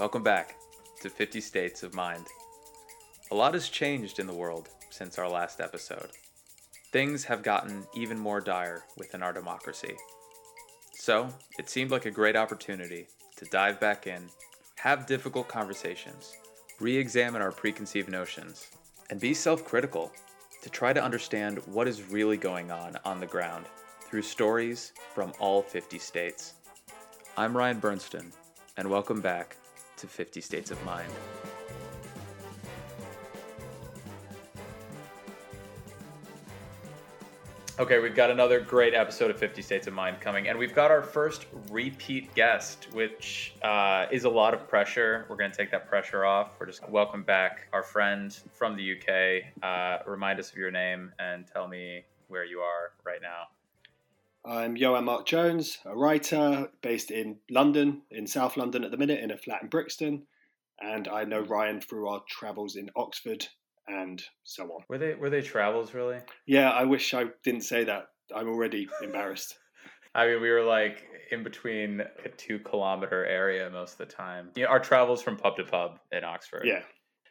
Welcome 0.00 0.22
back 0.22 0.56
to 1.02 1.10
50 1.10 1.42
States 1.42 1.82
of 1.82 1.92
Mind. 1.92 2.24
A 3.30 3.34
lot 3.34 3.52
has 3.52 3.68
changed 3.68 4.18
in 4.18 4.26
the 4.26 4.32
world 4.32 4.70
since 4.88 5.18
our 5.18 5.28
last 5.28 5.60
episode. 5.60 6.08
Things 6.90 7.22
have 7.24 7.42
gotten 7.42 7.84
even 7.94 8.18
more 8.18 8.40
dire 8.40 8.84
within 8.96 9.22
our 9.22 9.34
democracy. 9.34 9.94
So, 10.94 11.28
it 11.58 11.68
seemed 11.68 11.90
like 11.90 12.06
a 12.06 12.10
great 12.10 12.34
opportunity 12.34 13.08
to 13.36 13.44
dive 13.52 13.78
back 13.78 14.06
in, 14.06 14.30
have 14.76 15.04
difficult 15.04 15.48
conversations, 15.48 16.34
re 16.80 16.96
examine 16.96 17.42
our 17.42 17.52
preconceived 17.52 18.08
notions, 18.08 18.68
and 19.10 19.20
be 19.20 19.34
self 19.34 19.66
critical 19.66 20.10
to 20.62 20.70
try 20.70 20.94
to 20.94 21.04
understand 21.04 21.58
what 21.66 21.86
is 21.86 22.10
really 22.10 22.38
going 22.38 22.70
on 22.70 22.96
on 23.04 23.20
the 23.20 23.26
ground 23.26 23.66
through 24.08 24.22
stories 24.22 24.94
from 25.14 25.34
all 25.38 25.60
50 25.60 25.98
states. 25.98 26.54
I'm 27.36 27.54
Ryan 27.54 27.80
Bernstein, 27.80 28.32
and 28.78 28.88
welcome 28.88 29.20
back 29.20 29.58
to 30.00 30.06
50 30.06 30.40
States 30.40 30.70
of 30.70 30.82
Mind. 30.84 31.10
Okay, 37.78 37.98
we've 37.98 38.14
got 38.14 38.30
another 38.30 38.60
great 38.60 38.92
episode 38.92 39.30
of 39.30 39.38
50 39.38 39.62
States 39.62 39.86
of 39.86 39.94
Mind 39.94 40.20
coming, 40.20 40.48
and 40.48 40.58
we've 40.58 40.74
got 40.74 40.90
our 40.90 41.02
first 41.02 41.46
repeat 41.70 42.34
guest, 42.34 42.88
which 42.92 43.54
uh, 43.62 44.06
is 44.10 44.24
a 44.24 44.28
lot 44.28 44.52
of 44.52 44.68
pressure. 44.68 45.24
We're 45.28 45.36
going 45.36 45.50
to 45.50 45.56
take 45.56 45.70
that 45.70 45.88
pressure 45.88 46.24
off. 46.24 46.52
We're 46.58 46.66
just 46.66 46.86
welcome 46.90 47.22
back 47.22 47.68
our 47.72 47.82
friend 47.82 48.38
from 48.52 48.76
the 48.76 48.96
UK. 48.96 49.62
Uh, 49.62 50.02
remind 50.06 50.38
us 50.40 50.50
of 50.50 50.56
your 50.56 50.70
name 50.70 51.12
and 51.18 51.46
tell 51.46 51.68
me 51.68 52.04
where 52.28 52.44
you 52.44 52.60
are 52.60 52.92
right 53.04 53.20
now. 53.22 53.48
I'm 54.44 54.76
Johan 54.76 55.04
Mark 55.04 55.26
Jones, 55.26 55.78
a 55.84 55.94
writer 55.94 56.70
based 56.82 57.10
in 57.10 57.38
London, 57.50 58.02
in 58.10 58.26
South 58.26 58.56
London 58.56 58.84
at 58.84 58.90
the 58.90 58.96
minute, 58.96 59.20
in 59.20 59.30
a 59.30 59.36
flat 59.36 59.62
in 59.62 59.68
Brixton. 59.68 60.26
And 60.80 61.06
I 61.08 61.24
know 61.24 61.40
Ryan 61.40 61.80
through 61.80 62.08
our 62.08 62.22
travels 62.26 62.76
in 62.76 62.90
Oxford 62.96 63.46
and 63.86 64.22
so 64.44 64.64
on. 64.64 64.84
Were 64.88 64.96
they 64.96 65.14
were 65.14 65.28
they 65.28 65.42
travels 65.42 65.92
really? 65.92 66.18
Yeah, 66.46 66.70
I 66.70 66.84
wish 66.84 67.12
I 67.12 67.26
didn't 67.44 67.62
say 67.62 67.84
that. 67.84 68.06
I'm 68.34 68.48
already 68.48 68.88
embarrassed. 69.02 69.58
I 70.14 70.26
mean, 70.26 70.40
we 70.40 70.50
were 70.50 70.64
like 70.64 71.04
in 71.30 71.42
between 71.42 72.00
a 72.00 72.28
two 72.30 72.60
kilometer 72.60 73.26
area 73.26 73.68
most 73.70 73.92
of 73.92 73.98
the 73.98 74.14
time. 74.14 74.50
You 74.56 74.64
know, 74.64 74.70
our 74.70 74.80
travels 74.80 75.22
from 75.22 75.36
pub 75.36 75.56
to 75.56 75.64
pub 75.64 75.98
in 76.12 76.24
Oxford. 76.24 76.62
Yeah. 76.64 76.82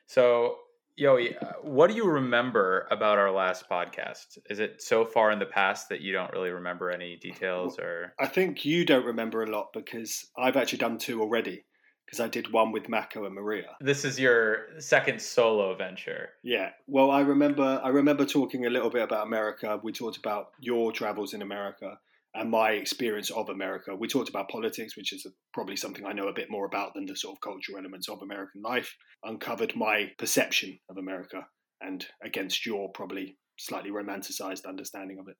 So 0.05 0.57
Yo, 0.99 1.15
uh, 1.15 1.53
what 1.61 1.89
do 1.89 1.95
you 1.95 2.03
remember 2.03 2.85
about 2.91 3.17
our 3.17 3.31
last 3.31 3.69
podcast? 3.69 4.37
Is 4.49 4.59
it 4.59 4.81
so 4.81 5.05
far 5.05 5.31
in 5.31 5.39
the 5.39 5.45
past 5.45 5.87
that 5.87 6.01
you 6.01 6.11
don't 6.11 6.33
really 6.33 6.49
remember 6.49 6.91
any 6.91 7.15
details 7.15 7.79
or 7.79 8.13
I 8.19 8.27
think 8.27 8.65
you 8.65 8.83
don't 8.83 9.05
remember 9.05 9.41
a 9.41 9.49
lot 9.49 9.71
because 9.71 10.25
I've 10.37 10.57
actually 10.57 10.79
done 10.79 10.97
two 10.97 11.21
already 11.21 11.63
because 12.05 12.19
I 12.19 12.27
did 12.27 12.51
one 12.51 12.73
with 12.73 12.89
Mako 12.89 13.23
and 13.23 13.33
Maria. 13.33 13.77
This 13.79 14.03
is 14.03 14.19
your 14.19 14.77
second 14.79 15.21
solo 15.21 15.73
venture. 15.73 16.31
Yeah. 16.43 16.71
Well, 16.85 17.11
I 17.11 17.21
remember 17.21 17.79
I 17.81 17.87
remember 17.87 18.25
talking 18.25 18.65
a 18.65 18.69
little 18.69 18.89
bit 18.89 19.03
about 19.03 19.25
America. 19.25 19.79
We 19.81 19.93
talked 19.93 20.17
about 20.17 20.49
your 20.59 20.91
travels 20.91 21.33
in 21.33 21.41
America 21.41 21.97
and 22.39 22.49
my 22.49 22.71
experience 22.71 23.29
of 23.31 23.49
America. 23.49 23.93
We 23.95 24.07
talked 24.07 24.29
about 24.29 24.47
politics, 24.47 24.95
which 24.95 25.11
is 25.11 25.27
probably 25.53 25.75
something 25.75 26.05
I 26.05 26.13
know 26.13 26.29
a 26.29 26.33
bit 26.33 26.49
more 26.49 26.65
about 26.65 26.93
than 26.95 27.05
the 27.05 27.15
sort 27.15 27.35
of 27.35 27.41
cultural 27.41 27.77
elements 27.77 28.07
of 28.07 28.21
American 28.21 28.61
life. 28.61 28.95
Uncovered 29.25 29.75
my 29.75 30.11
perception 30.17 30.79
of 30.89 30.97
America 30.97 31.45
and 31.81 32.05
against 32.23 32.65
your 32.65 32.89
probably 32.93 33.37
slightly 33.57 33.91
romanticized 33.91 34.65
understanding 34.65 35.19
of 35.19 35.27
it. 35.27 35.35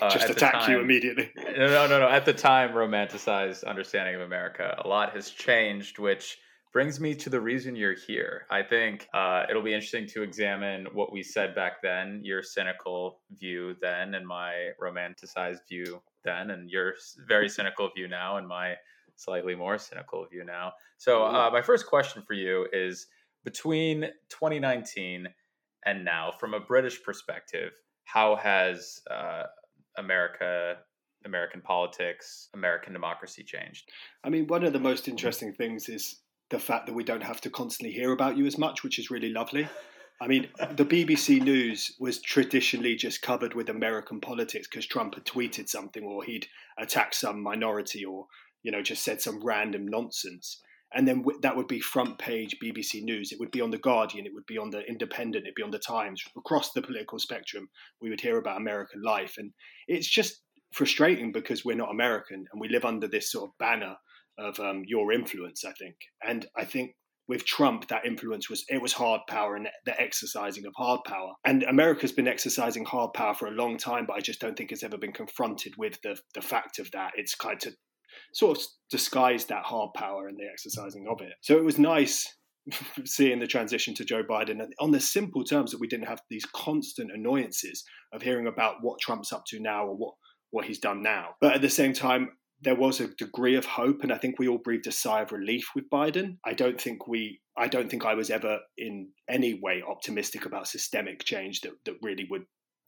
Uh, 0.00 0.10
Just 0.10 0.28
attack 0.28 0.52
time, 0.52 0.70
you 0.70 0.80
immediately. 0.80 1.32
no, 1.36 1.86
no, 1.86 1.98
no. 1.98 2.08
At 2.08 2.26
the 2.26 2.34
time, 2.34 2.72
romanticized 2.72 3.64
understanding 3.64 4.14
of 4.14 4.20
America. 4.20 4.76
A 4.84 4.86
lot 4.86 5.14
has 5.14 5.30
changed, 5.30 5.98
which 5.98 6.36
brings 6.72 7.00
me 7.00 7.14
to 7.14 7.30
the 7.30 7.40
reason 7.40 7.74
you're 7.74 7.96
here. 7.96 8.46
I 8.50 8.62
think 8.62 9.08
uh, 9.14 9.44
it'll 9.48 9.62
be 9.62 9.74
interesting 9.74 10.06
to 10.08 10.22
examine 10.22 10.86
what 10.92 11.12
we 11.12 11.22
said 11.22 11.54
back 11.54 11.82
then, 11.82 12.20
your 12.22 12.42
cynical 12.42 13.20
view 13.32 13.74
then, 13.80 14.14
and 14.14 14.26
my 14.26 14.70
romanticized 14.80 15.60
view 15.68 16.00
then, 16.24 16.50
and 16.50 16.70
your 16.70 16.94
very 17.28 17.48
cynical 17.48 17.90
view 17.94 18.08
now, 18.08 18.36
and 18.36 18.46
my 18.46 18.74
slightly 19.16 19.54
more 19.54 19.78
cynical 19.78 20.26
view 20.30 20.44
now. 20.44 20.72
So, 20.98 21.24
uh, 21.24 21.50
my 21.52 21.62
first 21.62 21.86
question 21.86 22.22
for 22.26 22.34
you 22.34 22.66
is 22.72 23.06
between 23.44 24.02
2019 24.28 25.28
and 25.86 26.04
now, 26.04 26.32
from 26.38 26.54
a 26.54 26.60
British 26.60 27.02
perspective, 27.02 27.72
how 28.04 28.36
has 28.36 29.00
uh, 29.10 29.44
America 29.96 30.76
American 31.26 31.60
politics, 31.60 32.48
American 32.54 32.92
democracy 32.92 33.44
changed? 33.44 33.90
I 34.24 34.30
mean, 34.30 34.46
one 34.46 34.64
of 34.64 34.72
the 34.72 34.80
most 34.80 35.06
interesting 35.06 35.52
things 35.52 35.88
is 35.88 36.20
the 36.50 36.58
fact 36.58 36.86
that 36.86 36.94
we 36.94 37.04
don't 37.04 37.22
have 37.22 37.40
to 37.42 37.50
constantly 37.50 37.94
hear 37.94 38.12
about 38.12 38.36
you 38.36 38.46
as 38.46 38.58
much, 38.58 38.82
which 38.82 38.98
is 38.98 39.10
really 39.10 39.30
lovely. 39.30 39.68
I 40.20 40.26
mean, 40.26 40.48
the 40.72 40.84
BBC 40.84 41.42
News 41.42 41.96
was 41.98 42.20
traditionally 42.20 42.94
just 42.94 43.22
covered 43.22 43.54
with 43.54 43.70
American 43.70 44.20
politics 44.20 44.68
because 44.68 44.86
Trump 44.86 45.14
had 45.14 45.24
tweeted 45.24 45.68
something 45.68 46.04
or 46.04 46.22
he'd 46.22 46.46
attacked 46.78 47.14
some 47.14 47.42
minority 47.42 48.04
or, 48.04 48.26
you 48.62 48.70
know, 48.70 48.82
just 48.82 49.02
said 49.02 49.22
some 49.22 49.42
random 49.42 49.88
nonsense. 49.88 50.60
And 50.92 51.08
then 51.08 51.24
that 51.40 51.56
would 51.56 51.68
be 51.68 51.80
front 51.80 52.18
page 52.18 52.56
BBC 52.62 53.02
News. 53.02 53.32
It 53.32 53.40
would 53.40 53.50
be 53.50 53.62
on 53.62 53.70
The 53.70 53.78
Guardian. 53.78 54.26
It 54.26 54.34
would 54.34 54.46
be 54.46 54.58
on 54.58 54.70
The 54.70 54.82
Independent. 54.86 55.44
It'd 55.46 55.54
be 55.54 55.62
on 55.62 55.70
The 55.70 55.78
Times. 55.78 56.22
Across 56.36 56.72
the 56.72 56.82
political 56.82 57.18
spectrum, 57.18 57.70
we 58.02 58.10
would 58.10 58.20
hear 58.20 58.38
about 58.38 58.60
American 58.60 59.00
life. 59.02 59.36
And 59.38 59.52
it's 59.88 60.08
just 60.08 60.42
frustrating 60.72 61.32
because 61.32 61.64
we're 61.64 61.76
not 61.76 61.90
American 61.90 62.44
and 62.52 62.60
we 62.60 62.68
live 62.68 62.84
under 62.84 63.08
this 63.08 63.32
sort 63.32 63.50
of 63.50 63.58
banner 63.58 63.96
of 64.38 64.58
um, 64.60 64.82
your 64.86 65.12
influence, 65.12 65.64
I 65.64 65.72
think. 65.72 65.96
And 66.22 66.46
I 66.56 66.64
think 66.64 66.94
with 67.30 67.46
Trump, 67.46 67.86
that 67.88 68.04
influence 68.04 68.50
was 68.50 68.64
it 68.68 68.82
was 68.82 68.92
hard 68.92 69.20
power 69.28 69.54
and 69.54 69.68
the 69.86 69.98
exercising 69.98 70.66
of 70.66 70.74
hard 70.76 71.00
power. 71.06 71.30
And 71.44 71.62
America's 71.62 72.10
been 72.10 72.26
exercising 72.26 72.84
hard 72.84 73.12
power 73.14 73.34
for 73.34 73.46
a 73.46 73.52
long 73.52 73.78
time, 73.78 74.04
but 74.04 74.16
I 74.16 74.20
just 74.20 74.40
don't 74.40 74.58
think 74.58 74.72
it's 74.72 74.82
ever 74.82 74.98
been 74.98 75.12
confronted 75.12 75.74
with 75.78 75.96
the 76.02 76.18
the 76.34 76.42
fact 76.42 76.80
of 76.80 76.90
that. 76.90 77.12
It's 77.14 77.36
kind 77.36 77.64
of 77.64 77.74
sort 78.34 78.58
of 78.58 78.64
disguised 78.90 79.48
that 79.48 79.64
hard 79.64 79.90
power 79.94 80.26
and 80.26 80.36
the 80.36 80.48
exercising 80.52 81.06
of 81.08 81.20
it. 81.20 81.32
So 81.40 81.56
it 81.56 81.64
was 81.64 81.78
nice 81.78 82.26
seeing 83.04 83.38
the 83.38 83.46
transition 83.46 83.94
to 83.94 84.04
Joe 84.04 84.24
Biden 84.28 84.60
and 84.60 84.74
on 84.80 84.90
the 84.90 85.00
simple 85.00 85.44
terms 85.44 85.70
that 85.70 85.80
we 85.80 85.86
didn't 85.86 86.08
have 86.08 86.20
these 86.30 86.44
constant 86.46 87.12
annoyances 87.14 87.84
of 88.12 88.22
hearing 88.22 88.48
about 88.48 88.78
what 88.80 88.98
Trump's 89.00 89.32
up 89.32 89.44
to 89.46 89.60
now 89.60 89.86
or 89.86 89.96
what 89.96 90.14
what 90.50 90.64
he's 90.64 90.80
done 90.80 91.00
now. 91.00 91.36
But 91.40 91.54
at 91.54 91.62
the 91.62 91.70
same 91.70 91.92
time, 91.92 92.30
there 92.62 92.74
was 92.74 93.00
a 93.00 93.08
degree 93.08 93.56
of 93.56 93.64
hope, 93.64 94.02
and 94.02 94.12
I 94.12 94.18
think 94.18 94.38
we 94.38 94.48
all 94.48 94.58
breathed 94.58 94.86
a 94.86 94.92
sigh 94.92 95.22
of 95.22 95.32
relief 95.32 95.70
with 95.74 95.88
Biden. 95.90 96.36
I 96.44 96.52
don't 96.52 96.80
think 96.80 97.08
we, 97.08 97.40
I 97.56 97.68
don't 97.68 97.90
think 97.90 98.04
I 98.04 98.14
was 98.14 98.30
ever 98.30 98.58
in 98.76 99.08
any 99.28 99.54
way 99.54 99.82
optimistic 99.86 100.44
about 100.44 100.68
systemic 100.68 101.24
change 101.24 101.62
that, 101.62 101.72
that 101.86 101.96
really 102.02 102.26
would, 102.30 102.44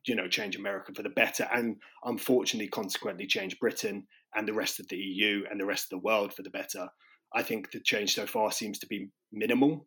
you 0.06 0.14
know, 0.14 0.28
change 0.28 0.56
America 0.56 0.92
for 0.94 1.02
the 1.02 1.10
better, 1.10 1.48
and 1.52 1.76
unfortunately, 2.04 2.68
consequently, 2.68 3.26
change 3.26 3.58
Britain 3.58 4.06
and 4.34 4.46
the 4.46 4.54
rest 4.54 4.78
of 4.80 4.88
the 4.88 4.96
EU 4.96 5.44
and 5.50 5.60
the 5.60 5.66
rest 5.66 5.86
of 5.86 5.90
the 5.90 6.04
world 6.04 6.34
for 6.34 6.42
the 6.42 6.50
better. 6.50 6.88
I 7.34 7.42
think 7.42 7.70
the 7.70 7.80
change 7.80 8.14
so 8.14 8.26
far 8.26 8.52
seems 8.52 8.78
to 8.80 8.86
be 8.86 9.08
minimal 9.32 9.86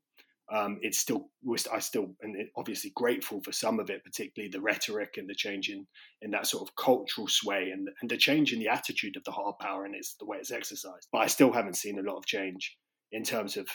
um, 0.53 0.78
it's 0.81 1.00
still 1.00 1.29
I 1.72 1.79
still 1.79 2.16
and 2.22 2.35
obviously 2.56 2.91
grateful 2.95 3.41
for 3.41 3.51
some 3.51 3.79
of 3.79 3.89
it, 3.89 4.03
particularly 4.03 4.50
the 4.51 4.61
rhetoric 4.61 5.16
and 5.17 5.28
the 5.28 5.33
change 5.33 5.69
in 5.69 5.88
in 6.22 6.31
that 6.31 6.47
sort 6.47 6.67
of 6.67 6.75
cultural 6.75 7.28
sway 7.28 7.72
and 7.72 7.89
and 8.01 8.09
the 8.09 8.17
change 8.17 8.53
in 8.53 8.59
the 8.59 8.67
attitude 8.67 9.17
of 9.17 9.23
the 9.23 9.31
hard 9.31 9.56
power 9.59 9.85
and 9.85 9.95
it's 9.95 10.16
the 10.19 10.25
way 10.25 10.38
it's 10.38 10.51
exercised. 10.51 11.07
But 11.11 11.19
I 11.19 11.28
still 11.28 11.51
haven't 11.51 11.78
seen 11.78 11.97
a 11.97 12.03
lot 12.03 12.17
of 12.17 12.25
change 12.25 12.78
in 13.11 13.23
terms 13.23 13.57
of, 13.57 13.67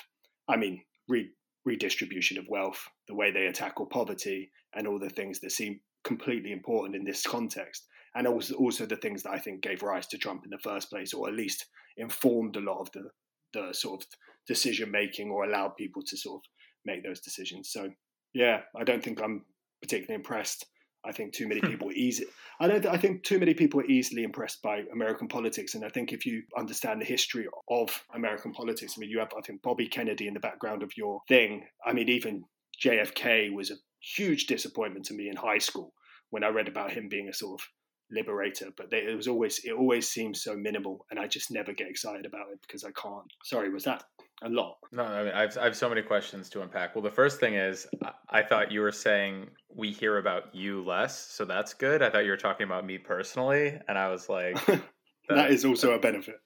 I 0.48 0.56
mean, 0.56 0.82
re, 1.08 1.30
redistribution 1.64 2.38
of 2.38 2.46
wealth, 2.48 2.80
the 3.08 3.14
way 3.14 3.30
they 3.30 3.50
tackle 3.52 3.86
poverty, 3.86 4.50
and 4.74 4.86
all 4.86 4.98
the 4.98 5.10
things 5.10 5.40
that 5.40 5.50
seem 5.50 5.80
completely 6.04 6.52
important 6.52 6.94
in 6.94 7.04
this 7.04 7.22
context, 7.26 7.86
and 8.14 8.28
also 8.28 8.54
also 8.54 8.86
the 8.86 8.96
things 8.96 9.24
that 9.24 9.32
I 9.32 9.38
think 9.38 9.60
gave 9.62 9.82
rise 9.82 10.06
to 10.08 10.18
Trump 10.18 10.44
in 10.44 10.50
the 10.50 10.58
first 10.58 10.88
place, 10.88 11.12
or 11.12 11.28
at 11.28 11.34
least 11.34 11.66
informed 11.96 12.56
a 12.56 12.60
lot 12.60 12.80
of 12.80 12.92
the 12.92 13.10
the 13.52 13.72
sort 13.72 14.02
of 14.02 14.08
decision 14.46 14.90
making 14.90 15.30
or 15.30 15.44
allowed 15.44 15.76
people 15.76 16.02
to 16.06 16.16
sort 16.16 16.36
of 16.36 16.42
make 16.84 17.04
those 17.04 17.20
decisions. 17.20 17.70
So 17.70 17.90
yeah, 18.34 18.60
I 18.76 18.84
don't 18.84 19.02
think 19.02 19.20
I'm 19.22 19.44
particularly 19.82 20.16
impressed. 20.16 20.66
I 21.04 21.12
think 21.12 21.32
too 21.32 21.48
many 21.48 21.60
hmm. 21.60 21.68
people 21.68 21.88
are 21.88 21.92
easy. 21.92 22.26
I 22.60 22.66
don't. 22.68 22.86
I 22.86 22.98
think 22.98 23.22
too 23.22 23.38
many 23.38 23.54
people 23.54 23.80
are 23.80 23.86
easily 23.86 24.22
impressed 24.22 24.60
by 24.62 24.82
American 24.92 25.28
politics, 25.28 25.74
and 25.74 25.84
I 25.84 25.88
think 25.88 26.12
if 26.12 26.26
you 26.26 26.42
understand 26.58 27.00
the 27.00 27.06
history 27.06 27.46
of 27.70 28.04
American 28.14 28.52
politics, 28.52 28.94
I 28.96 29.00
mean, 29.00 29.10
you 29.10 29.18
have 29.18 29.32
I 29.36 29.40
think 29.40 29.62
Bobby 29.62 29.88
Kennedy 29.88 30.28
in 30.28 30.34
the 30.34 30.40
background 30.40 30.82
of 30.82 30.96
your 30.96 31.22
thing. 31.28 31.64
I 31.84 31.92
mean, 31.92 32.08
even 32.08 32.44
JFK 32.84 33.52
was 33.52 33.70
a 33.70 33.76
huge 34.00 34.46
disappointment 34.46 35.06
to 35.06 35.14
me 35.14 35.28
in 35.28 35.36
high 35.36 35.58
school 35.58 35.94
when 36.30 36.44
I 36.44 36.48
read 36.48 36.68
about 36.68 36.92
him 36.92 37.08
being 37.08 37.28
a 37.28 37.34
sort 37.34 37.60
of 37.60 37.66
liberator, 38.10 38.70
but 38.76 38.90
they, 38.90 38.98
it 38.98 39.16
was 39.16 39.28
always 39.28 39.60
it 39.64 39.72
always 39.72 40.08
seems 40.08 40.42
so 40.42 40.54
minimal, 40.54 41.06
and 41.10 41.18
I 41.18 41.26
just 41.26 41.50
never 41.50 41.72
get 41.72 41.88
excited 41.88 42.26
about 42.26 42.50
it 42.52 42.60
because 42.60 42.84
I 42.84 42.90
can't. 42.92 43.32
Sorry, 43.44 43.70
was 43.70 43.84
that 43.84 44.04
a 44.42 44.48
lot? 44.48 44.78
No, 44.92 45.04
I 45.04 45.24
mean 45.24 45.32
I've 45.32 45.56
I 45.58 45.64
have 45.64 45.76
so 45.76 45.88
many 45.88 46.02
questions 46.02 46.48
to 46.50 46.62
unpack. 46.62 46.94
Well, 46.94 47.02
the 47.02 47.10
first 47.10 47.40
thing 47.40 47.54
is 47.54 47.86
I 48.28 48.42
thought 48.42 48.72
you 48.72 48.80
were 48.80 48.92
saying 48.92 49.48
we 49.74 49.92
hear 49.92 50.18
about 50.18 50.54
you 50.54 50.84
less, 50.84 51.18
so 51.18 51.44
that's 51.44 51.74
good. 51.74 52.02
I 52.02 52.10
thought 52.10 52.24
you 52.24 52.30
were 52.30 52.36
talking 52.36 52.64
about 52.64 52.84
me 52.84 52.98
personally, 52.98 53.78
and 53.88 53.98
I 53.98 54.08
was 54.08 54.28
like, 54.28 54.58
that 55.28 55.50
is 55.50 55.64
also 55.64 55.92
a 55.92 55.98
benefit. 55.98 56.36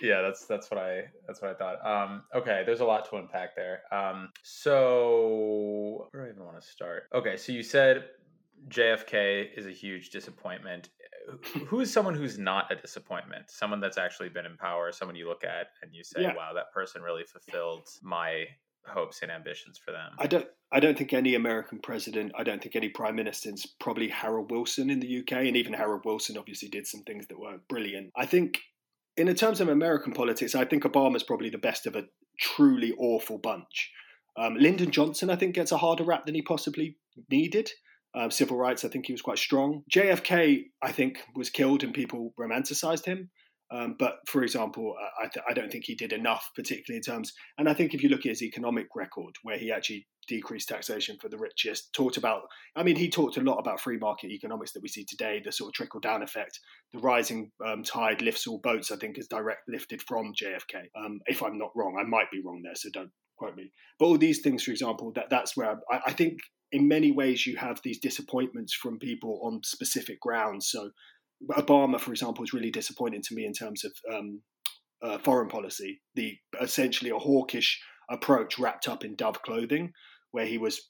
yeah, 0.00 0.22
that's 0.22 0.46
that's 0.46 0.70
what 0.70 0.78
I 0.78 1.04
that's 1.26 1.40
what 1.42 1.50
I 1.50 1.54
thought. 1.54 1.86
Um, 1.86 2.22
okay, 2.34 2.62
there's 2.64 2.80
a 2.80 2.84
lot 2.84 3.08
to 3.10 3.16
unpack 3.16 3.56
there. 3.56 3.82
Um, 3.92 4.30
so 4.42 6.08
where 6.10 6.24
do 6.24 6.28
I 6.28 6.32
even 6.32 6.44
want 6.44 6.60
to 6.60 6.66
start? 6.66 7.04
Okay, 7.14 7.36
so 7.36 7.52
you 7.52 7.62
said 7.62 8.04
JFK 8.68 9.48
is 9.56 9.66
a 9.66 9.70
huge 9.70 10.10
disappointment. 10.10 10.88
Who 11.66 11.80
is 11.80 11.92
someone 11.92 12.14
who's 12.14 12.38
not 12.38 12.70
a 12.70 12.76
disappointment? 12.76 13.50
Someone 13.50 13.80
that's 13.80 13.98
actually 13.98 14.28
been 14.28 14.46
in 14.46 14.56
power, 14.56 14.92
someone 14.92 15.16
you 15.16 15.28
look 15.28 15.44
at 15.44 15.68
and 15.82 15.94
you 15.94 16.04
say, 16.04 16.22
yeah. 16.22 16.34
"Wow, 16.36 16.52
that 16.54 16.72
person 16.72 17.02
really 17.02 17.24
fulfilled 17.24 17.88
my 18.02 18.44
hopes 18.86 19.22
and 19.22 19.30
ambitions 19.30 19.78
for 19.78 19.90
them." 19.92 20.12
I 20.18 20.26
don't. 20.26 20.46
I 20.70 20.80
don't 20.80 20.96
think 20.96 21.12
any 21.12 21.34
American 21.34 21.80
president. 21.80 22.32
I 22.36 22.44
don't 22.44 22.62
think 22.62 22.76
any 22.76 22.88
prime 22.88 23.16
minister 23.16 23.48
minister's 23.48 23.74
probably 23.80 24.08
Harold 24.08 24.50
Wilson 24.50 24.90
in 24.90 25.00
the 25.00 25.18
UK, 25.18 25.32
and 25.32 25.56
even 25.56 25.72
Harold 25.72 26.02
Wilson 26.04 26.38
obviously 26.38 26.68
did 26.68 26.86
some 26.86 27.02
things 27.02 27.26
that 27.28 27.38
were 27.38 27.58
brilliant. 27.68 28.12
I 28.16 28.26
think, 28.26 28.60
in 29.16 29.32
terms 29.34 29.60
of 29.60 29.68
American 29.68 30.12
politics, 30.12 30.54
I 30.54 30.64
think 30.64 30.84
Obama's 30.84 31.22
probably 31.22 31.50
the 31.50 31.58
best 31.58 31.86
of 31.86 31.96
a 31.96 32.04
truly 32.38 32.92
awful 32.98 33.38
bunch. 33.38 33.90
Um, 34.36 34.54
Lyndon 34.56 34.90
Johnson, 34.90 35.30
I 35.30 35.36
think, 35.36 35.54
gets 35.54 35.72
a 35.72 35.78
harder 35.78 36.04
rap 36.04 36.26
than 36.26 36.34
he 36.34 36.42
possibly 36.42 36.98
needed 37.30 37.70
uh, 38.16 38.30
civil 38.30 38.56
rights. 38.56 38.84
I 38.84 38.88
think 38.88 39.06
he 39.06 39.12
was 39.12 39.22
quite 39.22 39.38
strong. 39.38 39.82
JFK, 39.94 40.64
I 40.82 40.92
think, 40.92 41.18
was 41.34 41.50
killed 41.50 41.84
and 41.84 41.92
people 41.92 42.32
romanticized 42.40 43.04
him. 43.04 43.30
Um, 43.70 43.96
but 43.98 44.18
for 44.28 44.44
example, 44.44 44.94
I, 45.20 45.26
th- 45.26 45.44
I, 45.48 45.52
don't 45.52 45.72
think 45.72 45.84
he 45.86 45.96
did 45.96 46.12
enough, 46.12 46.50
particularly 46.54 46.98
in 46.98 47.02
terms. 47.02 47.32
And 47.58 47.68
I 47.68 47.74
think 47.74 47.94
if 47.94 48.02
you 48.02 48.08
look 48.08 48.20
at 48.20 48.30
his 48.30 48.42
economic 48.42 48.86
record, 48.94 49.34
where 49.42 49.58
he 49.58 49.72
actually 49.72 50.06
decreased 50.28 50.68
taxation 50.68 51.16
for 51.20 51.28
the 51.28 51.38
richest, 51.38 51.92
talked 51.92 52.16
about. 52.16 52.42
I 52.76 52.84
mean, 52.84 52.94
he 52.94 53.10
talked 53.10 53.36
a 53.36 53.42
lot 53.42 53.58
about 53.58 53.80
free 53.80 53.98
market 53.98 54.30
economics 54.30 54.72
that 54.72 54.82
we 54.82 54.88
see 54.88 55.04
today, 55.04 55.40
the 55.44 55.50
sort 55.50 55.70
of 55.70 55.74
trickle 55.74 56.00
down 56.00 56.22
effect. 56.22 56.60
The 56.92 57.00
rising 57.00 57.50
um, 57.64 57.82
tide 57.82 58.22
lifts 58.22 58.46
all 58.46 58.60
boats. 58.62 58.92
I 58.92 58.96
think 58.96 59.18
is 59.18 59.26
direct 59.26 59.62
lifted 59.68 60.00
from 60.02 60.32
JFK. 60.40 60.84
Um, 61.04 61.20
if 61.26 61.42
I'm 61.42 61.58
not 61.58 61.70
wrong, 61.74 61.96
I 62.00 62.08
might 62.08 62.30
be 62.30 62.42
wrong 62.44 62.62
there, 62.62 62.74
so 62.76 62.88
don't 62.92 63.10
quote 63.36 63.56
me. 63.56 63.72
But 63.98 64.06
all 64.06 64.18
these 64.18 64.42
things, 64.42 64.62
for 64.62 64.70
example, 64.70 65.12
that 65.16 65.26
that's 65.30 65.56
where 65.56 65.80
I, 65.90 66.00
I 66.06 66.12
think 66.12 66.38
in 66.72 66.88
many 66.88 67.12
ways 67.12 67.46
you 67.46 67.56
have 67.56 67.80
these 67.82 67.98
disappointments 67.98 68.74
from 68.74 68.98
people 68.98 69.40
on 69.42 69.60
specific 69.64 70.20
grounds. 70.20 70.68
So 70.68 70.90
Obama, 71.50 72.00
for 72.00 72.10
example, 72.12 72.44
is 72.44 72.52
really 72.52 72.70
disappointing 72.70 73.22
to 73.22 73.34
me 73.34 73.44
in 73.44 73.52
terms 73.52 73.84
of 73.84 73.92
um, 74.12 74.42
uh, 75.02 75.18
foreign 75.18 75.48
policy. 75.48 76.00
The 76.14 76.36
essentially 76.60 77.10
a 77.10 77.18
hawkish 77.18 77.80
approach 78.10 78.58
wrapped 78.58 78.88
up 78.88 79.04
in 79.04 79.16
dove 79.16 79.42
clothing, 79.42 79.92
where 80.30 80.46
he 80.46 80.58
was 80.58 80.80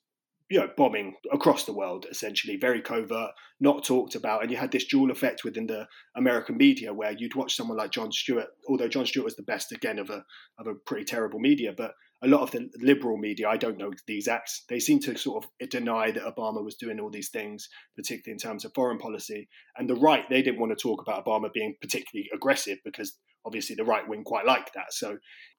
you 0.49 0.61
know, 0.61 0.70
bombing 0.76 1.14
across 1.32 1.64
the 1.64 1.73
world, 1.73 2.06
essentially, 2.08 2.56
very 2.56 2.81
covert, 2.81 3.32
not 3.58 3.84
talked 3.84 4.14
about. 4.14 4.43
And 4.43 4.50
you 4.50 4.56
had 4.56 4.70
this 4.70 4.84
dual 4.84 5.11
effect 5.11 5.43
within 5.43 5.67
the 5.67 5.88
American 6.17 6.56
media 6.56 6.94
where 6.94 7.12
you'd 7.12 7.34
watch 7.34 7.56
someone 7.56 7.76
like 7.76 7.90
Jon 7.90 8.12
Stewart, 8.12 8.46
although 8.69 8.87
Jon 8.87 9.06
Stewart 9.06 9.25
was 9.25 9.34
the 9.34 9.43
best 9.43 9.73
again 9.73 9.99
of 9.99 10.08
a 10.08 10.25
of 10.58 10.69
a 10.69 10.75
pretty 10.75 11.05
terrible 11.05 11.40
media, 11.40 11.73
but 11.76 11.94
a 12.26 12.28
lot 12.28 12.43
of 12.43 12.50
the 12.50 12.69
liberal 12.81 13.17
media, 13.17 13.49
I 13.49 13.56
don't 13.56 13.78
know 13.78 13.93
the 14.06 14.17
exacts, 14.17 14.64
they 14.69 14.81
seem 14.81 14.99
to 15.00 15.17
sort 15.17 15.44
of 15.44 15.69
deny 15.69 16.11
that 16.11 16.23
Obama 16.23 16.64
was 16.64 16.75
doing 16.75 16.99
all 16.99 17.11
these 17.11 17.31
things, 17.31 17.69
particularly 17.96 18.32
in 18.32 18.38
terms 18.38 18.64
of 18.64 18.73
foreign 18.75 18.99
policy. 18.99 19.49
And 19.76 19.88
the 19.88 19.94
right, 19.94 20.28
they 20.28 20.43
didn't 20.43 20.61
want 20.61 20.76
to 20.76 20.82
talk 20.82 21.00
about 21.00 21.25
Obama 21.25 21.52
being 21.52 21.76
particularly 21.81 22.28
aggressive 22.34 22.78
because 22.84 23.17
obviously 23.44 23.76
the 23.76 23.84
right 23.84 24.06
wing 24.08 24.25
quite 24.25 24.44
like 24.44 24.73
that. 24.75 24.93
So 24.93 25.19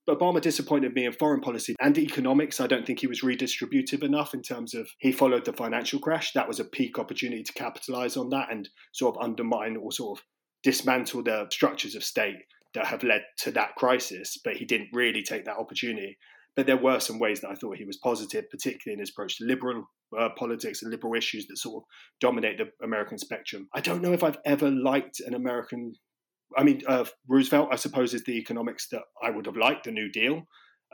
Obama 0.10 0.42
disappointed 0.42 0.94
me 0.94 1.06
in 1.06 1.14
foreign 1.14 1.42
policy 1.42 1.76
and 1.80 1.98
economics. 1.98 2.60
I 2.60 2.68
don't 2.68 2.86
think 2.86 3.00
he 3.00 3.08
was 3.08 3.22
redistributive 3.22 4.04
enough 4.04 4.34
in 4.34 4.42
terms 4.42 4.74
of 4.74 4.90
he 5.00 5.12
followed 5.12 5.46
the 5.46 5.54
financial 5.54 6.00
crash. 6.00 6.34
That 6.34 6.48
was 6.48 6.60
a 6.60 6.66
peak 6.66 7.00
opportunity 7.00 7.44
to 7.44 7.54
capitalize 7.54 8.18
on 8.18 8.30
that 8.30 8.52
and 8.52 8.68
sort 8.94 9.16
of 9.16 9.24
undermine 9.24 9.78
or 9.78 9.92
sort 9.92 10.20
of 10.20 10.26
dismantle 10.64 11.24
the 11.24 11.48
structures 11.50 11.96
of 11.96 12.04
state 12.04 12.36
that 12.74 12.86
have 12.86 13.04
led 13.04 13.24
to 13.40 13.52
that 13.52 13.76
crisis. 13.76 14.38
But 14.44 14.58
he 14.58 14.66
didn't 14.66 14.90
really 14.94 15.24
take 15.24 15.46
that 15.46 15.58
opportunity. 15.58 16.18
But 16.58 16.66
there 16.66 16.76
were 16.76 17.00
some 17.00 17.20
ways 17.20 17.40
that 17.42 17.52
I 17.52 17.56
thought 17.56 17.78
he 17.78 17.86
was 17.86 17.98
positive, 17.98 18.50
particularly 18.50 18.96
in 18.96 19.00
his 19.00 19.12
approach 19.12 19.38
to 19.38 19.46
liberal 19.46 19.86
uh, 20.20 20.30
politics 20.36 20.82
and 20.82 20.92
liberal 20.92 21.14
issues 21.14 21.46
that 21.48 21.58
sort 21.58 21.84
of 21.84 21.88
dominate 22.20 22.58
the 22.58 22.66
American 22.84 23.20
spectrum. 23.20 23.70
I 23.76 23.80
don't 23.80 24.02
know 24.02 24.12
if 24.12 24.24
I've 24.24 24.40
ever 24.44 24.72
liked 24.72 25.20
an 25.20 25.36
American. 25.36 25.94
I 26.58 26.64
mean, 26.64 26.82
uh, 26.88 27.06
Roosevelt, 27.28 27.70
I 27.72 27.76
suppose, 27.76 28.16
is 28.16 28.24
the 28.24 28.38
economics 28.38 28.88
that 28.90 29.04
I 29.24 29.30
would 29.30 29.46
have 29.46 29.56
liked, 29.56 29.86
the 29.86 29.92
New 29.92 30.12
Deal. 30.12 30.48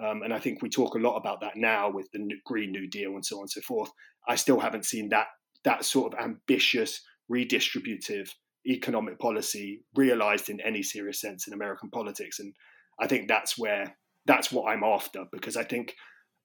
Um, 0.04 0.22
and 0.24 0.34
I 0.34 0.40
think 0.40 0.62
we 0.62 0.70
talk 0.70 0.96
a 0.96 1.00
lot 1.00 1.16
about 1.16 1.40
that 1.42 1.56
now 1.56 1.90
with 1.90 2.10
the 2.12 2.28
Green 2.46 2.72
New 2.72 2.90
Deal 2.90 3.12
and 3.12 3.26
so 3.26 3.38
on 3.38 3.44
and 3.44 3.50
so 3.50 3.62
forth. 3.62 3.92
I 4.28 4.36
still 4.36 4.60
haven't 4.60 4.86
seen 4.86 5.10
that 5.10 5.28
that 5.64 5.86
sort 5.86 6.14
of 6.14 6.20
ambitious, 6.20 7.02
redistributive 7.32 8.30
economic 8.68 9.18
policy 9.18 9.82
realized 9.96 10.50
in 10.50 10.60
any 10.60 10.84
serious 10.84 11.22
sense 11.22 11.48
in 11.48 11.54
American 11.54 11.90
politics. 11.90 12.40
And 12.40 12.54
I 13.00 13.08
think 13.08 13.30
that's 13.30 13.58
where 13.58 13.96
that's 14.26 14.52
what 14.52 14.72
I'm 14.72 14.84
after 14.84 15.26
because 15.32 15.58
I 15.58 15.64
think 15.64 15.96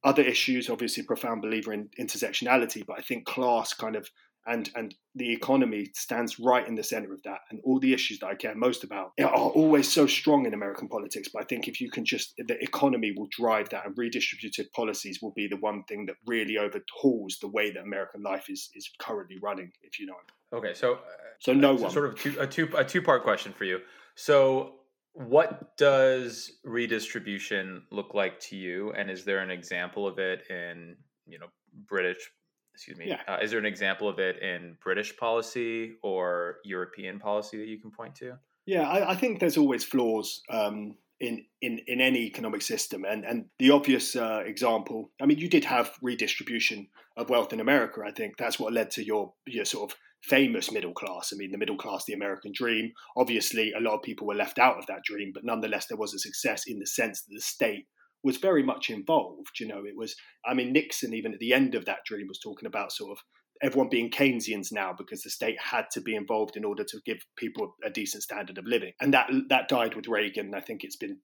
other 0.04 0.22
issues, 0.22 0.70
obviously, 0.70 1.02
profound 1.02 1.42
believer 1.42 1.72
in 1.72 1.88
intersectionality, 1.98 2.86
but 2.86 2.98
I 2.98 3.02
think 3.02 3.26
class 3.26 3.74
kind 3.74 3.96
of 3.96 4.08
and 4.48 4.70
and 4.74 4.94
the 5.14 5.32
economy 5.32 5.90
stands 5.94 6.38
right 6.38 6.66
in 6.66 6.74
the 6.74 6.82
center 6.82 7.12
of 7.12 7.22
that. 7.24 7.40
And 7.50 7.60
all 7.64 7.78
the 7.78 7.92
issues 7.92 8.20
that 8.20 8.28
I 8.28 8.34
care 8.34 8.54
most 8.54 8.82
about 8.82 9.12
are 9.20 9.28
always 9.28 9.90
so 9.90 10.06
strong 10.06 10.46
in 10.46 10.54
American 10.54 10.88
politics. 10.88 11.28
But 11.32 11.42
I 11.42 11.44
think 11.44 11.68
if 11.68 11.80
you 11.80 11.90
can 11.90 12.04
just 12.04 12.34
the 12.38 12.56
economy 12.62 13.12
will 13.16 13.28
drive 13.30 13.68
that, 13.70 13.84
and 13.84 13.94
redistributive 13.96 14.70
policies 14.74 15.18
will 15.20 15.32
be 15.32 15.48
the 15.48 15.56
one 15.56 15.84
thing 15.84 16.06
that 16.06 16.16
really 16.26 16.56
overhauls 16.56 17.38
the 17.40 17.48
way 17.48 17.70
that 17.70 17.82
American 17.82 18.22
life 18.22 18.46
is 18.48 18.70
is 18.74 18.90
currently 18.98 19.36
running. 19.42 19.70
If 19.82 20.00
you 20.00 20.06
know. 20.06 20.14
Okay, 20.52 20.72
so 20.72 20.94
uh, 20.94 20.98
so 21.40 21.52
no 21.52 21.76
so 21.76 21.82
one 21.82 21.92
sort 21.92 22.08
of 22.08 22.18
two, 22.18 22.36
a 22.40 22.46
two 22.46 22.68
a 22.76 22.84
two 22.84 23.02
part 23.02 23.22
question 23.22 23.52
for 23.52 23.64
you. 23.64 23.80
So 24.14 24.77
what 25.18 25.76
does 25.76 26.52
redistribution 26.64 27.82
look 27.90 28.14
like 28.14 28.38
to 28.38 28.56
you 28.56 28.92
and 28.92 29.10
is 29.10 29.24
there 29.24 29.40
an 29.40 29.50
example 29.50 30.06
of 30.06 30.18
it 30.18 30.48
in 30.48 30.96
you 31.26 31.38
know 31.38 31.46
british 31.86 32.30
excuse 32.72 32.96
me 32.96 33.08
yeah. 33.08 33.20
uh, 33.26 33.38
is 33.42 33.50
there 33.50 33.58
an 33.58 33.66
example 33.66 34.08
of 34.08 34.20
it 34.20 34.40
in 34.40 34.76
british 34.82 35.16
policy 35.16 35.96
or 36.02 36.58
european 36.64 37.18
policy 37.18 37.58
that 37.58 37.66
you 37.66 37.78
can 37.78 37.90
point 37.90 38.14
to 38.14 38.34
yeah 38.64 38.88
i, 38.88 39.10
I 39.10 39.16
think 39.16 39.40
there's 39.40 39.58
always 39.58 39.84
flaws 39.84 40.40
um, 40.50 40.94
in, 41.20 41.44
in, 41.60 41.80
in 41.86 42.00
any 42.00 42.20
economic 42.20 42.62
system. 42.62 43.04
And, 43.04 43.24
and 43.24 43.46
the 43.58 43.70
obvious 43.70 44.14
uh, 44.14 44.42
example, 44.44 45.10
I 45.20 45.26
mean, 45.26 45.38
you 45.38 45.48
did 45.48 45.64
have 45.64 45.92
redistribution 46.00 46.88
of 47.16 47.30
wealth 47.30 47.52
in 47.52 47.60
America. 47.60 48.02
I 48.06 48.12
think 48.12 48.36
that's 48.36 48.58
what 48.58 48.72
led 48.72 48.90
to 48.92 49.04
your, 49.04 49.32
your 49.46 49.64
sort 49.64 49.90
of 49.90 49.98
famous 50.22 50.72
middle 50.72 50.92
class. 50.92 51.30
I 51.32 51.36
mean, 51.36 51.52
the 51.52 51.58
middle 51.58 51.76
class, 51.76 52.04
the 52.04 52.12
American 52.12 52.52
dream. 52.54 52.92
Obviously, 53.16 53.72
a 53.72 53.80
lot 53.80 53.94
of 53.94 54.02
people 54.02 54.26
were 54.26 54.34
left 54.34 54.58
out 54.58 54.78
of 54.78 54.86
that 54.86 55.04
dream, 55.04 55.30
but 55.32 55.44
nonetheless, 55.44 55.86
there 55.86 55.98
was 55.98 56.14
a 56.14 56.18
success 56.18 56.64
in 56.66 56.78
the 56.78 56.86
sense 56.86 57.22
that 57.22 57.34
the 57.34 57.40
state 57.40 57.86
was 58.22 58.36
very 58.36 58.62
much 58.62 58.90
involved. 58.90 59.60
You 59.60 59.68
know, 59.68 59.84
it 59.84 59.96
was, 59.96 60.16
I 60.44 60.54
mean, 60.54 60.72
Nixon, 60.72 61.14
even 61.14 61.32
at 61.32 61.38
the 61.38 61.52
end 61.52 61.74
of 61.74 61.84
that 61.84 62.04
dream, 62.04 62.26
was 62.28 62.40
talking 62.40 62.66
about 62.66 62.92
sort 62.92 63.12
of 63.12 63.18
everyone 63.62 63.88
being 63.88 64.10
Keynesians 64.10 64.72
now 64.72 64.92
because 64.96 65.22
the 65.22 65.30
state 65.30 65.60
had 65.60 65.86
to 65.92 66.00
be 66.00 66.14
involved 66.14 66.56
in 66.56 66.64
order 66.64 66.84
to 66.84 67.00
give 67.04 67.18
people 67.36 67.74
a 67.84 67.90
decent 67.90 68.22
standard 68.22 68.58
of 68.58 68.66
living. 68.66 68.92
And 69.00 69.12
that 69.14 69.30
that 69.48 69.68
died 69.68 69.94
with 69.94 70.08
Reagan. 70.08 70.46
And 70.46 70.56
I 70.56 70.60
think 70.60 70.84
it's 70.84 70.96
been 70.96 71.18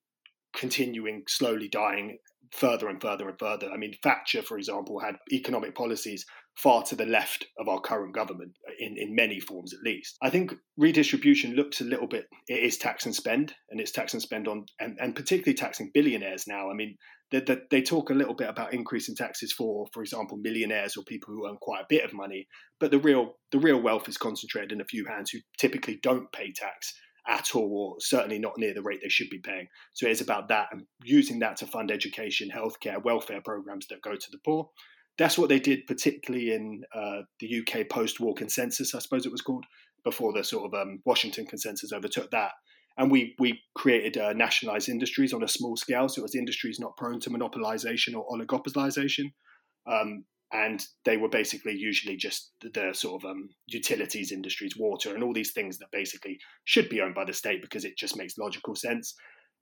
continuing 0.57 1.25
slowly 1.29 1.69
dying 1.69 2.19
further 2.53 2.89
and 2.89 3.01
further 3.01 3.29
and 3.29 3.39
further. 3.39 3.71
I 3.71 3.77
mean, 3.77 3.95
Thatcher, 4.03 4.43
for 4.43 4.57
example, 4.57 5.01
had 5.01 5.17
economic 5.33 5.75
policies 5.75 6.25
far 6.57 6.83
to 6.85 6.95
the 6.95 7.07
left 7.07 7.47
of 7.59 7.69
our 7.69 7.81
current 7.81 8.15
government 8.15 8.53
in, 8.79 8.97
in 8.97 9.15
many 9.15 9.41
forms 9.41 9.75
at 9.75 9.83
least. 9.83 10.17
I 10.23 10.31
think 10.31 10.55
redistribution 10.77 11.55
looks 11.55 11.81
a 11.81 11.85
little 11.85 12.07
bit 12.07 12.27
it 12.49 12.63
is 12.63 12.79
tax 12.79 13.07
and 13.07 13.15
spend 13.15 13.55
and 13.71 13.81
it's 13.81 13.93
tax 13.93 14.13
and 14.13 14.23
spend 14.23 14.47
on 14.47 14.67
and, 14.79 14.97
and 15.01 15.17
particularly 15.17 15.55
taxing 15.55 15.91
billionaires 15.93 16.47
now. 16.47 16.71
I 16.71 16.75
mean 16.75 16.97
they, 17.31 17.41
they, 17.41 17.59
they 17.71 17.83
talk 17.83 18.11
a 18.11 18.15
little 18.15 18.35
bit 18.35 18.49
about 18.49 18.73
increasing 18.73 19.17
taxes 19.17 19.53
for, 19.53 19.87
for 19.93 20.03
example, 20.03 20.37
millionaires 20.37 20.97
or 20.97 21.03
people 21.05 21.35
who 21.35 21.49
earn 21.49 21.57
quite 21.61 21.83
a 21.83 21.87
bit 21.89 22.05
of 22.05 22.13
money, 22.13 22.47
but 22.79 22.91
the 22.91 22.99
real 22.99 23.35
the 23.51 23.59
real 23.59 23.81
wealth 23.81 24.09
is 24.09 24.17
concentrated 24.17 24.73
in 24.73 24.81
a 24.81 24.87
few 24.87 25.05
hands 25.07 25.31
who 25.31 25.39
typically 25.59 25.99
don't 26.03 26.31
pay 26.33 26.53
tax 26.53 26.95
at 27.27 27.55
all, 27.55 27.95
or 27.95 28.01
certainly 28.01 28.39
not 28.39 28.59
near 28.59 28.75
the 28.75 28.83
rate 28.83 29.01
they 29.03 29.09
should 29.09 29.31
be 29.31 29.39
paying. 29.39 29.67
So 29.95 30.07
it 30.07 30.11
is 30.13 30.21
about 30.21 30.49
that 30.49 30.69
and 30.73 30.83
using 31.03 31.39
that 31.39 31.57
to 31.57 31.67
fund 31.67 31.91
education, 31.91 32.51
healthcare, 32.55 33.03
welfare 33.03 33.41
programs 33.41 33.87
that 33.89 34.03
go 34.03 34.15
to 34.15 34.31
the 34.31 34.39
poor. 34.45 34.69
That's 35.19 35.39
what 35.39 35.49
they 35.49 35.61
did, 35.61 35.87
particularly 35.87 36.53
in 36.53 36.83
uh, 36.95 37.23
the 37.41 37.61
UK 37.61 37.89
post-war 37.89 38.35
consensus, 38.35 38.95
I 38.95 38.99
suppose 38.99 39.27
it 39.27 39.33
was 39.33 39.43
called, 39.43 39.65
before 40.05 40.33
the 40.33 40.45
sort 40.45 40.67
of 40.67 40.81
um, 40.81 41.01
Washington 41.05 41.47
consensus 41.47 41.93
overtook 41.93 42.31
that. 42.33 42.53
And 42.97 43.11
we 43.11 43.35
we 43.39 43.61
created 43.75 44.17
uh, 44.17 44.33
nationalized 44.35 44.89
industries 44.89 45.33
on 45.33 45.43
a 45.43 45.49
small 45.49 45.77
scale, 45.77 46.09
so 46.09 46.21
it 46.21 46.23
was 46.23 46.35
industries 46.37 46.79
not 46.79 46.97
prone 46.97 47.21
to 47.21 47.31
monopolization 47.31 48.15
or 48.15 48.27
oligopolization. 48.29 49.33
Um, 49.91 50.25
and 50.53 50.87
they 51.05 51.17
were 51.17 51.29
basically 51.29 51.75
usually 51.75 52.17
just 52.17 52.53
the 52.63 52.93
sort 52.93 53.23
of 53.23 53.31
um, 53.31 53.49
utilities 53.67 54.31
industries, 54.31 54.77
water, 54.79 55.13
and 55.13 55.25
all 55.25 55.33
these 55.33 55.53
things 55.53 55.79
that 55.79 55.89
basically 55.91 56.39
should 56.65 56.89
be 56.89 57.01
owned 57.01 57.17
by 57.17 57.25
the 57.25 57.33
state 57.33 57.61
because 57.61 57.85
it 57.85 57.99
just 57.99 58.17
makes 58.17 58.39
logical 58.39 58.77
sense. 58.77 59.15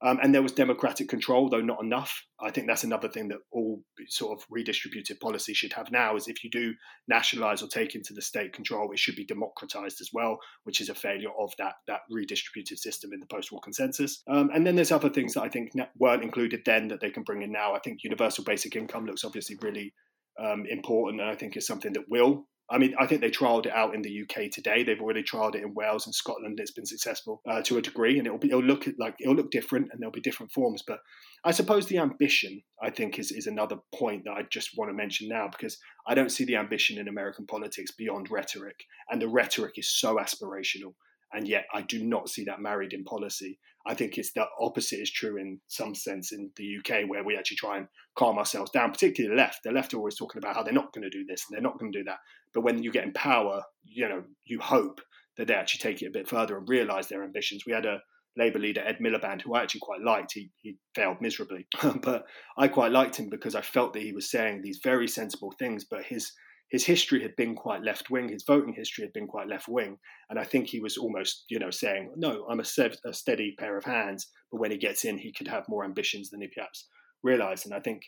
Um, 0.05 0.19
and 0.23 0.35
there 0.35 0.43
was 0.43 0.53
democratic 0.53 1.09
control, 1.09 1.49
though 1.49 1.61
not 1.61 1.83
enough. 1.83 2.25
I 2.41 2.51
think 2.51 2.67
that's 2.67 2.83
another 2.83 3.09
thing 3.09 3.29
that 3.29 3.39
all 3.53 3.83
sort 4.09 4.37
of 4.37 4.47
redistributive 4.49 5.21
policy 5.21 5.55
should 5.55 5.73
have 5.75 5.93
now 5.93 6.17
is 6.17 6.27
if 6.27 6.43
you 6.43 6.51
do 6.51 6.75
nationalize 7.07 7.63
or 7.63 7.69
take 7.69 7.95
into 7.95 8.13
the 8.13 8.23
state 8.23 8.53
control, 8.53 8.91
it 8.91 8.99
should 8.99 9.15
be 9.15 9.25
democratized 9.25 10.01
as 10.01 10.11
well, 10.13 10.39
which 10.65 10.81
is 10.81 10.89
a 10.89 10.95
failure 10.95 11.31
of 11.39 11.53
that, 11.59 11.75
that 11.87 12.01
redistributive 12.13 12.79
system 12.79 13.13
in 13.13 13.21
the 13.21 13.27
post 13.27 13.53
war 13.53 13.61
consensus. 13.61 14.23
Um, 14.29 14.51
and 14.53 14.67
then 14.67 14.75
there's 14.75 14.93
other 14.93 15.11
things 15.11 15.35
that 15.35 15.43
I 15.43 15.49
think 15.49 15.71
weren't 15.97 16.25
included 16.25 16.63
then 16.67 16.89
that 16.89 17.01
they 17.01 17.11
can 17.11 17.23
bring 17.23 17.43
in 17.43 17.53
now. 17.53 17.75
I 17.75 17.79
think 17.79 18.03
universal 18.03 18.43
basic 18.43 18.75
income 18.75 19.07
looks 19.07 19.25
obviously 19.25 19.57
really 19.63 19.95
um, 20.43 20.65
important, 20.69 21.21
and 21.21 21.31
I 21.31 21.37
think 21.37 21.57
is 21.57 21.67
something 21.67 21.93
that 21.93 22.09
will 22.09 22.47
I 22.73 22.79
mean, 22.79 22.95
I 22.99 23.07
think 23.07 23.21
they 23.21 23.31
trialled 23.31 23.67
it 23.67 23.73
out 23.73 23.95
in 23.95 24.01
the 24.01 24.23
UK 24.23 24.51
today. 24.51 24.83
They've 24.83 25.01
already 25.01 25.23
trialled 25.23 25.55
it 25.55 25.63
in 25.63 25.75
Wales 25.75 26.07
and 26.07 26.15
Scotland. 26.15 26.59
It's 26.59 26.71
been 26.71 26.87
successful 26.87 27.43
uh, 27.47 27.61
to 27.63 27.77
a 27.77 27.83
degree, 27.83 28.17
and 28.17 28.27
it'll 28.27 28.39
be 28.39 28.49
it'll 28.49 28.63
look 28.63 28.87
like 28.99 29.17
it'll 29.21 29.35
look 29.35 29.51
different, 29.51 29.89
and 29.93 30.01
there'll 30.01 30.11
be 30.11 30.23
different 30.23 30.53
forms. 30.53 30.83
But 30.87 31.01
I 31.45 31.51
suppose 31.51 31.87
the 31.87 31.99
ambition, 31.99 32.63
I 32.83 32.89
think, 32.89 33.19
is 33.19 33.31
is 33.31 33.47
another 33.47 33.77
point 33.95 34.25
that 34.25 34.33
I 34.33 34.45
just 34.51 34.71
want 34.77 34.89
to 34.89 34.95
mention 34.95 35.29
now 35.29 35.49
because 35.49 35.77
I 36.07 36.15
don't 36.15 36.33
see 36.33 36.45
the 36.45 36.57
ambition 36.57 36.99
in 36.99 37.09
American 37.09 37.47
politics 37.47 37.91
beyond 37.91 38.31
rhetoric, 38.31 38.85
and 39.11 39.21
the 39.21 39.29
rhetoric 39.29 39.75
is 39.77 39.91
so 39.91 40.17
aspirational 40.17 40.95
and 41.33 41.49
yet 41.49 41.65
I 41.73 41.83
do 41.83 42.05
not 42.05 42.29
see 42.29 42.45
that 42.45 42.61
married 42.61 42.93
in 42.93 43.05
policy. 43.05 43.59
I 43.87 43.95
think 43.95 44.17
it's 44.17 44.33
the 44.33 44.47
opposite 44.61 45.01
is 45.01 45.11
true 45.11 45.39
in 45.39 45.61
some 45.67 45.95
sense 45.95 46.33
in 46.33 46.51
the 46.57 46.77
UK, 46.79 47.09
where 47.09 47.25
we 47.25 47.37
actually 47.37 47.57
try 47.57 47.79
and 47.79 47.89
calm 48.17 48.39
ourselves 48.39 48.71
down, 48.71 48.93
particularly 48.93 49.35
the 49.35 49.43
left. 49.43 49.61
The 49.65 49.73
left 49.73 49.93
are 49.93 49.99
always 49.99 50.17
talking 50.17 50.39
about 50.39 50.55
how 50.55 50.63
they're 50.63 50.73
not 50.73 50.93
going 50.93 51.03
to 51.03 51.11
do 51.11 51.25
this 51.29 51.45
and 51.49 51.57
they're 51.57 51.63
not 51.63 51.79
going 51.79 51.93
to 51.93 51.99
do 51.99 52.05
that. 52.05 52.19
But 52.55 52.63
when 52.63 52.83
you 52.83 52.93
get 52.93 53.05
in 53.05 53.13
power, 53.13 53.63
you 53.85 54.09
know, 54.09 54.23
you 54.45 54.61
hope 54.61 55.01
that 55.37 55.49
they 55.49 55.55
actually 55.55 55.81
take 55.81 56.03
it 56.03 56.07
a 56.07 56.13
bit 56.13 56.29
further 56.29 56.57
and 56.57 56.69
realise 56.69 57.07
their 57.07 57.25
ambitions. 57.25 57.65
We 57.67 57.73
had 57.73 57.87
a 57.87 58.01
Labour 58.37 58.59
leader, 58.59 58.83
Ed 58.85 58.99
Miliband, 58.99 59.43
who 59.43 59.55
I 59.55 59.63
actually 59.63 59.81
quite 59.81 60.01
liked. 60.01 60.33
He, 60.33 60.51
he 60.63 60.77
failed 60.95 61.19
miserably, 61.21 61.67
but 62.03 62.25
I 62.57 62.69
quite 62.69 62.93
liked 62.93 63.17
him 63.17 63.29
because 63.29 63.55
I 63.55 63.61
felt 63.61 63.93
that 63.93 64.03
he 64.03 64.13
was 64.13 64.31
saying 64.31 64.63
these 64.63 64.81
very 64.83 65.09
sensible 65.09 65.53
things, 65.59 65.85
but 65.85 66.05
his 66.05 66.33
his 66.73 66.87
history 66.87 67.21
had 67.21 67.37
been 67.37 67.55
quite 67.55 67.83
left 67.83 68.11
wing. 68.11 68.31
His 68.31 68.45
voting 68.45 68.73
history 68.73 69.05
had 69.05 69.13
been 69.13 69.27
quite 69.27 69.47
left 69.47 69.69
wing, 69.69 69.99
and 70.31 70.39
I 70.39 70.45
think 70.45 70.67
he 70.67 70.81
was 70.81 70.97
almost, 70.97 71.45
you 71.51 71.59
know, 71.59 71.71
saying, 71.71 72.15
"No, 72.17 72.47
I'm 72.49 72.61
a, 72.61 72.65
se- 72.65 72.97
a, 73.05 73.13
steady 73.13 73.55
pair 73.59 73.77
of 73.77 73.85
hands." 73.85 74.29
But 74.51 74.59
when 74.59 74.71
he 74.71 74.79
gets 74.79 75.05
in, 75.05 75.19
he 75.19 75.33
could 75.33 75.49
have 75.49 75.69
more 75.69 75.85
ambitions 75.85 76.31
than 76.31 76.41
he 76.41 76.49
perhaps 76.49 76.89
realised. 77.23 77.67
And 77.67 77.75
I 77.75 77.81
think 77.81 78.05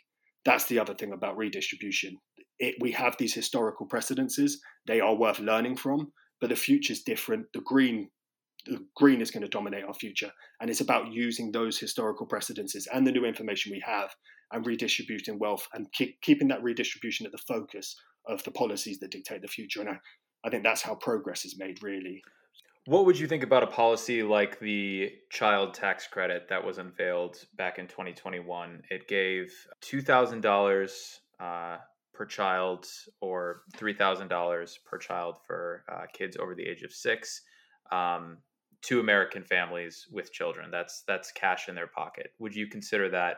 that's 0.47 0.64
the 0.64 0.78
other 0.78 0.94
thing 0.94 1.12
about 1.12 1.37
redistribution. 1.37 2.16
It, 2.59 2.76
we 2.80 2.90
have 2.92 3.16
these 3.18 3.35
historical 3.35 3.85
precedences; 3.85 4.62
they 4.87 4.99
are 4.99 5.14
worth 5.14 5.40
learning 5.40 5.76
from. 5.76 6.12
But 6.40 6.49
the 6.49 6.56
future's 6.56 7.02
different. 7.02 7.44
The 7.52 7.61
green, 7.61 8.09
the 8.64 8.83
green 8.97 9.21
is 9.21 9.30
going 9.30 9.42
to 9.42 9.49
dominate 9.49 9.85
our 9.85 9.92
future, 9.92 10.33
and 10.62 10.71
it's 10.71 10.80
about 10.80 11.12
using 11.12 11.52
those 11.52 11.78
historical 11.78 12.25
precedences 12.25 12.88
and 12.90 13.06
the 13.06 13.12
new 13.12 13.26
information 13.26 13.73
we 13.73 13.83
have 13.85 14.14
and 14.52 14.66
redistributing 14.66 15.38
wealth 15.38 15.68
and 15.75 15.92
keep, 15.92 16.18
keeping 16.23 16.49
that 16.49 16.62
redistribution 16.62 17.26
at 17.26 17.33
the 17.33 17.38
focus 17.47 17.94
of 18.26 18.43
the 18.45 18.50
policies 18.50 18.99
that 19.00 19.11
dictate 19.11 19.43
the 19.43 19.49
future. 19.49 19.81
And 19.81 19.90
I, 19.90 19.99
I 20.45 20.50
think 20.50 20.62
that's 20.62 20.83
how 20.83 20.95
progress 20.95 21.45
is 21.45 21.59
made, 21.59 21.83
really. 21.83 22.23
What 22.87 23.07
would 23.07 23.19
you 23.19 23.26
think 23.26 23.43
about 23.43 23.62
a 23.62 23.66
policy 23.66 24.23
like 24.23 24.61
the 24.61 25.11
child 25.31 25.73
tax 25.73 26.07
credit 26.07 26.49
that 26.50 26.62
was 26.62 26.76
unveiled 26.76 27.37
back 27.57 27.78
in 27.78 27.87
2021? 27.87 28.83
It 28.90 29.09
gave 29.09 29.50
$2,000 29.83 31.19
uh, 31.40 31.76
per 32.12 32.26
child 32.26 32.87
or 33.23 33.62
$3,000 33.76 34.75
per 34.85 34.99
child 34.99 35.37
for 35.47 35.85
uh, 35.90 36.02
kids 36.12 36.37
over 36.38 36.54
the 36.54 36.62
age 36.62 36.83
of 36.83 36.93
six 36.93 37.40
um, 37.90 38.38
to 38.83 39.00
American 39.00 39.45
families 39.45 40.07
with 40.12 40.31
children. 40.33 40.71
That's 40.71 41.04
that's 41.07 41.33
cash 41.33 41.69
in 41.69 41.75
their 41.75 41.87
pocket. 41.87 42.33
Would 42.38 42.54
you 42.54 42.66
consider 42.66 43.09
that 43.11 43.37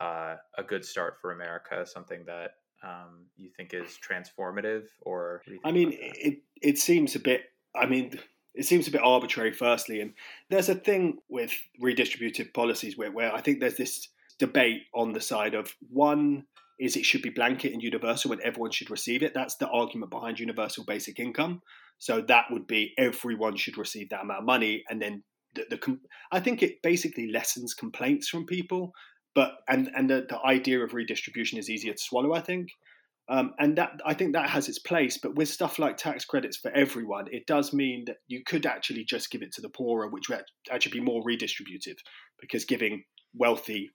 uh, 0.00 0.36
a 0.56 0.62
good 0.62 0.84
start 0.84 1.18
for 1.20 1.32
America? 1.32 1.84
Something 1.86 2.24
that 2.26 2.52
um, 2.82 3.26
you 3.36 3.50
think 3.56 3.74
is 3.74 3.98
transformative, 3.98 4.84
or 5.02 5.42
I 5.64 5.72
mean, 5.72 5.92
it 5.92 6.42
it 6.60 6.78
seems 6.78 7.14
a 7.14 7.20
bit. 7.20 7.42
I 7.74 7.86
mean, 7.86 8.18
it 8.54 8.66
seems 8.66 8.88
a 8.88 8.90
bit 8.90 9.02
arbitrary. 9.02 9.52
Firstly, 9.52 10.00
and 10.00 10.14
there's 10.50 10.68
a 10.68 10.74
thing 10.74 11.18
with 11.28 11.52
redistributive 11.82 12.52
policies 12.54 12.96
where 12.96 13.10
where 13.10 13.34
I 13.34 13.40
think 13.40 13.60
there's 13.60 13.76
this 13.76 14.08
debate 14.38 14.82
on 14.94 15.12
the 15.12 15.20
side 15.20 15.54
of 15.54 15.74
one 15.90 16.44
is 16.78 16.96
it 16.96 17.04
should 17.04 17.22
be 17.22 17.30
blanket 17.30 17.72
and 17.72 17.82
universal 17.82 18.30
and 18.30 18.40
everyone 18.42 18.70
should 18.70 18.90
receive 18.90 19.22
it. 19.22 19.34
That's 19.34 19.56
the 19.56 19.68
argument 19.68 20.12
behind 20.12 20.38
universal 20.38 20.84
basic 20.84 21.18
income. 21.18 21.60
So 21.98 22.20
that 22.20 22.44
would 22.52 22.68
be 22.68 22.94
everyone 22.96 23.56
should 23.56 23.76
receive 23.76 24.10
that 24.10 24.22
amount 24.22 24.40
of 24.40 24.46
money, 24.46 24.84
and 24.88 25.02
then 25.02 25.24
the, 25.54 25.64
the 25.70 25.98
I 26.30 26.40
think 26.40 26.62
it 26.62 26.82
basically 26.82 27.30
lessens 27.32 27.74
complaints 27.74 28.28
from 28.28 28.46
people 28.46 28.92
but 29.38 29.58
and 29.68 29.88
and 29.94 30.10
the, 30.10 30.26
the 30.28 30.40
idea 30.44 30.82
of 30.82 30.94
redistribution 30.94 31.60
is 31.60 31.70
easier 31.70 31.92
to 31.92 32.02
swallow, 32.02 32.34
I 32.34 32.40
think. 32.40 32.70
Um, 33.28 33.52
and 33.60 33.78
that 33.78 34.00
I 34.04 34.12
think 34.12 34.32
that 34.32 34.50
has 34.50 34.68
its 34.68 34.80
place, 34.80 35.16
but 35.16 35.36
with 35.36 35.48
stuff 35.48 35.78
like 35.78 35.96
tax 35.96 36.24
credits 36.24 36.56
for 36.56 36.72
everyone, 36.72 37.26
it 37.30 37.46
does 37.46 37.72
mean 37.72 38.02
that 38.06 38.16
you 38.26 38.42
could 38.44 38.66
actually 38.66 39.04
just 39.04 39.30
give 39.30 39.42
it 39.42 39.52
to 39.52 39.60
the 39.60 39.68
poorer, 39.68 40.08
which 40.08 40.28
would 40.28 40.42
actually 40.72 40.98
be 40.98 41.04
more 41.04 41.22
redistributive, 41.22 41.98
because 42.40 42.64
giving 42.64 43.04
wealthy 43.32 43.90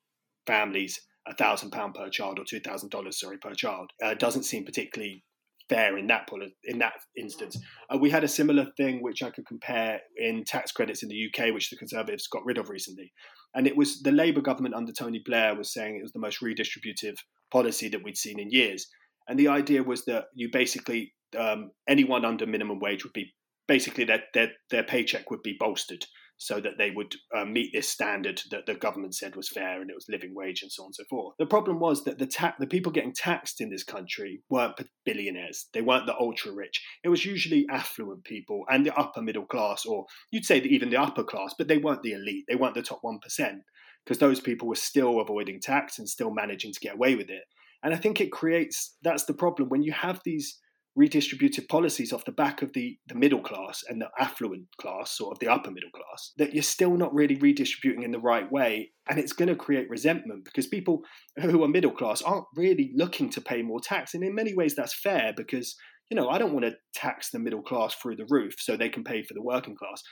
families 0.47 0.97
a 1.27 1.35
thousand 1.35 1.71
pound 1.71 1.93
per 1.93 2.09
child 2.09 2.39
or 2.39 2.45
two 2.45 2.61
thousand 2.61 2.89
dollars, 2.91 3.19
sorry, 3.19 3.37
per 3.37 3.53
child, 3.53 3.91
uh, 4.01 4.13
doesn't 4.13 4.43
seem 4.43 4.63
particularly 4.63 5.25
fair 5.67 5.97
in 5.97 6.07
that 6.07 6.29
in 6.63 6.79
that 6.79 6.93
instance. 7.17 7.57
Uh, 7.89 7.97
we 7.97 8.09
had 8.09 8.23
a 8.23 8.29
similar 8.29 8.67
thing 8.77 9.03
which 9.03 9.21
I 9.21 9.29
could 9.29 9.45
compare 9.45 9.99
in 10.15 10.45
tax 10.45 10.71
credits 10.71 11.03
in 11.03 11.09
the 11.09 11.27
UK, 11.27 11.53
which 11.53 11.69
the 11.69 11.75
Conservatives 11.75 12.27
got 12.27 12.45
rid 12.45 12.57
of 12.57 12.69
recently, 12.69 13.11
and 13.55 13.67
it 13.67 13.75
was 13.75 14.01
the 14.01 14.11
Labour 14.11 14.41
government 14.41 14.75
under 14.75 14.91
Tony 14.91 15.21
Blair 15.25 15.55
was 15.55 15.73
saying 15.73 15.95
it 15.95 16.03
was 16.03 16.13
the 16.13 16.19
most 16.19 16.41
redistributive 16.41 17.17
policy 17.51 17.89
that 17.89 18.03
we'd 18.03 18.17
seen 18.17 18.39
in 18.39 18.49
years, 18.49 18.87
and 19.27 19.39
the 19.39 19.47
idea 19.47 19.83
was 19.83 20.05
that 20.05 20.25
you 20.33 20.49
basically 20.51 21.13
um, 21.37 21.71
anyone 21.87 22.25
under 22.25 22.45
minimum 22.45 22.79
wage 22.79 23.03
would 23.03 23.13
be 23.13 23.33
basically 23.67 24.03
their, 24.03 24.23
their 24.33 24.49
their 24.69 24.83
paycheck 24.83 25.29
would 25.31 25.43
be 25.43 25.55
bolstered 25.59 26.05
so 26.37 26.59
that 26.59 26.77
they 26.77 26.91
would 26.91 27.15
uh, 27.35 27.45
meet 27.45 27.71
this 27.73 27.87
standard 27.87 28.41
that 28.51 28.65
the 28.65 28.73
government 28.73 29.15
said 29.15 29.35
was 29.35 29.49
fair 29.49 29.81
and 29.81 29.89
it 29.89 29.95
was 29.95 30.07
living 30.09 30.33
wage 30.35 30.61
and 30.61 30.71
so 30.71 30.83
on 30.83 30.87
and 30.87 30.95
so 30.95 31.03
forth. 31.09 31.35
The 31.39 31.45
problem 31.45 31.79
was 31.79 32.03
that 32.03 32.19
the 32.19 32.27
ta- 32.27 32.55
the 32.59 32.67
people 32.67 32.91
getting 32.91 33.13
taxed 33.13 33.61
in 33.61 33.69
this 33.69 33.83
country 33.83 34.41
weren't 34.49 34.79
billionaires. 35.05 35.67
They 35.73 35.81
weren't 35.81 36.05
the 36.05 36.17
ultra 36.19 36.51
rich. 36.51 36.83
It 37.03 37.09
was 37.09 37.25
usually 37.25 37.65
affluent 37.69 38.23
people 38.25 38.63
and 38.69 38.85
the 38.85 38.95
upper 38.95 39.21
middle 39.21 39.45
class, 39.45 39.85
or 39.85 40.05
you'd 40.31 40.45
say 40.45 40.59
even 40.59 40.89
the 40.89 41.01
upper 41.01 41.23
class, 41.23 41.53
but 41.57 41.67
they 41.67 41.77
weren't 41.77 42.03
the 42.03 42.13
elite. 42.13 42.45
They 42.47 42.55
weren't 42.55 42.75
the 42.75 42.81
top 42.81 42.99
one 43.01 43.19
percent 43.19 43.61
because 44.03 44.17
those 44.17 44.41
people 44.41 44.67
were 44.67 44.75
still 44.75 45.19
avoiding 45.21 45.61
tax 45.61 45.97
and 45.97 46.09
still 46.09 46.33
managing 46.33 46.73
to 46.73 46.79
get 46.79 46.95
away 46.95 47.15
with 47.15 47.29
it. 47.29 47.43
And 47.83 47.93
I 47.93 47.97
think 47.97 48.19
it 48.19 48.31
creates 48.31 48.95
that's 49.03 49.25
the 49.25 49.33
problem 49.33 49.69
when 49.69 49.83
you 49.83 49.91
have 49.91 50.21
these 50.23 50.59
redistributive 50.99 51.67
policies 51.67 52.13
off 52.13 52.25
the 52.25 52.31
back 52.31 52.61
of 52.61 52.73
the, 52.73 52.97
the 53.07 53.15
middle 53.15 53.41
class 53.41 53.83
and 53.87 54.01
the 54.01 54.09
affluent 54.19 54.67
class, 54.79 55.17
sort 55.17 55.31
of 55.31 55.39
the 55.39 55.51
upper 55.51 55.71
middle 55.71 55.89
class, 55.89 56.33
that 56.37 56.53
you're 56.53 56.63
still 56.63 56.95
not 56.95 57.13
really 57.13 57.35
redistributing 57.35 58.03
in 58.03 58.11
the 58.11 58.19
right 58.19 58.51
way. 58.51 58.91
And 59.09 59.19
it's 59.19 59.33
going 59.33 59.49
to 59.49 59.55
create 59.55 59.89
resentment 59.89 60.45
because 60.45 60.67
people 60.67 61.01
who 61.41 61.63
are 61.63 61.67
middle 61.67 61.91
class 61.91 62.21
aren't 62.21 62.45
really 62.55 62.91
looking 62.95 63.29
to 63.31 63.41
pay 63.41 63.63
more 63.63 63.79
tax. 63.79 64.13
And 64.13 64.23
in 64.23 64.35
many 64.35 64.53
ways, 64.53 64.75
that's 64.75 64.93
fair 64.93 65.33
because 65.35 65.75
you 66.09 66.17
know, 66.17 66.29
I 66.29 66.37
don't 66.37 66.53
want 66.53 66.65
to 66.65 66.75
tax 66.93 67.31
the 67.31 67.39
middle 67.39 67.61
class 67.61 67.95
through 67.95 68.17
the 68.17 68.27
roof 68.29 68.55
so 68.59 68.75
they 68.75 68.89
can 68.89 69.03
pay 69.03 69.23
for 69.23 69.33
the 69.33 69.41
working 69.41 69.75
class. 69.75 70.03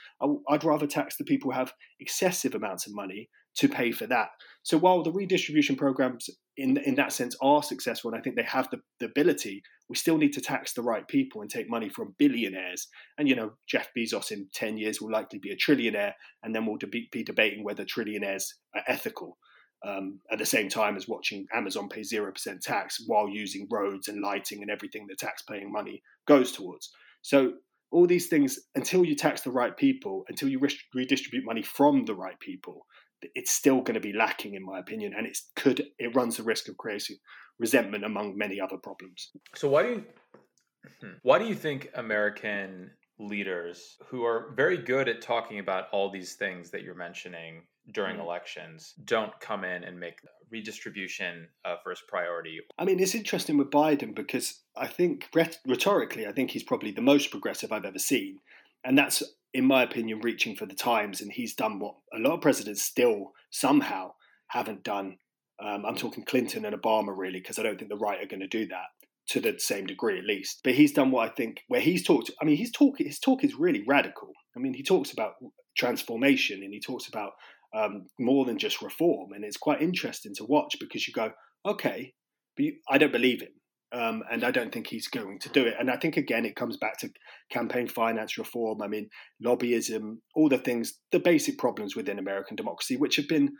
I'd 0.48 0.64
rather 0.64 0.86
tax 0.86 1.16
the 1.16 1.24
people 1.24 1.52
who 1.52 1.58
have 1.58 1.74
excessive 2.00 2.54
amounts 2.54 2.86
of 2.86 2.94
money 2.94 3.28
to 3.56 3.68
pay 3.68 3.92
for 3.92 4.06
that. 4.06 4.28
So 4.64 4.78
while 4.78 5.02
the 5.02 5.12
redistribution 5.12 5.76
programs 5.76 6.30
in 6.56 6.76
in 6.78 6.94
that 6.96 7.12
sense 7.12 7.36
are 7.40 7.62
successful, 7.62 8.10
and 8.10 8.18
I 8.18 8.22
think 8.22 8.36
they 8.36 8.42
have 8.42 8.68
the, 8.70 8.80
the 9.00 9.06
ability, 9.06 9.62
we 9.88 9.96
still 9.96 10.18
need 10.18 10.32
to 10.34 10.40
tax 10.40 10.72
the 10.72 10.82
right 10.82 11.06
people 11.06 11.40
and 11.40 11.50
take 11.50 11.68
money 11.68 11.88
from 11.88 12.14
billionaires. 12.18 12.88
And 13.18 13.28
you 13.28 13.34
know, 13.34 13.52
Jeff 13.68 13.88
Bezos 13.96 14.30
in 14.30 14.48
ten 14.54 14.78
years 14.78 15.00
will 15.00 15.10
likely 15.10 15.38
be 15.38 15.50
a 15.50 15.56
trillionaire, 15.56 16.12
and 16.42 16.54
then 16.54 16.66
we'll 16.66 16.78
be 16.90 17.24
debating 17.24 17.64
whether 17.64 17.84
trillionaires 17.84 18.44
are 18.74 18.84
ethical 18.86 19.38
um, 19.84 20.20
at 20.30 20.38
the 20.38 20.46
same 20.46 20.68
time 20.68 20.96
as 20.96 21.08
watching 21.08 21.46
Amazon 21.52 21.88
pay 21.88 22.02
0% 22.02 22.60
tax 22.60 23.02
while 23.06 23.28
using 23.28 23.66
roads 23.70 24.08
and 24.08 24.22
lighting 24.22 24.62
and 24.62 24.70
everything 24.70 25.06
the 25.08 25.16
tax-paying 25.16 25.72
money 25.72 26.02
goes 26.26 26.52
towards. 26.52 26.90
So 27.22 27.54
all 27.90 28.06
these 28.06 28.28
things, 28.28 28.58
until 28.74 29.04
you 29.04 29.14
tax 29.14 29.42
the 29.42 29.50
right 29.50 29.76
people, 29.76 30.24
until 30.28 30.48
you 30.48 30.60
redistribute 30.94 31.44
money 31.44 31.62
from 31.62 32.04
the 32.04 32.14
right 32.14 32.38
people, 32.40 32.86
it's 33.34 33.50
still 33.50 33.80
going 33.80 33.94
to 33.94 34.00
be 34.00 34.12
lacking, 34.12 34.54
in 34.54 34.64
my 34.64 34.78
opinion, 34.78 35.12
and 35.16 35.26
it 35.26 35.38
could 35.56 35.86
it 35.98 36.14
runs 36.14 36.36
the 36.36 36.42
risk 36.42 36.68
of 36.68 36.76
creating 36.76 37.16
resentment 37.58 38.04
among 38.04 38.36
many 38.36 38.60
other 38.60 38.76
problems. 38.76 39.30
So 39.54 39.68
why 39.68 39.82
do 39.82 39.88
you 39.88 40.04
hmm, 41.00 41.12
why 41.22 41.38
do 41.38 41.46
you 41.46 41.54
think 41.54 41.88
American 41.94 42.90
leaders 43.18 43.96
who 44.08 44.24
are 44.24 44.52
very 44.56 44.78
good 44.78 45.08
at 45.08 45.22
talking 45.22 45.58
about 45.58 45.84
all 45.92 46.10
these 46.10 46.34
things 46.34 46.70
that 46.70 46.82
you're 46.82 46.94
mentioning 46.94 47.62
during 47.92 48.16
mm. 48.16 48.20
elections 48.20 48.94
don't 49.04 49.32
come 49.40 49.64
in 49.64 49.84
and 49.84 49.98
make 49.98 50.18
redistribution 50.50 51.48
uh, 51.64 51.76
first 51.82 52.06
priority. 52.06 52.60
I 52.78 52.84
mean, 52.84 53.00
it's 53.00 53.14
interesting 53.14 53.56
with 53.56 53.70
Biden 53.70 54.14
because 54.14 54.60
I 54.76 54.86
think 54.86 55.28
rhetorically, 55.66 56.26
I 56.26 56.32
think 56.32 56.50
he's 56.50 56.62
probably 56.62 56.92
the 56.92 57.00
most 57.00 57.30
progressive 57.30 57.72
I've 57.72 57.84
ever 57.84 57.98
seen. 57.98 58.38
and 58.84 58.96
that's 58.96 59.22
in 59.54 59.66
my 59.66 59.82
opinion 59.82 60.20
reaching 60.20 60.56
for 60.56 60.66
the 60.66 60.74
times. 60.74 61.20
And 61.20 61.32
he's 61.32 61.54
done 61.54 61.78
what 61.78 61.94
a 62.14 62.18
lot 62.18 62.34
of 62.34 62.40
presidents 62.40 62.82
still 62.82 63.32
somehow 63.50 64.12
haven't 64.48 64.82
done. 64.82 65.16
Um, 65.62 65.84
I'm 65.86 65.96
talking 65.96 66.24
Clinton 66.24 66.64
and 66.64 66.80
Obama 66.80 67.16
really, 67.16 67.40
because 67.40 67.58
I 67.58 67.62
don't 67.62 67.78
think 67.78 67.90
the 67.90 67.96
right 67.96 68.22
are 68.22 68.26
going 68.26 68.40
to 68.40 68.48
do 68.48 68.66
that 68.66 68.86
to 69.28 69.40
the 69.40 69.58
same 69.58 69.86
degree 69.86 70.18
at 70.18 70.24
least. 70.24 70.60
But 70.64 70.74
he's 70.74 70.92
done 70.92 71.10
what 71.10 71.28
I 71.28 71.32
think 71.32 71.62
where 71.68 71.80
he's 71.80 72.04
talked. 72.04 72.30
I 72.40 72.44
mean, 72.44 72.56
he's 72.56 72.72
talk. 72.72 72.98
His 72.98 73.18
talk 73.18 73.44
is 73.44 73.54
really 73.54 73.84
radical. 73.86 74.30
I 74.56 74.60
mean, 74.60 74.74
he 74.74 74.82
talks 74.82 75.12
about 75.12 75.34
transformation 75.76 76.62
and 76.62 76.72
he 76.72 76.80
talks 76.80 77.08
about 77.08 77.32
um, 77.74 78.06
more 78.18 78.44
than 78.44 78.58
just 78.58 78.82
reform, 78.82 79.32
and 79.32 79.44
it's 79.44 79.56
quite 79.56 79.80
interesting 79.80 80.34
to 80.34 80.44
watch 80.44 80.76
because 80.78 81.08
you 81.08 81.14
go, 81.14 81.30
okay, 81.64 82.12
but 82.56 82.64
you, 82.64 82.74
I 82.90 82.98
don't 82.98 83.12
believe 83.12 83.40
him. 83.40 83.52
Um, 83.92 84.22
and 84.30 84.42
I 84.42 84.50
don't 84.50 84.72
think 84.72 84.86
he's 84.86 85.08
going 85.08 85.38
to 85.40 85.48
do 85.50 85.66
it. 85.66 85.74
And 85.78 85.90
I 85.90 85.96
think 85.96 86.16
again, 86.16 86.46
it 86.46 86.56
comes 86.56 86.78
back 86.78 86.98
to 87.00 87.10
campaign 87.50 87.86
finance 87.86 88.38
reform. 88.38 88.80
I 88.80 88.88
mean, 88.88 89.08
lobbyism, 89.44 90.16
all 90.34 90.48
the 90.48 90.58
things, 90.58 90.94
the 91.10 91.20
basic 91.20 91.58
problems 91.58 91.94
within 91.94 92.18
American 92.18 92.56
democracy, 92.56 92.96
which 92.96 93.16
have 93.16 93.28
been 93.28 93.50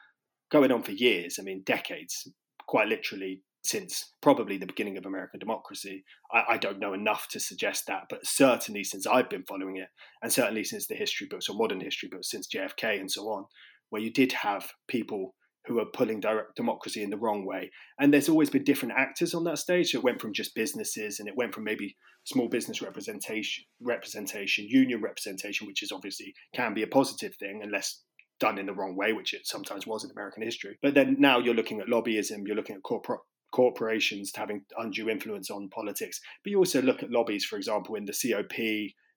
going 0.51 0.73
on 0.73 0.83
for 0.83 0.93
years. 0.93 1.37
I 1.39 1.43
mean, 1.43 1.62
decades, 1.67 2.27
quite 2.67 2.89
literally 2.89 3.43
since 3.65 4.12
probably 4.21 4.59
the 4.59 4.67
beginning 4.67 4.97
of 4.99 5.07
American 5.07 5.39
democracy. 5.39 6.05
I, 6.33 6.45
I, 6.51 6.57
don't 6.57 6.81
know 6.81 6.95
enough 6.95 7.29
to 7.29 7.41
suggest 7.41 7.87
that, 7.87 8.05
but 8.11 8.27
certainly 8.27 8.83
since 8.83 9.07
I've 9.07 9.31
been 9.31 9.45
following 9.45 9.77
it, 9.77 9.89
and 10.21 10.33
certainly 10.33 10.65
since 10.65 10.87
the 10.87 10.97
history 10.97 11.29
books 11.31 11.49
or 11.49 11.57
modern 11.57 11.81
history 11.81 12.09
books, 12.11 12.31
since 12.31 12.49
JFK 12.49 12.99
and 12.99 13.11
so 13.11 13.23
on, 13.29 13.45
where 13.91 14.03
you 14.03 14.12
did 14.12 14.33
have 14.33 14.73
people 14.89 15.35
who 15.66 15.78
are 15.78 15.87
pulling 15.87 16.21
direct 16.21 16.57
democracy 16.57 17.02
in 17.02 17.11
the 17.11 17.16
wrong 17.16 17.47
way. 17.47 17.71
And 17.99 18.12
there's 18.12 18.28
always 18.28 18.50
been 18.50 18.64
different 18.64 18.95
actors 18.97 19.35
on 19.35 19.45
that 19.45 19.59
stage. 19.59 19.90
So 19.90 19.99
it 19.99 20.04
went 20.04 20.21
from 20.21 20.33
just 20.33 20.54
businesses, 20.54 21.21
and 21.21 21.28
it 21.28 21.37
went 21.37 21.54
from 21.54 21.64
maybe 21.64 21.97
small 22.25 22.49
business 22.49 22.83
representation, 22.83 23.64
representation, 23.81 24.66
union 24.69 25.00
representation, 25.00 25.66
which 25.66 25.83
is 25.83 25.92
obviously 25.92 26.35
can 26.54 26.75
be 26.75 26.83
a 26.83 26.88
positive 26.88 27.35
thing 27.37 27.61
unless 27.62 28.02
done 28.40 28.59
in 28.59 28.66
the 28.66 28.75
wrong 28.75 28.97
way, 28.97 29.12
which 29.12 29.35
it 29.35 29.47
sometimes 29.47 29.87
was 29.87 30.04
in 30.04 30.11
American 30.11 30.42
history. 30.42 30.76
But 30.83 30.95
then 30.95 31.16
now 31.19 31.38
you're 31.38 31.54
looking 31.54 31.81
at 31.81 31.87
lobbyism, 31.87 32.47
you're 32.47 32.57
looking 32.57 32.76
at 32.76 32.83
corporate 32.83 33.21
corporations 33.52 34.33
having 34.35 34.64
undue 34.78 35.09
influence 35.09 35.50
on 35.50 35.69
politics. 35.69 36.21
But 36.42 36.50
you 36.50 36.59
also 36.59 36.83
look 36.83 37.02
at 37.02 37.11
lobbies, 37.11 37.45
for 37.45 37.57
example, 37.57 37.95
in 37.95 38.07
the 38.07 38.12
COP, 38.12 38.57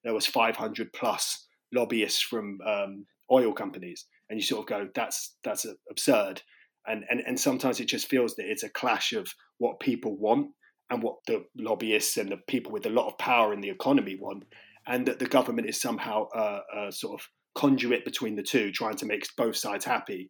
there 0.04 0.14
was 0.14 0.26
500 0.26 0.92
plus 0.92 1.46
lobbyists 1.74 2.22
from 2.22 2.60
um, 2.64 3.06
oil 3.32 3.52
companies, 3.52 4.06
and 4.28 4.38
you 4.38 4.44
sort 4.44 4.60
of 4.60 4.66
go, 4.66 4.88
that's 4.94 5.36
that's 5.44 5.66
absurd. 5.90 6.42
And, 6.86 7.04
and 7.10 7.20
and 7.26 7.38
sometimes 7.38 7.80
it 7.80 7.86
just 7.86 8.08
feels 8.08 8.36
that 8.36 8.50
it's 8.50 8.62
a 8.62 8.68
clash 8.68 9.12
of 9.12 9.28
what 9.58 9.80
people 9.80 10.16
want 10.16 10.48
and 10.90 11.02
what 11.02 11.16
the 11.26 11.44
lobbyists 11.56 12.16
and 12.16 12.30
the 12.30 12.36
people 12.48 12.70
with 12.70 12.86
a 12.86 12.90
lot 12.90 13.08
of 13.08 13.18
power 13.18 13.52
in 13.52 13.60
the 13.60 13.70
economy 13.70 14.16
want, 14.20 14.44
and 14.86 15.06
that 15.06 15.18
the 15.18 15.26
government 15.26 15.68
is 15.68 15.80
somehow 15.80 16.26
a, 16.34 16.60
a 16.76 16.92
sort 16.92 17.20
of 17.20 17.26
conduit 17.56 18.04
between 18.04 18.36
the 18.36 18.42
two, 18.42 18.70
trying 18.70 18.96
to 18.96 19.06
make 19.06 19.26
both 19.36 19.56
sides 19.56 19.84
happy. 19.84 20.28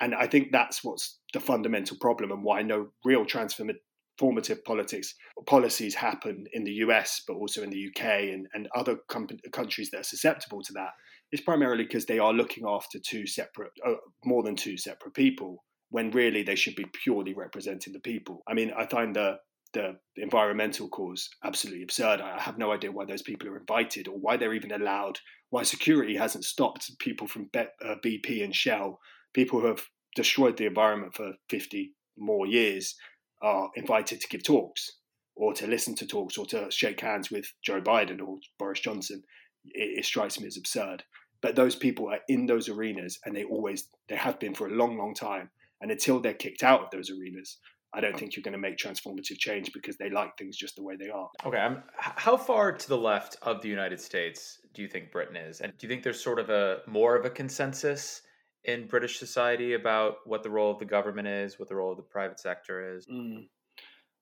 And 0.00 0.14
I 0.14 0.26
think 0.26 0.50
that's 0.50 0.82
what's 0.82 1.18
the 1.32 1.40
fundamental 1.40 1.96
problem 2.00 2.30
and 2.32 2.42
why 2.42 2.62
no 2.62 2.88
real 3.04 3.24
transformative 3.24 4.64
politics 4.64 5.14
policies 5.46 5.94
happen 5.94 6.46
in 6.52 6.64
the 6.64 6.72
US, 6.86 7.22
but 7.26 7.34
also 7.34 7.62
in 7.62 7.70
the 7.70 7.88
UK 7.88 8.04
and, 8.32 8.46
and 8.54 8.68
other 8.74 8.96
com- 9.08 9.28
countries 9.52 9.90
that 9.90 10.00
are 10.00 10.04
susceptible 10.04 10.62
to 10.62 10.72
that. 10.72 10.90
Is 11.32 11.40
primarily 11.40 11.84
because 11.84 12.04
they 12.04 12.18
are 12.18 12.32
looking 12.32 12.64
after 12.66 12.98
two 12.98 13.26
separate, 13.26 13.72
uh, 13.86 13.94
more 14.24 14.42
than 14.42 14.54
two 14.54 14.76
separate 14.76 15.14
people, 15.14 15.64
when 15.88 16.10
really 16.10 16.42
they 16.42 16.54
should 16.54 16.76
be 16.76 16.86
purely 17.02 17.32
representing 17.32 17.92
the 17.92 18.00
people. 18.00 18.42
I 18.46 18.54
mean, 18.54 18.72
I 18.76 18.86
find 18.86 19.16
the 19.16 19.38
the 19.72 19.96
environmental 20.16 20.86
cause 20.88 21.30
absolutely 21.44 21.82
absurd. 21.82 22.20
I 22.20 22.38
have 22.38 22.58
no 22.58 22.72
idea 22.72 22.92
why 22.92 23.06
those 23.06 23.22
people 23.22 23.48
are 23.48 23.58
invited 23.58 24.06
or 24.06 24.18
why 24.18 24.36
they're 24.36 24.52
even 24.52 24.72
allowed, 24.72 25.18
why 25.48 25.62
security 25.62 26.14
hasn't 26.14 26.44
stopped 26.44 26.90
people 26.98 27.26
from 27.26 27.48
BP 27.50 28.40
uh, 28.40 28.44
and 28.44 28.54
Shell 28.54 28.98
people 29.34 29.60
who 29.60 29.68
have 29.68 29.82
destroyed 30.14 30.56
the 30.56 30.66
environment 30.66 31.14
for 31.14 31.32
50 31.48 31.92
more 32.18 32.46
years 32.46 32.94
are 33.42 33.70
invited 33.76 34.20
to 34.20 34.28
give 34.28 34.44
talks 34.44 34.98
or 35.34 35.54
to 35.54 35.66
listen 35.66 35.94
to 35.96 36.06
talks 36.06 36.36
or 36.36 36.46
to 36.46 36.70
shake 36.70 37.00
hands 37.00 37.30
with 37.30 37.46
Joe 37.64 37.80
Biden 37.80 38.20
or 38.20 38.36
Boris 38.58 38.80
Johnson. 38.80 39.22
It, 39.64 40.00
it 40.00 40.04
strikes 40.04 40.38
me 40.38 40.46
as 40.46 40.58
absurd. 40.58 41.04
But 41.42 41.56
those 41.56 41.74
people 41.74 42.08
are 42.08 42.20
in 42.28 42.46
those 42.46 42.68
arenas 42.68 43.18
and 43.26 43.34
they 43.34 43.44
always, 43.44 43.88
they 44.08 44.16
have 44.16 44.38
been 44.38 44.54
for 44.54 44.68
a 44.68 44.70
long, 44.70 44.96
long 44.96 45.14
time. 45.14 45.50
And 45.80 45.90
until 45.90 46.20
they're 46.20 46.34
kicked 46.34 46.62
out 46.62 46.84
of 46.84 46.90
those 46.92 47.10
arenas, 47.10 47.58
I 47.94 48.00
don't 48.00 48.18
think 48.18 48.36
you're 48.36 48.42
going 48.42 48.52
to 48.52 48.58
make 48.58 48.78
transformative 48.78 49.38
change 49.38 49.72
because 49.72 49.96
they 49.98 50.08
like 50.08 50.38
things 50.38 50.56
just 50.56 50.76
the 50.76 50.82
way 50.82 50.96
they 50.96 51.10
are. 51.10 51.28
Okay. 51.44 51.58
Um, 51.58 51.82
how 51.98 52.36
far 52.36 52.72
to 52.72 52.88
the 52.88 52.96
left 52.96 53.36
of 53.42 53.60
the 53.60 53.68
United 53.68 54.00
States 54.00 54.60
do 54.72 54.80
you 54.80 54.88
think 54.88 55.12
Britain 55.12 55.36
is? 55.36 55.60
And 55.60 55.72
do 55.76 55.86
you 55.86 55.90
think 55.90 56.02
there's 56.02 56.22
sort 56.22 56.38
of 56.38 56.48
a 56.48 56.78
more 56.86 57.16
of 57.16 57.26
a 57.26 57.30
consensus 57.30 58.22
in 58.64 58.86
British 58.86 59.18
society 59.18 59.74
about 59.74 60.18
what 60.24 60.42
the 60.42 60.48
role 60.48 60.70
of 60.70 60.78
the 60.78 60.84
government 60.84 61.28
is, 61.28 61.58
what 61.58 61.68
the 61.68 61.74
role 61.74 61.90
of 61.90 61.98
the 61.98 62.02
private 62.04 62.40
sector 62.40 62.96
is? 62.96 63.06
Mm. 63.12 63.48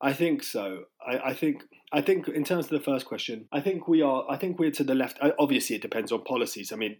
I 0.01 0.13
think 0.13 0.43
so. 0.43 0.85
I, 1.07 1.31
I, 1.31 1.35
think 1.35 1.65
I 1.93 2.01
think 2.01 2.29
in 2.29 2.45
terms 2.45 2.67
of 2.67 2.71
the 2.71 2.81
first 2.81 3.07
question, 3.07 3.47
I 3.53 3.61
think 3.61 3.87
we 3.87 4.03
are. 4.03 4.25
I 4.31 4.37
think 4.37 4.59
we're 4.59 4.71
to 4.73 4.85
the 4.85 4.95
left. 4.95 5.19
Obviously, 5.39 5.77
it 5.77 5.83
depends 5.83 6.11
on 6.11 6.25
policies. 6.25 6.73
I 6.73 6.77
mean, 6.77 6.97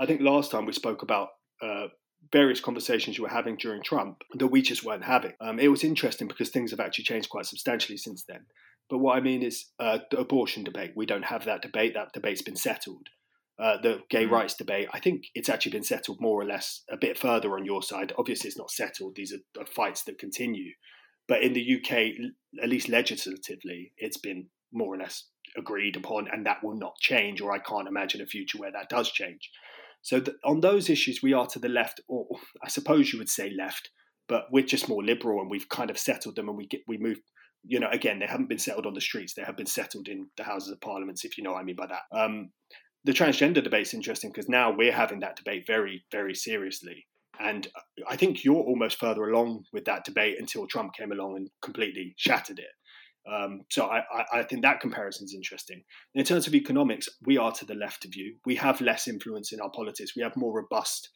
I 0.00 0.06
think 0.06 0.20
last 0.20 0.50
time 0.50 0.64
we 0.64 0.72
spoke 0.72 1.02
about 1.02 1.28
uh, 1.62 1.88
various 2.32 2.60
conversations 2.60 3.18
you 3.18 3.24
were 3.24 3.30
having 3.30 3.56
during 3.56 3.82
Trump 3.82 4.22
that 4.34 4.46
we 4.46 4.62
just 4.62 4.84
weren't 4.84 5.04
having. 5.04 5.34
Um, 5.40 5.58
it 5.58 5.68
was 5.68 5.84
interesting 5.84 6.28
because 6.28 6.48
things 6.48 6.70
have 6.70 6.80
actually 6.80 7.04
changed 7.04 7.28
quite 7.28 7.46
substantially 7.46 7.98
since 7.98 8.24
then. 8.26 8.46
But 8.88 8.98
what 8.98 9.18
I 9.18 9.20
mean 9.20 9.42
is 9.42 9.66
uh, 9.78 9.98
the 10.10 10.18
abortion 10.18 10.64
debate. 10.64 10.92
We 10.96 11.04
don't 11.04 11.26
have 11.26 11.44
that 11.44 11.60
debate. 11.60 11.92
That 11.94 12.14
debate's 12.14 12.42
been 12.42 12.56
settled 12.56 13.08
uh, 13.58 13.76
the 13.80 14.02
gay 14.08 14.24
mm. 14.24 14.30
rights 14.30 14.54
debate, 14.54 14.88
I 14.92 15.00
think 15.00 15.24
it's 15.34 15.48
actually 15.48 15.72
been 15.72 15.84
settled 15.84 16.20
more 16.20 16.40
or 16.40 16.44
less 16.44 16.84
a 16.90 16.96
bit 16.96 17.18
further 17.18 17.54
on 17.54 17.64
your 17.64 17.82
side. 17.82 18.12
Obviously, 18.16 18.48
it's 18.48 18.58
not 18.58 18.70
settled; 18.70 19.16
these 19.16 19.32
are, 19.32 19.60
are 19.60 19.66
fights 19.66 20.04
that 20.04 20.18
continue. 20.18 20.72
But 21.28 21.42
in 21.42 21.52
the 21.52 21.76
UK, 21.76 22.14
at 22.62 22.68
least 22.68 22.88
legislatively, 22.88 23.92
it's 23.98 24.16
been 24.16 24.46
more 24.72 24.94
or 24.94 24.98
less 24.98 25.24
agreed 25.56 25.96
upon, 25.96 26.28
and 26.32 26.46
that 26.46 26.64
will 26.64 26.76
not 26.76 26.98
change. 26.98 27.40
Or 27.40 27.52
I 27.52 27.58
can't 27.58 27.88
imagine 27.88 28.20
a 28.20 28.26
future 28.26 28.58
where 28.58 28.72
that 28.72 28.88
does 28.88 29.12
change. 29.12 29.50
So 30.02 30.20
th- 30.20 30.36
on 30.44 30.60
those 30.60 30.88
issues, 30.88 31.22
we 31.22 31.32
are 31.32 31.46
to 31.48 31.58
the 31.58 31.68
left, 31.68 32.00
or 32.08 32.26
I 32.64 32.68
suppose 32.68 33.12
you 33.12 33.18
would 33.18 33.28
say 33.28 33.50
left, 33.50 33.90
but 34.28 34.46
we're 34.50 34.64
just 34.64 34.88
more 34.88 35.04
liberal, 35.04 35.40
and 35.40 35.50
we've 35.50 35.68
kind 35.68 35.90
of 35.90 35.98
settled 35.98 36.36
them, 36.36 36.48
and 36.48 36.56
we 36.56 36.66
get 36.66 36.80
we 36.88 36.98
move 36.98 37.18
you 37.64 37.80
know, 37.80 37.88
again, 37.90 38.18
they 38.18 38.26
haven't 38.26 38.48
been 38.48 38.58
settled 38.58 38.86
on 38.86 38.94
the 38.94 39.00
streets. 39.00 39.34
They 39.34 39.42
have 39.42 39.56
been 39.56 39.66
settled 39.66 40.08
in 40.08 40.28
the 40.36 40.44
Houses 40.44 40.70
of 40.70 40.80
Parliaments, 40.80 41.24
if 41.24 41.36
you 41.36 41.44
know 41.44 41.52
what 41.52 41.60
I 41.60 41.64
mean 41.64 41.76
by 41.76 41.86
that. 41.86 42.02
Um, 42.16 42.50
the 43.04 43.12
transgender 43.12 43.62
debate 43.62 43.86
is 43.86 43.94
interesting 43.94 44.30
because 44.30 44.48
now 44.48 44.70
we're 44.70 44.92
having 44.92 45.20
that 45.20 45.36
debate 45.36 45.66
very, 45.66 46.04
very 46.10 46.34
seriously. 46.34 47.06
And 47.40 47.68
I 48.08 48.16
think 48.16 48.44
you're 48.44 48.56
almost 48.56 48.98
further 48.98 49.28
along 49.28 49.64
with 49.72 49.84
that 49.84 50.04
debate 50.04 50.36
until 50.38 50.66
Trump 50.66 50.94
came 50.94 51.12
along 51.12 51.36
and 51.36 51.50
completely 51.62 52.14
shattered 52.16 52.58
it. 52.58 52.66
Um, 53.30 53.62
so 53.70 53.86
I, 53.86 54.02
I, 54.32 54.42
think 54.42 54.62
that 54.62 54.80
comparison 54.80 55.26
is 55.26 55.34
interesting. 55.34 55.82
In 56.14 56.24
terms 56.24 56.46
of 56.46 56.54
economics, 56.54 57.08
we 57.26 57.36
are 57.36 57.52
to 57.52 57.66
the 57.66 57.74
left 57.74 58.06
of 58.06 58.14
you. 58.14 58.36
We 58.46 58.54
have 58.56 58.80
less 58.80 59.06
influence 59.06 59.52
in 59.52 59.60
our 59.60 59.70
politics. 59.70 60.16
We 60.16 60.22
have 60.22 60.36
more 60.36 60.54
robust 60.56 61.10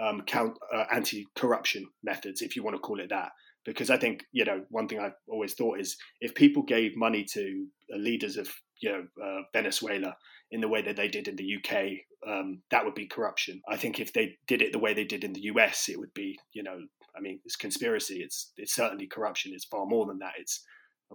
um, 0.00 0.22
count, 0.26 0.56
uh, 0.72 0.84
anti-corruption 0.92 1.86
methods, 2.04 2.42
if 2.42 2.54
you 2.54 2.62
want 2.62 2.76
to 2.76 2.80
call 2.80 3.00
it 3.00 3.08
that. 3.10 3.30
Because 3.64 3.90
I 3.90 3.96
think 3.96 4.24
you 4.30 4.44
know 4.44 4.64
one 4.68 4.86
thing 4.86 5.00
I've 5.00 5.16
always 5.28 5.54
thought 5.54 5.80
is 5.80 5.96
if 6.20 6.36
people 6.36 6.62
gave 6.62 6.96
money 6.96 7.24
to 7.32 7.66
leaders 7.90 8.36
of 8.36 8.48
you 8.80 8.90
know 8.90 9.24
uh, 9.24 9.40
Venezuela 9.52 10.16
in 10.50 10.60
the 10.60 10.68
way 10.68 10.82
that 10.82 10.96
they 10.96 11.08
did 11.08 11.28
in 11.28 11.36
the 11.36 11.56
UK, 11.56 11.82
um, 12.26 12.62
that 12.70 12.84
would 12.84 12.94
be 12.94 13.06
corruption. 13.06 13.60
I 13.68 13.76
think 13.76 14.00
if 14.00 14.12
they 14.12 14.36
did 14.46 14.62
it 14.62 14.72
the 14.72 14.78
way 14.78 14.94
they 14.94 15.04
did 15.04 15.24
in 15.24 15.32
the 15.32 15.42
US, 15.42 15.88
it 15.88 15.98
would 15.98 16.14
be, 16.14 16.38
you 16.52 16.62
know, 16.62 16.78
I 17.16 17.20
mean, 17.20 17.40
it's 17.44 17.56
conspiracy. 17.56 18.20
It's 18.22 18.52
it's 18.56 18.74
certainly 18.74 19.06
corruption. 19.06 19.52
It's 19.54 19.64
far 19.64 19.86
more 19.86 20.06
than 20.06 20.18
that. 20.18 20.34
It's 20.38 20.62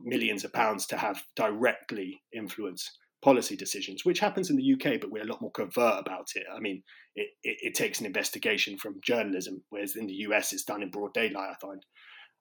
millions 0.02 0.44
of 0.44 0.54
pounds 0.54 0.86
to 0.88 0.98
have 0.98 1.22
directly 1.36 2.22
influence 2.34 2.89
policy 3.22 3.56
decisions, 3.56 4.04
which 4.04 4.20
happens 4.20 4.50
in 4.50 4.56
the 4.56 4.74
UK, 4.74 5.00
but 5.00 5.12
we're 5.12 5.24
a 5.24 5.28
lot 5.28 5.41
more 5.41 5.52
covert 5.52 6.00
about 6.00 6.30
it. 6.36 6.44
I 6.54 6.60
mean, 6.60 6.82
it, 7.15 7.28
it, 7.44 7.58
it 7.62 7.76
takes 7.76 8.00
an 8.00 8.08
investigation 8.08 8.78
from 8.78 9.00
journalism, 9.04 9.63
whereas 9.70 9.96
in 9.96 10.08
the 10.08 10.13
US, 10.13 10.54
it's 10.54 10.63
done 10.63 10.82
in 10.82 10.89
broad 10.89 11.13
daylight. 11.13 11.52
I 11.52 11.56
find. 11.62 11.86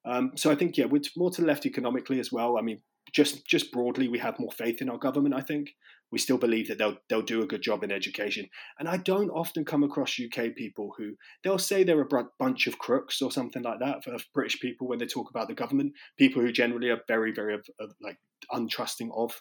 Um, 0.07 0.33
so 0.37 0.50
I 0.50 0.55
think 0.55 0.79
yeah, 0.79 0.87
we're 0.87 1.03
more 1.16 1.31
to 1.31 1.42
the 1.42 1.46
left 1.46 1.66
economically 1.66 2.18
as 2.18 2.33
well. 2.33 2.57
I 2.57 2.62
mean, 2.62 2.81
just 3.13 3.47
just 3.47 3.73
broadly, 3.73 4.09
we 4.09 4.19
have 4.19 4.39
more 4.39 4.53
faith 4.53 4.81
in 4.81 4.89
our 4.89 4.99
government. 4.99 5.35
I 5.35 5.41
think 5.41 5.71
we 6.13 6.19
still 6.19 6.39
believe 6.39 6.69
that 6.69 6.79
they'll 6.79 6.97
they'll 7.09 7.23
do 7.23 7.43
a 7.43 7.47
good 7.47 7.63
job 7.63 7.85
in 7.85 7.93
education. 7.93 8.49
And 8.79 8.89
I 8.89 8.97
don't 8.97 9.31
often 9.31 9.65
come 9.65 9.83
across 9.83 10.19
UK 10.19 10.55
people 10.57 10.93
who 10.97 11.15
they'll 11.43 11.59
say 11.59 11.83
they're 11.83 12.01
a 12.01 12.25
bunch 12.39 12.67
of 12.67 12.79
crooks 12.79 13.23
or 13.23 13.31
something 13.31 13.63
like 13.63 13.81
that 13.81 14.05
for 14.05 14.17
British 14.35 14.61
people 14.61 14.89
when 14.89 14.99
they 14.99 15.07
talk 15.07 15.31
about 15.31 15.49
the 15.49 15.55
government. 15.55 15.93
People 16.19 16.43
who 16.43 16.53
generally 16.53 16.91
are 16.91 17.01
very 17.07 17.33
very 17.33 17.55
uh, 17.55 17.87
like 18.03 18.19
untrusting 18.53 19.11
of 19.15 19.41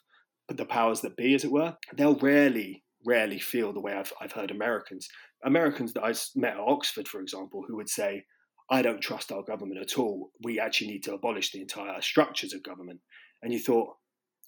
the 0.50 0.66
powers 0.66 1.02
that 1.02 1.16
be, 1.16 1.36
as 1.36 1.44
it 1.44 1.52
were. 1.52 1.76
They'll 1.96 2.18
rarely 2.18 2.84
rarely 3.06 3.40
feel 3.40 3.74
the 3.74 3.82
way 3.82 3.94
I've 3.94 4.14
I've 4.22 4.34
heard 4.34 4.52
Americans 4.52 5.08
Americans 5.44 5.94
that 5.94 6.04
I 6.04 6.14
met 6.36 6.54
at 6.54 6.60
Oxford, 6.60 7.08
for 7.08 7.22
example, 7.22 7.64
who 7.68 7.76
would 7.78 7.90
say. 7.90 8.26
I 8.72 8.84
don't 8.84 9.02
trust 9.02 9.32
our 9.32 9.42
government 9.42 9.82
at 9.82 9.98
all. 9.98 10.30
We 10.44 10.60
actually 10.60 10.92
need 10.92 11.02
to 11.06 11.16
abolish 11.16 11.52
the 11.52 11.60
entire 11.60 12.00
structures 12.02 12.54
of 12.54 12.62
government. 12.62 13.00
And 13.42 13.54
you 13.54 13.60
thought, 13.60 13.96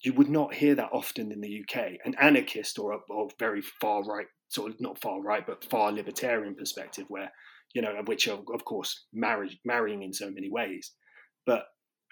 you 0.02 0.12
would 0.12 0.28
not 0.28 0.54
hear 0.54 0.74
that 0.74 0.90
often 0.92 1.30
in 1.30 1.40
the 1.40 1.62
UK. 1.62 1.92
An 2.04 2.14
anarchist 2.20 2.78
or 2.78 2.92
a 2.92 2.98
or 3.08 3.28
very 3.38 3.62
far 3.62 4.02
right, 4.02 4.26
sort 4.48 4.72
of 4.72 4.80
not 4.80 5.00
far 5.00 5.20
right, 5.22 5.46
but 5.46 5.64
far 5.64 5.92
libertarian 5.92 6.54
perspective, 6.54 7.04
where 7.08 7.30
you 7.74 7.80
know, 7.80 7.94
which 8.06 8.28
are 8.28 8.40
of 8.52 8.64
course 8.64 9.06
marriage 9.12 9.58
marrying 9.64 10.02
in 10.02 10.12
so 10.12 10.30
many 10.30 10.50
ways, 10.50 10.92
but 11.46 11.64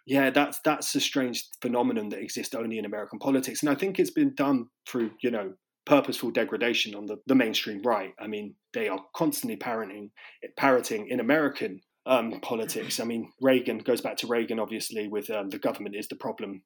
yeah, 0.06 0.30
that's 0.30 0.60
that's 0.64 0.94
a 0.94 1.00
strange 1.00 1.48
phenomenon 1.60 2.08
that 2.10 2.20
exists 2.20 2.54
only 2.54 2.78
in 2.78 2.84
American 2.84 3.18
politics, 3.18 3.62
and 3.62 3.70
I 3.70 3.74
think 3.74 3.98
it's 3.98 4.10
been 4.10 4.34
done 4.34 4.66
through 4.88 5.12
you 5.22 5.30
know 5.30 5.54
purposeful 5.86 6.30
degradation 6.30 6.94
on 6.94 7.06
the, 7.06 7.16
the 7.26 7.34
mainstream 7.34 7.82
right. 7.82 8.12
I 8.20 8.26
mean, 8.26 8.54
they 8.74 8.88
are 8.88 9.00
constantly 9.14 9.56
parroting 9.56 10.10
parroting 10.56 11.08
in 11.08 11.20
American 11.20 11.80
um, 12.10 12.40
politics. 12.40 12.98
I 12.98 13.04
mean, 13.04 13.30
Reagan 13.40 13.78
goes 13.78 14.00
back 14.00 14.16
to 14.18 14.26
Reagan, 14.26 14.58
obviously, 14.58 15.06
with 15.06 15.30
um, 15.30 15.48
the 15.48 15.58
government 15.58 15.94
is 15.94 16.08
the 16.08 16.16
problem. 16.16 16.62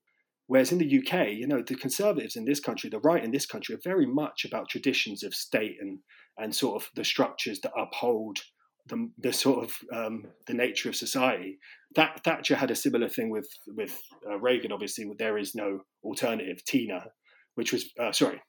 Whereas 0.46 0.72
in 0.72 0.78
the 0.78 0.98
UK, 0.98 1.28
you 1.28 1.46
know, 1.46 1.62
the 1.62 1.74
conservatives 1.74 2.34
in 2.34 2.46
this 2.46 2.60
country, 2.60 2.90
the 2.90 2.98
right 2.98 3.22
in 3.22 3.30
this 3.30 3.46
country, 3.46 3.74
are 3.74 3.80
very 3.84 4.06
much 4.06 4.44
about 4.44 4.68
traditions 4.68 5.22
of 5.22 5.34
state 5.34 5.76
and 5.80 6.00
and 6.38 6.54
sort 6.54 6.82
of 6.82 6.88
the 6.96 7.04
structures 7.04 7.60
that 7.60 7.72
uphold 7.78 8.38
the, 8.88 9.08
the 9.18 9.32
sort 9.32 9.64
of 9.64 9.74
um, 9.92 10.24
the 10.46 10.54
nature 10.54 10.88
of 10.88 10.96
society. 10.96 11.58
That 11.94 12.24
Thatcher 12.24 12.56
had 12.56 12.70
a 12.70 12.76
similar 12.76 13.08
thing 13.08 13.30
with 13.30 13.48
with 13.68 13.98
uh, 14.28 14.38
Reagan. 14.38 14.72
Obviously, 14.72 15.06
there 15.18 15.38
is 15.38 15.54
no 15.54 15.80
alternative. 16.02 16.64
Tina, 16.64 17.06
which 17.54 17.72
was 17.72 17.90
uh, 18.00 18.12
sorry, 18.12 18.42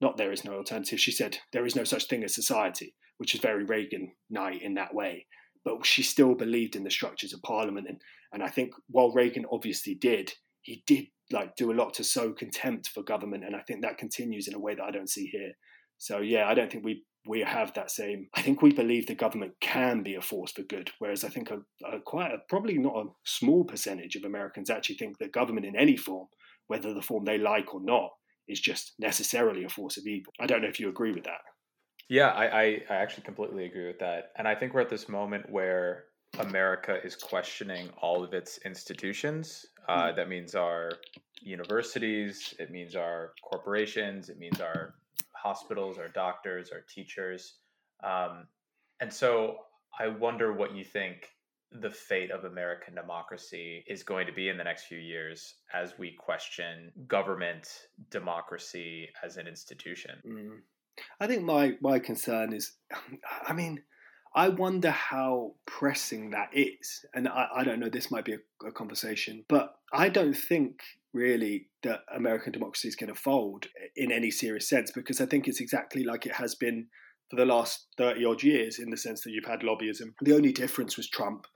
not 0.00 0.16
there 0.16 0.32
is 0.32 0.44
no 0.44 0.54
alternative. 0.54 1.00
She 1.00 1.12
said 1.12 1.38
there 1.52 1.66
is 1.66 1.76
no 1.76 1.84
such 1.84 2.06
thing 2.06 2.22
as 2.22 2.34
society, 2.34 2.94
which 3.18 3.34
is 3.34 3.40
very 3.40 3.64
Reagan 3.64 4.12
night 4.30 4.62
in 4.62 4.74
that 4.74 4.94
way. 4.94 5.26
But 5.68 5.84
she 5.84 6.02
still 6.02 6.34
believed 6.34 6.76
in 6.76 6.84
the 6.84 6.90
structures 6.90 7.34
of 7.34 7.42
parliament, 7.42 7.88
and 7.88 8.00
and 8.32 8.42
I 8.42 8.48
think 8.48 8.72
while 8.88 9.12
Reagan 9.12 9.44
obviously 9.52 9.94
did, 9.94 10.32
he 10.62 10.82
did 10.86 11.08
like 11.30 11.56
do 11.56 11.70
a 11.70 11.74
lot 11.74 11.92
to 11.94 12.04
sow 12.04 12.32
contempt 12.32 12.88
for 12.88 13.02
government, 13.02 13.44
and 13.44 13.54
I 13.54 13.60
think 13.60 13.82
that 13.82 13.98
continues 13.98 14.48
in 14.48 14.54
a 14.54 14.58
way 14.58 14.74
that 14.74 14.84
I 14.84 14.90
don't 14.90 15.10
see 15.10 15.26
here. 15.26 15.52
So 15.98 16.20
yeah, 16.20 16.48
I 16.48 16.54
don't 16.54 16.72
think 16.72 16.84
we 16.84 17.04
we 17.26 17.40
have 17.40 17.74
that 17.74 17.90
same. 17.90 18.28
I 18.34 18.40
think 18.40 18.62
we 18.62 18.72
believe 18.72 19.06
the 19.06 19.14
government 19.14 19.52
can 19.60 20.02
be 20.02 20.14
a 20.14 20.22
force 20.22 20.52
for 20.52 20.62
good, 20.62 20.90
whereas 21.00 21.22
I 21.22 21.28
think 21.28 21.50
a, 21.50 21.58
a 21.86 22.00
quite 22.00 22.32
a, 22.32 22.38
probably 22.48 22.78
not 22.78 22.96
a 22.96 23.10
small 23.26 23.64
percentage 23.64 24.16
of 24.16 24.24
Americans 24.24 24.70
actually 24.70 24.96
think 24.96 25.18
that 25.18 25.32
government 25.32 25.66
in 25.66 25.76
any 25.76 25.98
form, 25.98 26.28
whether 26.68 26.94
the 26.94 27.02
form 27.02 27.26
they 27.26 27.36
like 27.36 27.74
or 27.74 27.82
not, 27.82 28.10
is 28.48 28.60
just 28.60 28.94
necessarily 28.98 29.64
a 29.64 29.68
force 29.68 29.98
of 29.98 30.06
evil. 30.06 30.32
I 30.40 30.46
don't 30.46 30.62
know 30.62 30.68
if 30.68 30.80
you 30.80 30.88
agree 30.88 31.12
with 31.12 31.24
that. 31.24 31.42
Yeah, 32.08 32.28
I, 32.28 32.46
I, 32.46 32.64
I 32.90 32.94
actually 32.94 33.24
completely 33.24 33.66
agree 33.66 33.86
with 33.86 33.98
that. 33.98 34.32
And 34.36 34.48
I 34.48 34.54
think 34.54 34.72
we're 34.72 34.80
at 34.80 34.88
this 34.88 35.08
moment 35.08 35.48
where 35.50 36.04
America 36.38 36.98
is 37.04 37.14
questioning 37.16 37.90
all 38.00 38.24
of 38.24 38.32
its 38.32 38.58
institutions. 38.64 39.66
Uh, 39.88 40.10
hmm. 40.10 40.16
that 40.16 40.28
means 40.28 40.54
our 40.54 40.92
universities, 41.40 42.54
it 42.58 42.70
means 42.70 42.94
our 42.94 43.32
corporations, 43.42 44.28
it 44.28 44.38
means 44.38 44.60
our 44.60 44.94
hospitals, 45.32 45.98
our 45.98 46.08
doctors, 46.08 46.70
our 46.70 46.84
teachers. 46.92 47.54
Um, 48.02 48.46
and 49.00 49.12
so 49.12 49.56
I 49.98 50.08
wonder 50.08 50.52
what 50.52 50.74
you 50.74 50.84
think 50.84 51.28
the 51.70 51.90
fate 51.90 52.30
of 52.30 52.44
American 52.44 52.94
democracy 52.94 53.84
is 53.86 54.02
going 54.02 54.26
to 54.26 54.32
be 54.32 54.48
in 54.48 54.56
the 54.56 54.64
next 54.64 54.84
few 54.84 54.98
years 54.98 55.56
as 55.74 55.98
we 55.98 56.12
question 56.12 56.90
government 57.06 57.88
democracy 58.10 59.08
as 59.22 59.36
an 59.36 59.46
institution. 59.46 60.12
Mm. 60.26 60.58
I 61.20 61.26
think 61.26 61.42
my 61.42 61.76
my 61.80 61.98
concern 61.98 62.52
is, 62.52 62.72
I 63.46 63.52
mean, 63.52 63.82
I 64.34 64.48
wonder 64.48 64.90
how 64.90 65.54
pressing 65.66 66.30
that 66.30 66.50
is, 66.52 67.04
and 67.14 67.28
I, 67.28 67.48
I 67.56 67.64
don't 67.64 67.80
know. 67.80 67.88
This 67.88 68.10
might 68.10 68.24
be 68.24 68.34
a, 68.34 68.66
a 68.66 68.72
conversation, 68.72 69.44
but 69.48 69.74
I 69.92 70.08
don't 70.08 70.36
think 70.36 70.80
really 71.12 71.68
that 71.82 72.00
American 72.14 72.52
democracy 72.52 72.88
is 72.88 72.96
going 72.96 73.12
to 73.12 73.18
fold 73.18 73.66
in 73.96 74.12
any 74.12 74.30
serious 74.30 74.68
sense 74.68 74.90
because 74.90 75.20
I 75.20 75.26
think 75.26 75.48
it's 75.48 75.60
exactly 75.60 76.04
like 76.04 76.26
it 76.26 76.34
has 76.34 76.54
been 76.54 76.86
for 77.30 77.36
the 77.36 77.46
last 77.46 77.86
30 77.96 78.24
odd 78.24 78.42
years 78.42 78.78
in 78.78 78.90
the 78.90 78.96
sense 78.96 79.22
that 79.22 79.30
you've 79.30 79.44
had 79.44 79.60
lobbyism. 79.60 80.14
The 80.22 80.34
only 80.34 80.52
difference 80.52 80.96
was 80.96 81.08
Trump 81.08 81.46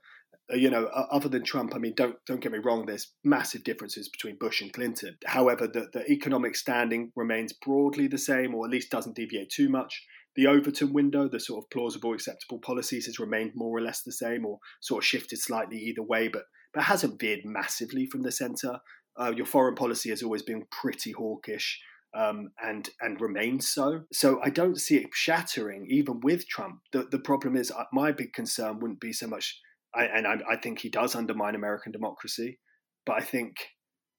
you 0.49 0.69
know, 0.69 0.85
other 0.87 1.29
than 1.29 1.43
Trump, 1.43 1.73
I 1.73 1.77
mean, 1.77 1.93
don't 1.95 2.17
don't 2.25 2.41
get 2.41 2.51
me 2.51 2.59
wrong. 2.59 2.85
There's 2.85 3.13
massive 3.23 3.63
differences 3.63 4.09
between 4.09 4.37
Bush 4.37 4.61
and 4.61 4.73
Clinton. 4.73 5.17
However, 5.25 5.67
the, 5.67 5.87
the 5.93 6.09
economic 6.11 6.55
standing 6.55 7.11
remains 7.15 7.53
broadly 7.53 8.07
the 8.07 8.17
same, 8.17 8.53
or 8.53 8.65
at 8.65 8.71
least 8.71 8.91
doesn't 8.91 9.15
deviate 9.15 9.49
too 9.49 9.69
much. 9.69 10.05
The 10.35 10.47
Overton 10.47 10.91
window, 10.93 11.29
the 11.29 11.39
sort 11.39 11.63
of 11.63 11.69
plausible, 11.69 12.13
acceptable 12.13 12.59
policies, 12.59 13.05
has 13.05 13.19
remained 13.19 13.51
more 13.55 13.77
or 13.77 13.81
less 13.81 14.01
the 14.01 14.11
same, 14.11 14.45
or 14.45 14.59
sort 14.81 15.03
of 15.03 15.07
shifted 15.07 15.39
slightly 15.39 15.77
either 15.77 16.03
way, 16.03 16.27
but 16.27 16.43
but 16.73 16.83
hasn't 16.83 17.21
veered 17.21 17.45
massively 17.45 18.05
from 18.05 18.23
the 18.23 18.31
centre. 18.31 18.79
Uh, 19.15 19.31
your 19.35 19.45
foreign 19.45 19.75
policy 19.75 20.09
has 20.09 20.23
always 20.23 20.41
been 20.41 20.65
pretty 20.71 21.11
hawkish. 21.11 21.81
Um, 22.15 22.51
and 22.63 22.91
and 23.01 23.19
remains 23.19 23.67
so. 23.67 24.03
So 24.13 24.39
I 24.43 24.51
don't 24.51 24.79
see 24.79 24.97
it 24.97 25.09
shattering 25.15 25.87
even 25.89 26.19
with 26.19 26.47
Trump. 26.47 26.81
The 26.91 27.07
the 27.09 27.17
problem 27.17 27.55
is 27.55 27.71
uh, 27.71 27.85
my 27.91 28.11
big 28.11 28.33
concern 28.33 28.79
wouldn't 28.79 28.99
be 28.99 29.13
so 29.13 29.25
much 29.25 29.59
I, 29.95 30.05
and 30.05 30.27
I, 30.27 30.35
I 30.51 30.57
think 30.57 30.79
he 30.79 30.89
does 30.89 31.15
undermine 31.15 31.55
American 31.55 31.91
democracy. 31.91 32.59
But 33.05 33.17
I 33.17 33.21
think 33.21 33.55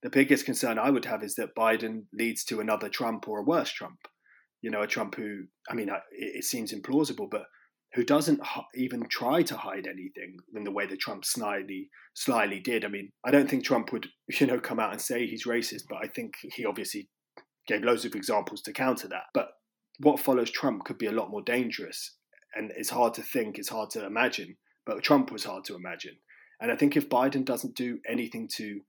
the 0.02 0.10
biggest 0.10 0.44
concern 0.44 0.78
I 0.78 0.90
would 0.90 1.06
have 1.06 1.22
is 1.22 1.34
that 1.36 1.56
Biden 1.56 2.04
leads 2.12 2.44
to 2.44 2.60
another 2.60 2.88
Trump 2.88 3.26
or 3.28 3.40
a 3.40 3.44
worse 3.44 3.72
Trump. 3.72 3.98
You 4.62 4.70
know, 4.70 4.82
a 4.82 4.86
Trump 4.86 5.14
who, 5.16 5.44
I 5.68 5.74
mean, 5.74 5.90
it, 6.12 6.44
seems 6.44 6.72
implausible, 6.72 7.28
but 7.30 7.44
who 7.94 8.04
doesn't 8.04 8.40
even 8.74 9.06
try 9.08 9.42
to 9.42 9.56
hide 9.56 9.86
anything 9.86 10.36
in 10.54 10.64
the 10.64 10.70
way 10.70 10.86
that 10.86 11.00
Trump 11.00 11.24
slyly, 11.24 11.90
slyly 12.14 12.60
did. 12.60 12.84
I 12.84 12.88
mean, 12.88 13.12
I 13.24 13.30
don't 13.30 13.48
think 13.48 13.64
Trump 13.64 13.92
would, 13.92 14.08
you 14.40 14.46
know, 14.46 14.60
come 14.60 14.80
out 14.80 14.92
and 14.92 15.00
say 15.00 15.26
he's 15.26 15.44
racist, 15.44 15.84
but 15.88 15.98
I 16.02 16.08
think 16.08 16.34
he 16.42 16.64
obviously 16.64 17.08
gave 17.66 17.82
loads 17.82 18.04
of 18.04 18.14
examples 18.14 18.62
to 18.62 18.72
counter 18.72 19.08
that. 19.08 19.24
But 19.32 19.48
what 20.00 20.20
follows 20.20 20.50
Trump 20.50 20.84
could 20.84 20.98
be 20.98 21.06
a 21.06 21.12
lot 21.12 21.30
more 21.30 21.42
dangerous, 21.42 22.16
and 22.54 22.72
it's 22.76 22.90
hard 22.90 23.14
to 23.14 23.22
think, 23.22 23.58
it's 23.58 23.68
hard 23.68 23.90
to 23.90 24.04
imagine 24.04 24.56
but 24.86 25.02
Trump 25.02 25.30
was 25.30 25.44
hard 25.44 25.64
to 25.64 25.74
imagine. 25.74 26.16
And 26.60 26.70
I 26.70 26.76
think 26.76 26.96
if 26.96 27.08
Biden 27.08 27.44
doesn't 27.44 27.74
do 27.74 27.98
anything 28.08 28.48
to 28.56 28.80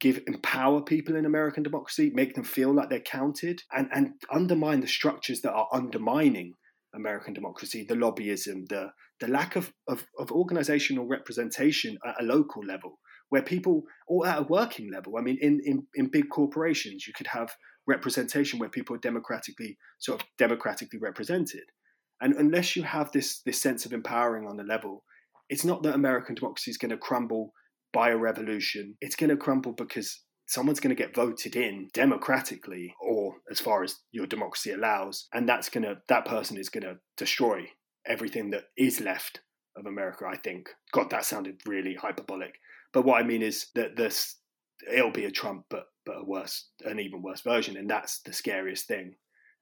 give 0.00 0.22
empower 0.26 0.82
people 0.82 1.16
in 1.16 1.24
American 1.24 1.62
democracy, 1.62 2.10
make 2.14 2.34
them 2.34 2.44
feel 2.44 2.74
like 2.74 2.90
they're 2.90 3.00
counted, 3.00 3.62
and, 3.72 3.88
and 3.92 4.12
undermine 4.30 4.80
the 4.80 4.86
structures 4.86 5.40
that 5.40 5.52
are 5.52 5.68
undermining 5.72 6.54
American 6.94 7.34
democracy, 7.34 7.84
the 7.88 7.94
lobbyism, 7.94 8.68
the 8.68 8.90
the 9.20 9.28
lack 9.28 9.56
of, 9.56 9.72
of, 9.88 10.06
of 10.18 10.30
organizational 10.30 11.06
representation 11.06 11.96
at 12.04 12.20
a 12.20 12.24
local 12.24 12.62
level, 12.62 12.98
where 13.30 13.42
people 13.42 13.84
or 14.06 14.26
at 14.26 14.40
a 14.40 14.42
working 14.42 14.92
level. 14.92 15.16
I 15.16 15.22
mean, 15.22 15.38
in, 15.40 15.60
in, 15.64 15.86
in 15.94 16.10
big 16.10 16.28
corporations, 16.28 17.06
you 17.06 17.14
could 17.14 17.28
have 17.28 17.54
representation 17.86 18.58
where 18.58 18.68
people 18.68 18.94
are 18.94 19.00
democratically 19.00 19.78
sort 19.98 20.20
of 20.20 20.26
democratically 20.36 20.98
represented. 20.98 21.62
And 22.20 22.34
unless 22.34 22.76
you 22.76 22.82
have 22.82 23.12
this 23.12 23.40
this 23.42 23.60
sense 23.60 23.86
of 23.86 23.92
empowering 23.92 24.46
on 24.46 24.56
the 24.56 24.64
level, 24.64 25.04
it's 25.48 25.64
not 25.64 25.82
that 25.82 25.94
American 25.94 26.34
democracy 26.34 26.70
is 26.70 26.78
going 26.78 26.90
to 26.90 26.96
crumble 26.96 27.52
by 27.92 28.10
a 28.10 28.16
revolution. 28.16 28.96
It's 29.00 29.16
going 29.16 29.30
to 29.30 29.36
crumble 29.36 29.72
because 29.72 30.20
someone's 30.46 30.80
going 30.80 30.94
to 30.94 31.02
get 31.02 31.14
voted 31.14 31.56
in 31.56 31.88
democratically 31.92 32.94
or 33.00 33.36
as 33.50 33.60
far 33.60 33.82
as 33.82 33.96
your 34.12 34.26
democracy 34.26 34.72
allows 34.72 35.26
and 35.32 35.48
that's 35.48 35.68
going 35.68 35.82
to 35.82 35.96
that 36.08 36.24
person 36.24 36.56
is 36.56 36.68
going 36.68 36.84
to 36.84 36.96
destroy 37.16 37.68
everything 38.06 38.50
that 38.50 38.64
is 38.76 39.00
left 39.00 39.40
of 39.76 39.86
america 39.86 40.24
i 40.26 40.36
think. 40.36 40.68
God 40.92 41.10
that 41.10 41.24
sounded 41.24 41.60
really 41.66 41.94
hyperbolic. 41.94 42.54
But 42.92 43.04
what 43.04 43.20
i 43.20 43.26
mean 43.26 43.42
is 43.42 43.66
that 43.74 43.96
this 43.96 44.36
it'll 44.90 45.10
be 45.10 45.24
a 45.24 45.30
trump 45.30 45.64
but 45.68 45.86
but 46.04 46.18
a 46.18 46.24
worse 46.24 46.68
an 46.84 47.00
even 47.00 47.22
worse 47.22 47.40
version 47.40 47.76
and 47.76 47.90
that's 47.90 48.20
the 48.22 48.32
scariest 48.32 48.86
thing. 48.86 49.14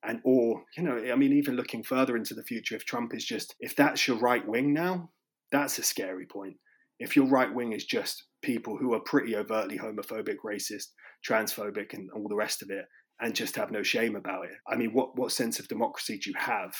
And 0.07 0.21
or 0.23 0.65
you 0.77 0.83
know 0.83 0.99
i 1.11 1.17
mean 1.17 1.33
even 1.33 1.57
looking 1.57 1.83
further 1.83 2.17
into 2.17 2.35
the 2.35 2.43
future 2.43 2.77
if 2.77 2.85
trump 2.85 3.15
is 3.15 3.25
just 3.25 3.55
if 3.59 3.75
that's 3.75 4.07
your 4.07 4.19
right 4.19 4.47
wing 4.47 4.75
now 4.75 5.11
that's 5.55 5.79
a 5.79 5.83
scary 5.83 6.27
point. 6.27 6.57
If 6.99 7.17
your 7.17 7.27
right 7.27 7.53
wing 7.53 7.73
is 7.73 7.85
just 7.85 8.25
people 8.43 8.77
who 8.77 8.95
are 8.95 9.01
pretty 9.01 9.37
overtly 9.37 9.79
homophobic, 9.79 10.37
racist, 10.45 10.89
transphobic, 11.29 11.95
and 11.95 12.11
all 12.15 12.29
the 12.29 12.37
rest 12.37 12.63
of 12.63 12.71
it, 12.71 12.85
and 13.21 13.35
just 13.35 13.57
have 13.57 13.71
no 13.71 13.83
shame 13.83 14.17
about 14.17 14.47
it, 14.47 14.57
I 14.69 14.77
mean, 14.77 14.93
what, 14.93 15.17
what 15.17 15.33
sense 15.33 15.59
of 15.59 15.69
democracy 15.69 16.19
do 16.19 16.31
you 16.31 16.37
have? 16.39 16.75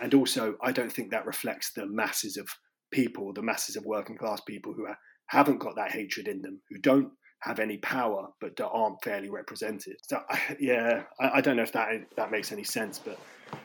And 0.00 0.14
also, 0.14 0.56
I 0.62 0.72
don't 0.72 0.92
think 0.92 1.10
that 1.10 1.26
reflects 1.26 1.72
the 1.72 1.86
masses 1.86 2.36
of 2.36 2.48
people, 2.92 3.32
the 3.32 3.42
masses 3.42 3.76
of 3.76 3.84
working 3.84 4.16
class 4.16 4.40
people 4.46 4.72
who 4.72 4.86
haven't 5.26 5.58
got 5.58 5.76
that 5.76 5.92
hatred 5.92 6.28
in 6.28 6.42
them, 6.42 6.60
who 6.70 6.78
don't 6.80 7.10
have 7.42 7.58
any 7.58 7.76
power 7.78 8.28
but 8.40 8.56
that 8.56 8.68
aren't 8.68 9.02
fairly 9.02 9.28
represented. 9.28 9.96
So 10.02 10.20
yeah, 10.60 11.02
I, 11.20 11.30
I, 11.34 11.40
don't 11.40 11.56
know 11.56 11.62
if 11.62 11.72
that 11.72 11.88
that 12.16 12.30
makes 12.30 12.52
any 12.52 12.64
sense, 12.64 12.98
but 12.98 13.18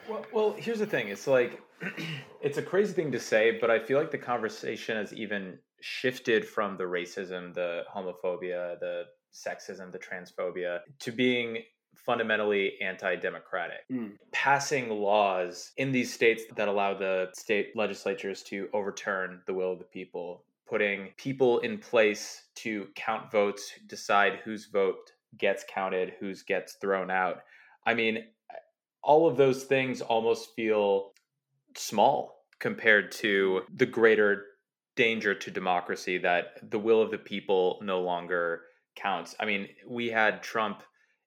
well, 0.09 0.25
well, 0.33 0.55
here's 0.57 0.79
the 0.79 0.85
thing. 0.85 1.09
It's 1.09 1.27
like 1.27 1.61
it's 2.41 2.57
a 2.57 2.61
crazy 2.61 2.93
thing 2.93 3.11
to 3.11 3.19
say, 3.19 3.57
but 3.59 3.69
I 3.69 3.79
feel 3.79 3.99
like 3.99 4.11
the 4.11 4.17
conversation 4.17 4.97
has 4.97 5.13
even 5.13 5.59
shifted 5.81 6.45
from 6.45 6.75
the 6.77 6.83
racism, 6.83 7.53
the 7.53 7.83
homophobia, 7.93 8.79
the 8.79 9.03
sexism, 9.33 9.91
the 9.91 9.99
transphobia 9.99 10.79
to 10.99 11.11
being 11.11 11.59
fundamentally 11.95 12.73
anti-democratic 12.81 13.87
mm. 13.91 14.11
passing 14.31 14.89
laws 14.89 15.71
in 15.77 15.91
these 15.91 16.13
states 16.13 16.43
that 16.55 16.67
allow 16.67 16.97
the 16.97 17.27
state 17.33 17.75
legislatures 17.75 18.43
to 18.43 18.69
overturn 18.73 19.41
the 19.45 19.53
will 19.53 19.73
of 19.73 19.79
the 19.79 19.85
people 19.85 20.43
putting 20.67 21.10
people 21.17 21.60
in 21.60 21.77
place 21.77 22.43
to 22.56 22.88
count 22.95 23.32
votes 23.32 23.71
decide 23.88 24.39
whose 24.43 24.65
vote 24.65 25.12
gets 25.38 25.63
counted, 25.69 26.13
whose 26.19 26.43
gets 26.43 26.73
thrown 26.82 27.10
out. 27.12 27.41
I 27.86 27.93
mean, 27.93 28.25
all 29.03 29.27
of 29.27 29.38
those 29.38 29.63
things 29.63 30.01
almost 30.01 30.56
feel 30.56 31.12
small 31.75 32.43
compared 32.60 33.12
to 33.12 33.62
the 33.73 33.86
greater 33.86 34.45
danger 34.95 35.34
to 35.36 35.51
democracy 35.51 36.17
that 36.17 36.58
the 36.69 36.80
will 36.80 37.01
of 37.01 37.12
the 37.12 37.17
people 37.17 37.80
no 37.84 38.01
longer 38.01 38.63
counts. 38.95 39.36
I 39.39 39.45
mean, 39.45 39.67
we 39.88 40.10
had 40.10 40.41
Trump 40.41 40.82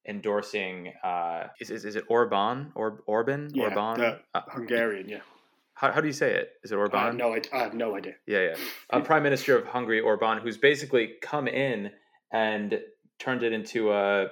endorsing 0.09 0.95
uh 1.05 1.49
is, 1.61 1.71
is, 1.71 1.85
is 1.85 1.95
it 1.95 2.05
Orban 2.09 2.73
or 2.75 3.03
Orban 3.07 3.51
yeah, 3.53 3.65
Orban 3.65 4.19
uh, 4.35 4.41
Hungarian 4.49 5.11
yeah 5.11 5.21
how, 5.81 5.93
how 5.93 6.01
do 6.01 6.07
you 6.07 6.13
say 6.13 6.33
it 6.33 6.51
is 6.63 6.73
it 6.73 6.77
Orban 6.77 7.01
I 7.01 7.05
have 7.07 7.17
no, 7.17 7.35
I, 7.35 7.41
I 7.53 7.59
have 7.59 7.75
no 7.75 7.97
idea 7.97 8.15
yeah 8.27 8.41
yeah 8.41 8.55
a 8.91 9.01
prime 9.11 9.23
minister 9.23 9.57
of 9.57 9.67
Hungary 9.67 10.01
Orban 10.01 10.39
who's 10.39 10.59
basically 10.59 11.15
come 11.23 11.49
in 11.49 11.91
and 12.33 12.81
turned 13.19 13.43
it 13.43 13.53
into 13.53 13.93
a 13.93 14.29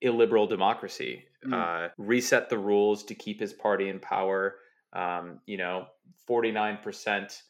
illiberal 0.00 0.46
democracy 0.46 1.24
mm. 1.46 1.54
uh, 1.54 1.88
reset 1.96 2.50
the 2.50 2.58
rules 2.58 3.04
to 3.04 3.14
keep 3.14 3.40
his 3.40 3.52
party 3.52 3.88
in 3.88 3.98
power 4.00 4.56
um, 4.92 5.38
you 5.46 5.56
know 5.56 5.86
49% 6.28 7.40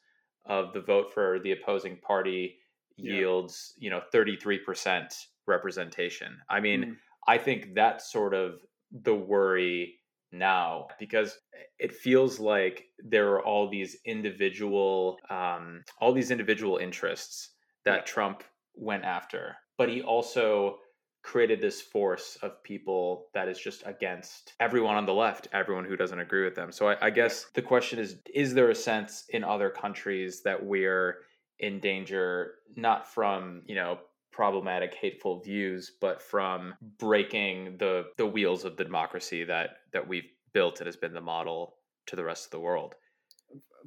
of 0.46 0.72
the 0.72 0.80
vote 0.80 1.12
for 1.12 1.38
the 1.40 1.52
opposing 1.52 1.96
party 1.96 2.56
yields 2.96 3.74
yeah. 3.78 3.84
you 3.84 3.90
know 3.90 4.02
33% 4.14 5.26
representation 5.46 6.36
i 6.48 6.60
mean 6.60 6.84
mm. 6.84 6.96
I 7.26 7.38
think 7.38 7.74
that's 7.74 8.10
sort 8.10 8.34
of 8.34 8.60
the 8.90 9.14
worry 9.14 9.94
now 10.32 10.88
because 10.98 11.38
it 11.78 11.94
feels 11.94 12.40
like 12.40 12.86
there 12.98 13.30
are 13.32 13.44
all 13.44 13.68
these 13.68 13.96
individual 14.04 15.18
um, 15.30 15.84
all 16.00 16.12
these 16.12 16.30
individual 16.30 16.78
interests 16.78 17.50
that 17.84 18.06
Trump 18.06 18.42
went 18.74 19.04
after, 19.04 19.56
but 19.76 19.88
he 19.88 20.02
also 20.02 20.76
created 21.22 21.60
this 21.60 21.80
force 21.80 22.36
of 22.42 22.62
people 22.64 23.26
that 23.32 23.48
is 23.48 23.58
just 23.58 23.84
against 23.86 24.54
everyone 24.58 24.96
on 24.96 25.06
the 25.06 25.14
left, 25.14 25.46
everyone 25.52 25.84
who 25.84 25.96
doesn't 25.96 26.18
agree 26.18 26.44
with 26.44 26.56
them. 26.56 26.72
So 26.72 26.88
I, 26.88 27.06
I 27.06 27.10
guess 27.10 27.46
the 27.54 27.62
question 27.62 27.98
is: 27.98 28.16
Is 28.34 28.54
there 28.54 28.70
a 28.70 28.74
sense 28.74 29.24
in 29.30 29.44
other 29.44 29.70
countries 29.70 30.42
that 30.42 30.64
we're 30.64 31.18
in 31.58 31.80
danger, 31.80 32.54
not 32.76 33.12
from 33.12 33.62
you 33.66 33.74
know 33.74 33.98
problematic 34.32 34.94
hateful 34.94 35.40
views 35.40 35.92
but 36.00 36.22
from 36.22 36.74
breaking 36.98 37.76
the 37.78 38.06
the 38.16 38.26
wheels 38.26 38.64
of 38.64 38.76
the 38.76 38.84
democracy 38.84 39.44
that 39.44 39.76
that 39.92 40.08
we've 40.08 40.30
built 40.52 40.80
and 40.80 40.86
has 40.86 40.96
been 40.96 41.12
the 41.12 41.20
model 41.20 41.76
to 42.06 42.16
the 42.16 42.24
rest 42.24 42.46
of 42.46 42.50
the 42.50 42.60
world. 42.60 42.94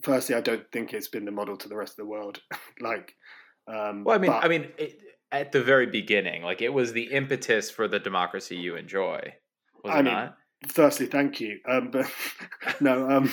Firstly 0.01 0.35
i 0.35 0.41
don't 0.41 0.71
think 0.71 0.93
it's 0.93 1.07
been 1.07 1.25
the 1.25 1.31
model 1.31 1.57
to 1.57 1.67
the 1.67 1.75
rest 1.75 1.93
of 1.93 1.97
the 1.97 2.05
world. 2.05 2.41
Like 2.81 3.15
um, 3.67 4.03
well 4.03 4.15
i 4.15 4.19
mean 4.19 4.31
but... 4.31 4.43
i 4.43 4.47
mean 4.47 4.67
it, 4.77 4.99
at 5.31 5.51
the 5.51 5.63
very 5.63 5.87
beginning 5.87 6.43
like 6.43 6.61
it 6.61 6.73
was 6.73 6.93
the 6.93 7.05
impetus 7.05 7.71
for 7.71 7.87
the 7.87 7.99
democracy 7.99 8.55
you 8.57 8.75
enjoy 8.75 9.33
was 9.83 9.93
I 9.95 9.99
it 9.99 10.03
mean, 10.03 10.13
not? 10.13 10.37
firstly 10.67 11.05
thank 11.05 11.39
you. 11.39 11.59
Um, 11.67 11.89
but 11.91 12.05
no 12.81 13.09
um, 13.09 13.31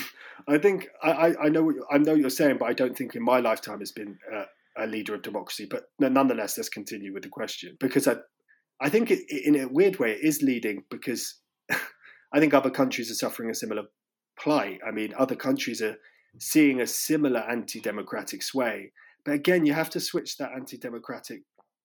i 0.49 0.59
think 0.59 0.89
I, 1.03 1.35
I 1.43 1.49
know 1.49 1.65
what 1.65 1.77
i 1.91 1.99
know 1.99 2.13
what 2.13 2.21
you're 2.21 2.31
saying 2.31 2.59
but 2.59 2.67
i 2.69 2.73
don't 2.73 2.97
think 2.97 3.15
in 3.15 3.23
my 3.23 3.41
lifetime 3.41 3.83
it's 3.83 3.93
been 3.93 4.19
uh, 4.33 4.45
a 4.77 4.87
leader 4.87 5.15
of 5.15 5.23
democracy. 5.23 5.67
But 5.71 5.85
nonetheless, 5.99 6.57
let's 6.57 6.69
continue 6.69 7.13
with 7.13 7.23
the 7.23 7.29
question 7.29 7.77
because 7.81 8.09
I, 8.09 8.17
I 8.81 8.89
think 8.89 9.11
it, 9.11 9.21
in 9.29 9.57
a 9.57 9.69
weird 9.69 9.99
way 9.99 10.13
it 10.13 10.25
is 10.25 10.43
leading 10.43 10.85
because 10.91 11.41
I 11.71 12.41
think 12.41 12.55
other 12.55 12.71
countries 12.71 13.11
are 13.11 13.15
suffering 13.15 13.51
a 13.51 13.55
similar 13.55 13.85
plight. 14.39 14.81
I 14.87 14.91
mean, 14.91 15.13
other 15.19 15.37
countries 15.37 15.83
are 15.83 15.97
seeing 16.39 16.81
a 16.81 16.87
similar 16.87 17.41
anti-democratic 17.41 18.43
sway. 18.43 18.93
But 19.25 19.35
again, 19.35 19.67
you 19.67 19.75
have 19.75 19.91
to 19.91 20.01
switch 20.01 20.39
that 20.39 20.53
anti-democratic 20.53 21.43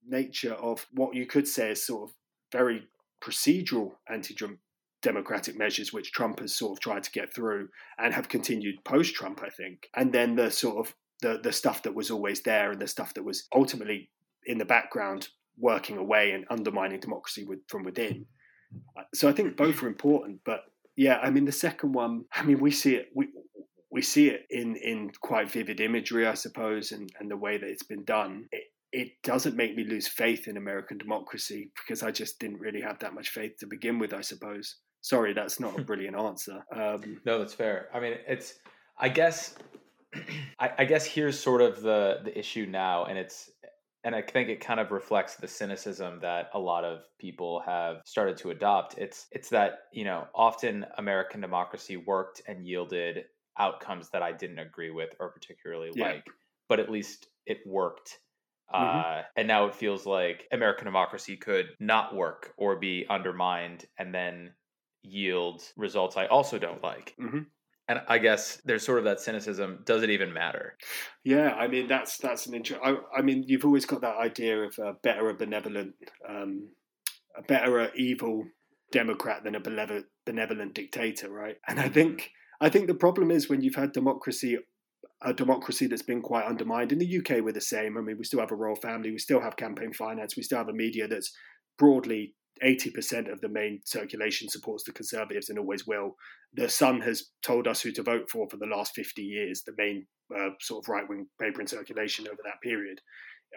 nature 0.08 0.54
of 0.54 0.86
what 0.92 1.16
you 1.16 1.26
could 1.26 1.48
say 1.48 1.72
is 1.72 1.86
sort 1.86 2.10
of 2.10 2.16
very 2.52 2.88
procedural 3.22 3.92
anti-democratic 4.10 5.58
measures, 5.58 5.92
which 5.92 6.12
Trump 6.12 6.40
has 6.40 6.56
sort 6.56 6.78
of 6.78 6.80
tried 6.80 7.04
to 7.04 7.12
get 7.12 7.34
through 7.34 7.68
and 7.98 8.14
have 8.14 8.30
continued 8.30 8.84
post-Trump, 8.86 9.42
I 9.44 9.50
think, 9.50 9.88
and 9.96 10.14
then 10.14 10.36
the 10.36 10.50
sort 10.50 10.78
of 10.78 10.96
the 11.22 11.40
the 11.44 11.52
stuff 11.52 11.84
that 11.84 11.96
was 11.96 12.12
always 12.12 12.42
there 12.42 12.72
and 12.72 12.82
the 12.82 12.88
stuff 12.88 13.14
that 13.16 13.24
was 13.24 13.48
ultimately 13.54 14.10
in 14.46 14.58
the 14.58 14.66
background 14.66 15.30
working 15.60 15.98
away 15.98 16.32
and 16.32 16.46
undermining 16.50 17.00
democracy 17.00 17.44
with, 17.44 17.60
from 17.68 17.84
within. 17.84 18.26
Uh, 18.98 19.04
so 19.14 19.28
I 19.28 19.32
think 19.32 19.58
both 19.58 19.82
are 19.82 19.88
important, 19.88 20.42
but 20.46 20.62
yeah, 20.96 21.20
I 21.22 21.30
mean 21.30 21.46
the 21.46 21.52
second 21.52 21.94
one, 21.94 22.26
I 22.34 22.44
mean 22.44 22.60
we 22.60 22.72
see 22.72 22.96
it 22.96 23.10
we 23.16 23.30
we 23.90 24.02
see 24.02 24.30
it 24.30 24.46
in 24.50 24.76
in 24.76 25.12
quite 25.22 25.50
vivid 25.50 25.80
imagery, 25.80 26.28
I 26.28 26.34
suppose, 26.34 26.92
and 26.92 27.10
and 27.20 27.30
the 27.32 27.38
way 27.38 27.58
that 27.58 27.68
it's 27.68 27.84
been 27.84 28.04
done. 28.04 28.48
It, 28.52 28.64
it 28.94 29.10
doesn't 29.22 29.58
make 29.58 29.76
me 29.76 29.84
lose 29.84 30.08
faith 30.08 30.48
in 30.48 30.56
American 30.56 30.98
democracy 30.98 31.72
because 31.76 32.04
I 32.04 32.12
just 32.12 32.40
didn't 32.40 32.62
really 32.62 32.82
have 32.82 33.00
that 33.00 33.14
much 33.14 33.30
faith 33.30 33.58
to 33.60 33.68
begin 33.68 34.00
with, 34.00 34.14
I 34.14 34.22
suppose. 34.22 34.78
Sorry, 35.02 35.34
that's 35.34 35.60
not 35.60 35.78
a 35.78 35.84
brilliant 35.90 36.16
answer. 36.16 36.64
Um, 36.74 37.22
no, 37.26 37.40
that's 37.40 37.54
fair. 37.54 37.90
I 37.94 38.00
mean, 38.00 38.16
it's 38.28 38.60
I 38.98 39.10
guess 39.10 39.56
I, 40.60 40.72
I 40.80 40.86
guess 40.86 41.06
here's 41.06 41.40
sort 41.40 41.62
of 41.62 41.82
the 41.82 42.20
the 42.24 42.38
issue 42.38 42.66
now, 42.66 43.06
and 43.06 43.18
it's 43.18 43.50
and 44.04 44.16
I 44.16 44.22
think 44.22 44.50
it 44.50 44.62
kind 44.62 44.80
of 44.80 44.92
reflects 44.92 45.36
the 45.36 45.48
cynicism 45.48 46.20
that 46.22 46.50
a 46.54 46.60
lot 46.60 46.86
of 46.86 47.02
people 47.20 47.62
have 47.66 47.98
started 48.06 48.38
to 48.38 48.52
adopt. 48.52 48.98
It's 48.98 49.28
it's 49.32 49.50
that 49.50 49.80
you 49.92 50.06
know 50.06 50.28
often 50.34 50.86
American 50.98 51.42
democracy 51.42 51.98
worked 51.98 52.42
and 52.48 52.66
yielded 52.66 53.26
outcomes 53.60 54.10
that 54.12 54.22
I 54.22 54.32
didn't 54.32 54.60
agree 54.60 54.92
with 54.92 55.10
or 55.20 55.30
particularly 55.30 55.92
yeah. 55.96 56.06
like, 56.06 56.26
but 56.70 56.80
at 56.80 56.90
least 56.92 57.28
it 57.46 57.58
worked. 57.66 58.20
Mm-hmm. 58.74 59.00
Uh, 59.00 59.22
and 59.36 59.48
now 59.48 59.66
it 59.66 59.76
feels 59.76 60.06
like 60.06 60.46
American 60.52 60.86
democracy 60.86 61.38
could 61.38 61.68
not 61.80 62.16
work 62.16 62.54
or 62.58 62.76
be 62.76 63.06
undermined 63.10 63.86
and 63.98 64.14
then 64.14 64.52
yield 65.04 65.64
results 65.78 66.18
I 66.18 66.26
also 66.28 66.60
don't 66.60 66.84
like. 66.84 67.16
Mm-hmm 67.20 67.40
and 67.88 68.02
I 68.08 68.18
guess 68.18 68.62
there's 68.66 68.86
sort 68.86 69.00
of 69.00 69.06
that 69.06 69.20
cynicism. 69.20 69.80
Does 69.86 70.04
it 70.04 70.10
even 70.10 70.34
matter? 70.34 70.78
Yeah, 71.24 71.54
I 71.54 71.68
mean 71.68 71.88
that's 71.88 72.18
that's 72.18 72.46
an 72.46 72.54
interesting. 72.54 72.86
I, 72.86 73.20
I, 73.20 73.22
mean, 73.22 73.44
you've 73.48 73.66
always 73.66 73.86
got 73.86 74.02
that 74.02 74.18
idea 74.18 74.62
of 74.64 74.78
a 74.78 74.94
better 75.04 75.30
a 75.30 75.34
benevolent, 75.34 75.96
um, 76.28 76.70
a 77.38 77.42
better 77.44 77.80
a 77.80 77.92
evil 77.96 78.46
democrat 78.92 79.44
than 79.44 79.56
a 79.56 79.60
benevolent, 79.60 80.06
benevolent 80.26 80.74
dictator, 80.74 81.30
right? 81.30 81.56
And 81.68 81.80
I 81.80 81.88
think 81.90 82.32
I 82.60 82.70
think 82.70 82.88
the 82.88 82.96
problem 82.96 83.32
is 83.32 83.50
when 83.50 83.62
you've 83.62 83.76
had 83.76 83.94
democracy, 83.94 84.58
a 85.22 85.34
democracy 85.34 85.88
that's 85.88 86.02
been 86.02 86.22
quite 86.22 86.46
undermined. 86.46 86.92
In 86.92 87.00
the 87.00 87.18
UK, 87.20 87.42
we're 87.42 87.54
the 87.54 87.62
same. 87.62 87.98
I 87.98 88.02
mean, 88.02 88.18
we 88.18 88.26
still 88.26 88.40
have 88.40 88.52
a 88.52 88.56
royal 88.56 88.76
family, 88.76 89.12
we 89.12 89.20
still 89.20 89.42
have 89.42 89.56
campaign 89.56 89.94
finance, 89.94 90.36
we 90.36 90.44
still 90.44 90.58
have 90.58 90.70
a 90.70 90.74
media 90.74 91.08
that's 91.08 91.32
broadly 91.78 92.34
80% 92.64 93.32
of 93.32 93.42
the 93.42 93.50
main 93.50 93.82
circulation 93.86 94.50
supports 94.50 94.84
the 94.84 94.94
Conservatives 94.94 95.50
and 95.50 95.60
always 95.60 95.88
will. 95.88 96.16
The 96.54 96.70
Sun 96.70 97.02
has 97.02 97.30
told 97.44 97.68
us 97.68 97.82
who 97.82 97.92
to 97.94 98.04
vote 98.04 98.30
for 98.30 98.48
for 98.50 98.58
the 98.58 98.66
last 98.66 98.94
50 98.96 99.22
years, 99.22 99.64
the 99.64 99.74
main 99.78 100.06
uh, 100.36 100.50
sort 100.62 100.84
of 100.84 100.90
right 100.90 101.08
wing 101.08 101.28
paper 101.40 101.62
in 101.62 101.68
circulation 101.68 102.28
over 102.28 102.42
that 102.44 102.62
period. 102.62 103.00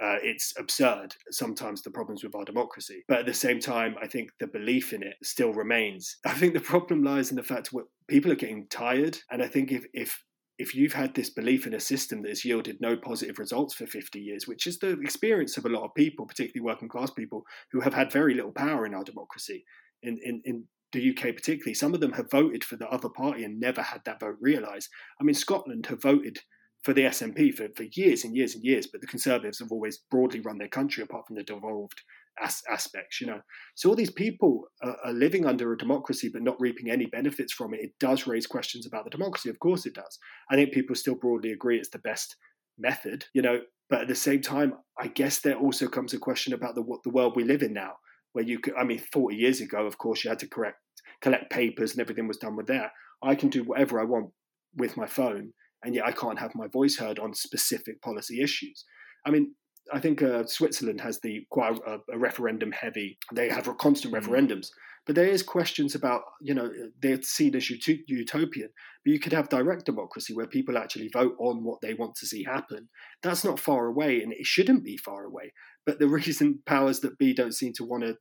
Uh, 0.01 0.17
it's 0.23 0.55
absurd 0.57 1.15
sometimes 1.31 1.83
the 1.83 1.91
problems 1.91 2.23
with 2.23 2.35
our 2.35 2.45
democracy. 2.45 3.03
But 3.09 3.21
at 3.21 3.27
the 3.27 3.35
same 3.35 3.59
time, 3.59 3.97
I 4.01 4.07
think 4.07 4.31
the 4.39 4.47
belief 4.47 4.93
in 4.93 5.03
it 5.03 5.17
still 5.23 5.53
remains. 5.53 6.17
I 6.25 6.33
think 6.33 6.55
the 6.55 6.61
problem 6.61 7.03
lies 7.03 7.31
in 7.31 7.37
the 7.37 7.43
fact 7.43 7.73
that 7.73 7.85
people 8.09 8.31
are 8.31 8.37
getting 8.37 8.69
tired. 8.69 9.19
And 9.31 9.43
I 9.43 9.49
think 9.49 9.73
if, 9.73 9.85
if 9.93 10.23
if 10.61 10.75
you've 10.75 10.93
had 10.93 11.15
this 11.15 11.31
belief 11.31 11.67
in 11.67 11.73
a 11.73 11.81
system 11.81 12.21
that 12.21 12.29
has 12.29 12.45
yielded 12.45 12.83
no 12.83 12.95
positive 12.95 13.39
results 13.39 13.73
for 13.73 13.87
50 13.87 14.21
years, 14.21 14.47
which 14.47 14.67
is 14.67 14.79
the 14.79 14.91
experience 15.01 15.57
of 15.57 15.65
a 15.65 15.71
lot 15.71 15.85
of 15.85 15.95
people, 15.95 16.27
particularly 16.27 16.63
working 16.63 16.87
class 16.87 17.11
people, 17.11 17.45
who 17.73 17.81
have 17.81 17.95
had 17.95 18.13
very 18.13 18.35
little 18.35 18.53
power 18.53 18.85
in 18.85 18.93
our 18.93 19.03
democracy, 19.03 19.65
in, 20.03 20.19
in, 20.23 20.43
in 20.45 20.65
the 20.93 21.11
UK 21.11 21.35
particularly, 21.35 21.73
some 21.73 21.95
of 21.95 22.01
them 22.01 22.13
have 22.13 22.31
voted 22.31 22.63
for 22.63 22.77
the 22.77 22.89
other 22.89 23.09
party 23.09 23.43
and 23.43 23.59
never 23.59 23.81
had 23.81 24.03
that 24.05 24.21
vote 24.21 24.37
realised. 24.39 24.91
I 25.19 25.25
mean, 25.25 25.35
Scotland 25.35 25.87
have 25.87 26.03
voted 26.03 26.41
for 26.83 26.95
the 26.95 27.03
SNP 27.03 27.55
for, 27.55 27.69
for 27.77 27.85
years 27.93 28.25
and 28.25 28.35
years 28.35 28.55
and 28.55 28.65
years, 28.65 28.87
but 28.87 29.01
the 29.01 29.07
Conservatives 29.07 29.59
have 29.59 29.73
always 29.73 29.99
broadly 30.11 30.41
run 30.41 30.59
their 30.59 30.69
country 30.69 31.03
apart 31.03 31.27
from 31.27 31.37
the 31.37 31.43
devolved 31.43 32.01
as- 32.43 32.63
aspects, 32.71 33.21
you 33.21 33.27
know. 33.27 33.41
So 33.75 33.89
all 33.89 33.95
these 33.95 34.11
people 34.11 34.65
are, 34.83 34.97
are, 35.05 35.13
living 35.13 35.47
under 35.47 35.73
a 35.73 35.79
democracy 35.79 36.31
but 36.33 36.43
not 36.43 36.61
reaping 36.61 36.91
any 36.91 37.07
benefits 37.07 37.53
from 37.53 37.75
it. 37.75 37.81
It 37.81 37.93
does 38.01 38.27
raise 38.27 38.47
questions 38.47 38.87
about 38.87 39.05
the 39.05 39.11
democracy. 39.11 39.51
Of 39.51 39.59
course, 39.61 39.87
it 39.87 39.95
does. 39.95 40.19
I 40.51 40.57
think 40.57 40.73
people 40.73 40.97
still 40.97 41.17
broadly 41.17 41.53
agree 41.53 41.79
it's 41.79 41.91
the 41.91 41.99
best 41.99 42.37
method, 42.79 43.27
you 43.35 43.43
know. 43.43 43.61
But 43.91 44.03
at 44.03 44.09
the 44.09 44.15
same 44.15 44.41
time, 44.41 44.75
I 44.99 45.09
guess 45.09 45.41
there 45.41 45.57
also 45.57 45.89
comes 45.89 46.15
a 46.15 46.19
question 46.19 46.55
about 46.55 46.77
the 46.77 46.83
what 46.83 47.03
the 47.03 47.11
world 47.11 47.35
we 47.37 47.45
live 47.45 47.63
in 47.63 47.73
now, 47.73 47.95
where 48.33 48.45
you 48.45 48.59
could, 48.61 48.75
I 48.79 48.85
mean, 48.85 49.03
40 49.13 49.37
years 49.37 49.61
ago, 49.61 49.85
of 49.87 49.99
course, 49.99 50.25
you 50.25 50.31
had 50.31 50.39
to 50.39 50.49
correct 50.49 50.79
collect 51.21 51.51
papers 51.51 51.93
and 51.93 52.01
everything 52.01 52.29
was 52.29 52.39
done 52.39 52.57
with 52.57 52.69
that. 52.69 52.93
I 53.23 53.35
can 53.35 53.51
do 53.51 53.65
whatever 53.65 54.01
I 54.01 54.05
want 54.05 54.31
with 54.77 54.97
my 54.97 55.07
phone, 55.07 55.53
and 55.85 55.95
yet 55.95 56.07
I 56.07 56.13
can't 56.13 56.39
have 56.39 56.55
my 56.55 56.67
voice 56.69 56.97
heard 56.97 57.19
on 57.19 57.35
specific 57.35 58.03
policy 58.03 58.43
issues. 58.43 58.85
I 59.27 59.31
mean, 59.31 59.55
I 59.93 60.01
think 60.01 60.23
uh, 60.23 60.45
Switzerland 60.47 61.01
has 61.01 61.21
the 61.21 61.47
quite 61.51 61.79
a, 61.87 61.99
a, 62.13 62.19
referendum 62.19 62.73
heavy. 62.73 63.19
They 63.35 63.49
have 63.49 63.77
constant 63.79 64.15
mm-hmm. 64.15 64.33
referendums, 64.33 64.69
but 65.07 65.17
there 65.17 65.27
is 65.27 65.43
questions 65.43 65.95
about 65.95 66.23
you 66.41 66.55
know 66.55 66.71
they're 67.01 67.23
seen 67.23 67.57
as 67.57 67.71
ut- 67.71 67.99
utopian. 68.07 68.71
But 69.05 69.13
you 69.13 69.19
could 69.19 69.33
have 69.33 69.49
direct 69.49 69.87
democracy 69.87 70.35
where 70.35 70.47
people 70.47 70.77
actually 70.77 71.09
vote 71.09 71.35
on 71.39 71.65
what 71.65 71.81
they 71.81 71.95
want 71.95 72.15
to 72.17 72.27
see 72.27 72.45
happen. 72.45 72.89
That's 73.23 73.45
not 73.45 73.59
far 73.59 73.87
away, 73.87 74.23
and 74.23 74.33
it 74.33 74.47
shouldn't 74.47 74.85
be 74.85 74.97
far 74.97 75.25
away. 75.25 75.53
But 75.87 75.99
the 75.99 76.09
reason 76.09 76.61
powers 76.67 77.01
that 77.01 77.19
be 77.19 77.33
don't 77.33 77.55
seem 77.55 77.73
to 77.75 77.85
want 77.85 78.05
to, 78.05 78.17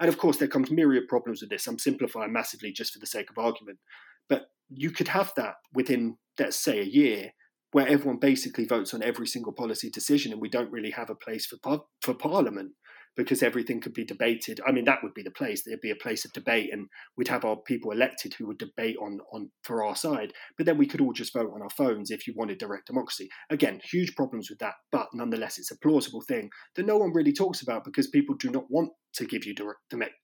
and 0.00 0.08
of 0.08 0.18
course 0.18 0.38
there 0.38 0.48
comes 0.48 0.70
myriad 0.70 1.08
problems 1.08 1.40
with 1.40 1.50
this. 1.50 1.66
I'm 1.66 1.78
simplifying 1.78 2.32
massively 2.32 2.72
just 2.72 2.92
for 2.92 2.98
the 2.98 3.06
sake 3.06 3.30
of 3.30 3.42
argument, 3.42 3.78
but 4.28 4.46
you 4.68 4.90
could 4.90 5.08
have 5.08 5.32
that 5.36 5.54
within 5.72 6.16
let's 6.38 6.58
say 6.58 6.80
a 6.80 6.84
year 6.84 7.30
where 7.72 7.88
everyone 7.88 8.18
basically 8.18 8.64
votes 8.64 8.94
on 8.94 9.02
every 9.02 9.26
single 9.26 9.52
policy 9.52 9.90
decision 9.90 10.32
and 10.32 10.40
we 10.40 10.48
don't 10.48 10.70
really 10.70 10.92
have 10.92 11.10
a 11.10 11.14
place 11.14 11.46
for 11.46 11.56
par- 11.62 11.84
for 12.02 12.14
parliament 12.14 12.72
because 13.16 13.42
everything 13.42 13.80
could 13.80 13.94
be 13.94 14.04
debated. 14.04 14.60
I 14.66 14.72
mean, 14.72 14.84
that 14.84 15.02
would 15.02 15.14
be 15.14 15.22
the 15.22 15.30
place. 15.30 15.62
There'd 15.62 15.80
be 15.80 15.90
a 15.90 15.96
place 15.96 16.24
of 16.24 16.32
debate, 16.32 16.70
and 16.72 16.88
we'd 17.16 17.28
have 17.28 17.44
our 17.44 17.56
people 17.56 17.90
elected 17.90 18.34
who 18.34 18.46
would 18.46 18.58
debate 18.58 18.96
on 19.00 19.20
on 19.32 19.50
for 19.62 19.84
our 19.84 19.96
side. 19.96 20.32
But 20.56 20.66
then 20.66 20.78
we 20.78 20.86
could 20.86 21.00
all 21.00 21.12
just 21.12 21.32
vote 21.32 21.52
on 21.54 21.62
our 21.62 21.70
phones 21.70 22.10
if 22.10 22.26
you 22.26 22.34
wanted 22.36 22.58
direct 22.58 22.86
democracy. 22.86 23.28
Again, 23.50 23.80
huge 23.82 24.14
problems 24.14 24.50
with 24.50 24.58
that, 24.60 24.74
but 24.90 25.08
nonetheless, 25.12 25.58
it's 25.58 25.70
a 25.70 25.78
plausible 25.78 26.22
thing 26.22 26.50
that 26.76 26.86
no 26.86 26.96
one 26.96 27.12
really 27.12 27.32
talks 27.32 27.62
about 27.62 27.84
because 27.84 28.08
people 28.08 28.34
do 28.34 28.50
not 28.50 28.64
want 28.70 28.90
to 29.14 29.26
give 29.26 29.44
you 29.44 29.54
direct, 29.54 29.78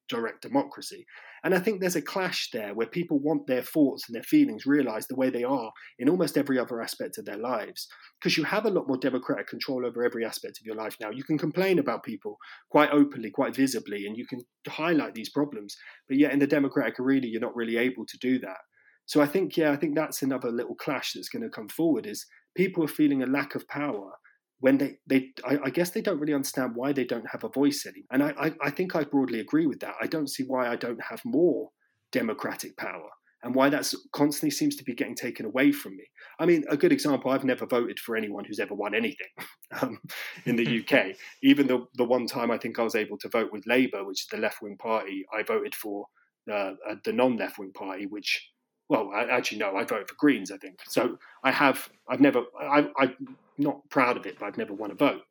direct 0.09 0.43
democracy. 0.43 1.07
And 1.45 1.55
I 1.55 1.59
think 1.59 1.81
there's 1.81 1.97
a 1.97 2.03
clash 2.03 2.51
there 2.53 2.75
where 2.75 2.87
people 2.87 3.19
want 3.19 3.47
their 3.47 3.63
thoughts 3.63 4.05
and 4.07 4.15
their 4.15 4.23
feelings 4.23 4.67
realized 4.67 5.09
the 5.09 5.17
way 5.17 5.31
they 5.31 5.45
are 5.45 5.71
in 5.99 6.09
almost 6.09 6.37
every 6.37 6.59
other 6.59 6.83
aspect 6.83 7.17
of 7.17 7.25
their 7.25 7.39
lives. 7.39 7.89
Because 8.21 8.37
you 8.37 8.45
have 8.45 8.67
a 8.67 8.71
lot 8.71 8.89
more 8.89 8.99
democratic 8.99 9.47
control 9.47 9.87
over 9.87 10.05
every 10.05 10.25
aspect 10.25 10.59
of 10.61 10.67
your 10.67 10.75
life 10.75 10.97
now. 11.01 11.11
You 11.11 11.25
can 11.25 11.39
complain 11.39 11.79
about 11.79 12.03
people 12.03 12.37
quite 12.71 12.80
openly, 12.89 13.31
quite 13.31 13.55
visibly, 13.55 14.07
and 14.07 14.17
you 14.17 14.27
can 14.27 14.41
highlight 14.69 15.15
these 15.15 15.31
problems. 15.31 15.77
But 16.09 16.19
yet 16.19 16.33
in 16.33 16.39
the 16.39 16.47
democratic 16.47 16.99
arena, 16.99 17.27
you're 17.27 17.41
not 17.41 17.57
really 17.57 17.77
able 17.77 18.07
to 18.07 18.19
do 18.19 18.39
that. 18.41 18.59
So 19.07 19.21
I 19.21 19.27
think, 19.27 19.57
yeah, 19.57 19.73
I 19.73 19.77
think 19.77 19.95
that's 19.95 20.23
another 20.23 20.51
little 20.51 20.77
clash 20.77 21.13
that's 21.13 21.29
going 21.29 21.43
to 21.43 21.51
come 21.51 21.69
forward 21.69 22.07
is 22.07 22.27
people 22.57 22.85
are 22.85 22.89
feeling 22.89 23.23
a 23.23 23.27
lack 23.27 23.55
of 23.55 23.67
power 23.69 24.13
when 24.61 24.79
they, 24.79 24.99
they 25.07 25.31
I, 25.45 25.59
I, 25.65 25.71
guess 25.71 25.91
they 25.91 26.03
don't 26.03 26.21
really 26.21 26.35
understand 26.35 26.73
why 26.75 26.93
they 26.93 27.05
don't 27.05 27.29
have 27.31 27.45
a 27.45 27.49
voice 27.49 27.87
anymore. 27.87 28.07
And 28.13 28.23
I, 28.23 28.35
I, 28.39 28.53
I 28.63 28.71
think 28.71 28.95
I 28.95 29.05
broadly 29.05 29.41
agree 29.41 29.67
with 29.67 29.81
that. 29.81 29.95
I 30.01 30.07
don't 30.07 30.29
see 30.29 30.45
why 30.45 30.69
I 30.69 30.77
don't 30.77 31.03
have 31.03 31.23
more 31.25 31.71
democratic 32.13 32.77
power 32.77 33.11
and 33.43 33.55
why 33.55 33.71
that 33.71 33.93
constantly 34.13 34.51
seems 34.51 34.77
to 34.77 34.85
be 34.85 34.95
getting 34.95 35.15
taken 35.15 35.47
away 35.47 35.73
from 35.73 35.97
me. 35.97 36.05
I 36.39 36.47
mean, 36.47 36.65
a 36.69 36.77
good 36.77 36.93
example, 36.93 37.31
I've 37.31 37.45
never 37.45 37.67
voted 37.67 37.99
for 37.99 38.17
anyone 38.17 38.45
who's 38.45 38.61
ever 38.61 38.75
won 38.75 38.95
anything 38.95 39.29
um, 39.81 39.99
in 40.45 40.57
the 40.57 40.81
UK. 40.81 41.17
Even 41.43 41.67
the, 41.67 41.87
the 41.95 42.05
one 42.05 42.27
time 42.27 42.51
I 42.51 42.59
think 42.59 42.79
I 42.79 42.83
was 42.83 42.95
able 42.95 43.19
to 43.19 43.29
vote 43.29 43.51
with 43.53 43.67
Labour, 43.67 44.05
which 44.05 44.23
is 44.23 44.27
the 44.27 44.39
left 44.39 44.63
wing 44.63 44.77
party, 44.77 45.25
I 45.35 45.43
voted 45.43 45.75
for 45.75 46.07
uh, 46.51 46.75
uh, 46.89 46.97
the 47.05 47.13
non 47.13 47.37
left 47.37 47.59
wing 47.59 47.73
party, 47.73 48.07
which 48.07 48.51
well, 48.89 49.13
I, 49.15 49.25
actually 49.25 49.59
no, 49.59 49.77
I 49.77 49.85
voted 49.85 50.09
for 50.09 50.17
Greens. 50.19 50.51
I 50.51 50.57
think 50.57 50.81
so. 50.89 51.17
I 51.45 51.53
have. 51.53 51.89
I've 52.09 52.21
never. 52.21 52.43
I, 52.61 52.89
I'm 52.99 53.37
not 53.57 53.89
proud 53.89 54.17
of 54.17 54.27
it, 54.27 54.39
but 54.39 54.47
I've 54.47 54.59
never 54.59 54.75
won 54.75 54.91
a 54.91 54.95
vote. 54.95 55.23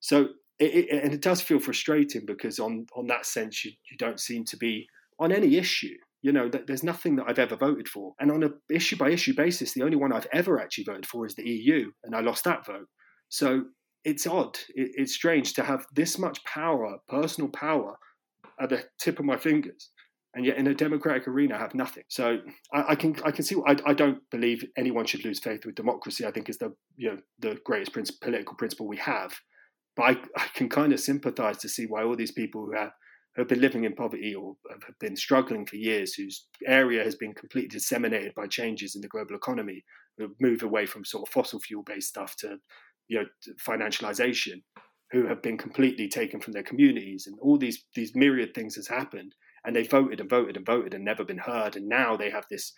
So 0.00 0.28
it, 0.58 0.74
it, 0.74 1.02
and 1.02 1.14
it 1.14 1.22
does 1.22 1.40
feel 1.40 1.58
frustrating 1.58 2.26
because 2.26 2.58
on 2.58 2.86
on 2.94 3.06
that 3.06 3.24
sense, 3.24 3.64
you, 3.64 3.72
you 3.90 3.96
don't 3.96 4.20
seem 4.20 4.44
to 4.46 4.56
be 4.58 4.86
on 5.18 5.32
any 5.32 5.56
issue. 5.56 5.96
You 6.22 6.32
know, 6.32 6.48
there's 6.48 6.82
nothing 6.82 7.16
that 7.16 7.26
I've 7.28 7.38
ever 7.38 7.56
voted 7.56 7.88
for, 7.88 8.14
and 8.18 8.32
on 8.32 8.42
a 8.42 8.50
issue 8.72 8.96
by 8.96 9.10
issue 9.10 9.34
basis, 9.34 9.72
the 9.72 9.82
only 9.82 9.96
one 9.96 10.12
I've 10.12 10.26
ever 10.32 10.60
actually 10.60 10.84
voted 10.84 11.06
for 11.06 11.26
is 11.26 11.34
the 11.34 11.48
EU, 11.48 11.90
and 12.04 12.14
I 12.16 12.20
lost 12.20 12.44
that 12.44 12.66
vote. 12.66 12.88
So 13.28 13.64
it's 14.04 14.26
odd. 14.26 14.56
It, 14.74 14.90
it's 14.94 15.14
strange 15.14 15.54
to 15.54 15.62
have 15.62 15.86
this 15.94 16.18
much 16.18 16.42
power, 16.44 16.98
personal 17.08 17.50
power, 17.50 17.96
at 18.60 18.70
the 18.70 18.84
tip 18.98 19.18
of 19.18 19.24
my 19.24 19.36
fingers 19.36 19.90
and 20.36 20.44
yet 20.44 20.58
in 20.58 20.66
a 20.66 20.74
democratic 20.74 21.26
arena 21.26 21.56
I 21.56 21.58
have 21.58 21.74
nothing. 21.74 22.04
So 22.08 22.38
I, 22.72 22.84
I 22.90 22.94
can 22.94 23.16
I 23.24 23.30
can 23.30 23.44
see. 23.44 23.56
I, 23.66 23.76
I, 23.86 23.94
don't 23.94 24.18
believe 24.30 24.64
anyone 24.76 25.06
should 25.06 25.24
lose 25.24 25.40
faith 25.40 25.64
with 25.64 25.74
democracy. 25.74 26.26
I 26.26 26.30
think 26.30 26.48
is 26.50 26.58
the 26.58 26.74
you 26.96 27.10
know 27.10 27.18
the 27.38 27.58
greatest 27.64 27.96
political 28.20 28.54
principle 28.54 28.86
we 28.86 28.98
have. 28.98 29.34
But 29.96 30.02
I, 30.02 30.10
I 30.36 30.46
can 30.54 30.68
kind 30.68 30.92
of 30.92 31.00
sympathise 31.00 31.56
to 31.58 31.70
see 31.70 31.86
why 31.86 32.04
all 32.04 32.16
these 32.16 32.32
people 32.32 32.66
who 32.66 32.76
have 32.76 32.90
who 33.36 33.42
have 33.42 33.48
been 33.48 33.60
living 33.60 33.84
in 33.84 33.94
poverty 33.94 34.34
or 34.34 34.56
have 34.70 34.98
been 34.98 35.14
struggling 35.14 35.66
for 35.66 35.76
years, 35.76 36.14
whose 36.14 36.46
area 36.66 37.04
has 37.04 37.14
been 37.14 37.34
completely 37.34 37.68
disseminated 37.68 38.34
by 38.34 38.46
changes 38.46 38.96
in 38.96 39.02
the 39.02 39.08
global 39.08 39.36
economy, 39.36 39.84
who 40.16 40.34
move 40.40 40.62
away 40.62 40.86
from 40.86 41.04
sort 41.04 41.28
of 41.28 41.32
fossil 41.32 41.60
fuel 41.60 41.82
based 41.82 42.08
stuff 42.08 42.34
to 42.36 42.58
you 43.08 43.18
know 43.18 43.26
financialization, 43.64 44.62
who 45.12 45.26
have 45.26 45.42
been 45.42 45.58
completely 45.58 46.08
taken 46.08 46.40
from 46.40 46.54
their 46.54 46.62
communities, 46.62 47.26
and 47.26 47.38
all 47.40 47.58
these 47.58 47.84
these 47.94 48.16
myriad 48.16 48.54
things 48.54 48.74
has 48.74 48.88
happened 48.88 49.34
and 49.66 49.74
they 49.74 49.82
voted 49.82 50.20
and 50.20 50.30
voted 50.30 50.56
and 50.56 50.64
voted 50.64 50.94
and 50.94 51.04
never 51.04 51.24
been 51.24 51.38
heard. 51.38 51.76
And 51.76 51.88
now 51.88 52.16
they 52.16 52.30
have 52.30 52.46
this 52.48 52.72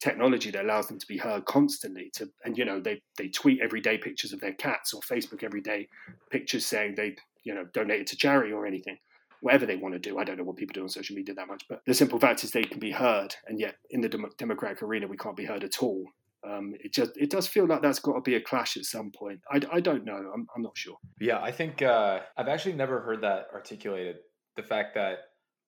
technology 0.00 0.50
that 0.50 0.64
allows 0.64 0.86
them 0.86 0.98
to 0.98 1.06
be 1.06 1.16
heard 1.16 1.46
constantly. 1.46 2.10
To 2.16 2.28
and 2.44 2.56
you 2.56 2.64
know 2.64 2.78
they 2.78 3.02
they 3.18 3.28
tweet 3.28 3.60
every 3.62 3.80
day 3.80 3.98
pictures 3.98 4.32
of 4.32 4.40
their 4.40 4.52
cats 4.52 4.92
or 4.92 5.00
Facebook 5.00 5.42
every 5.42 5.62
day 5.62 5.88
pictures 6.30 6.66
saying 6.66 6.94
they 6.94 7.16
you 7.44 7.54
know 7.54 7.64
donated 7.72 8.06
to 8.08 8.16
charity 8.16 8.52
or 8.52 8.66
anything. 8.66 8.98
Whatever 9.44 9.66
they 9.66 9.76
want 9.76 9.94
to 9.94 9.98
do, 9.98 10.18
I 10.18 10.24
don't 10.24 10.38
know 10.38 10.44
what 10.44 10.56
people 10.56 10.72
do 10.72 10.82
on 10.82 10.88
social 10.88 11.14
media 11.14 11.34
that 11.34 11.46
much, 11.46 11.64
but 11.68 11.82
the 11.86 11.92
simple 11.92 12.18
fact 12.18 12.42
is 12.44 12.50
they 12.50 12.64
can 12.64 12.78
be 12.78 12.92
heard, 12.92 13.34
and 13.46 13.60
yet 13.60 13.76
in 13.90 14.00
the 14.00 14.08
dem- 14.08 14.32
democratic 14.38 14.82
arena 14.82 15.06
we 15.06 15.18
can't 15.18 15.36
be 15.36 15.44
heard 15.44 15.62
at 15.62 15.82
all. 15.82 16.06
Um, 16.48 16.74
it 16.80 16.94
just 16.94 17.12
it 17.16 17.28
does 17.30 17.46
feel 17.46 17.66
like 17.66 17.82
that's 17.82 17.98
got 17.98 18.14
to 18.14 18.20
be 18.22 18.36
a 18.36 18.40
clash 18.40 18.78
at 18.78 18.86
some 18.86 19.10
point. 19.10 19.40
I, 19.50 19.60
I 19.70 19.80
don't 19.80 20.06
know. 20.06 20.32
I'm, 20.34 20.46
I'm 20.56 20.62
not 20.62 20.78
sure. 20.78 20.96
Yeah, 21.20 21.40
I 21.42 21.50
think 21.50 21.82
uh, 21.82 22.20
I've 22.38 22.48
actually 22.48 22.74
never 22.74 23.00
heard 23.00 23.20
that 23.22 23.48
articulated. 23.52 24.16
The 24.56 24.62
fact 24.62 24.94
that 24.94 25.18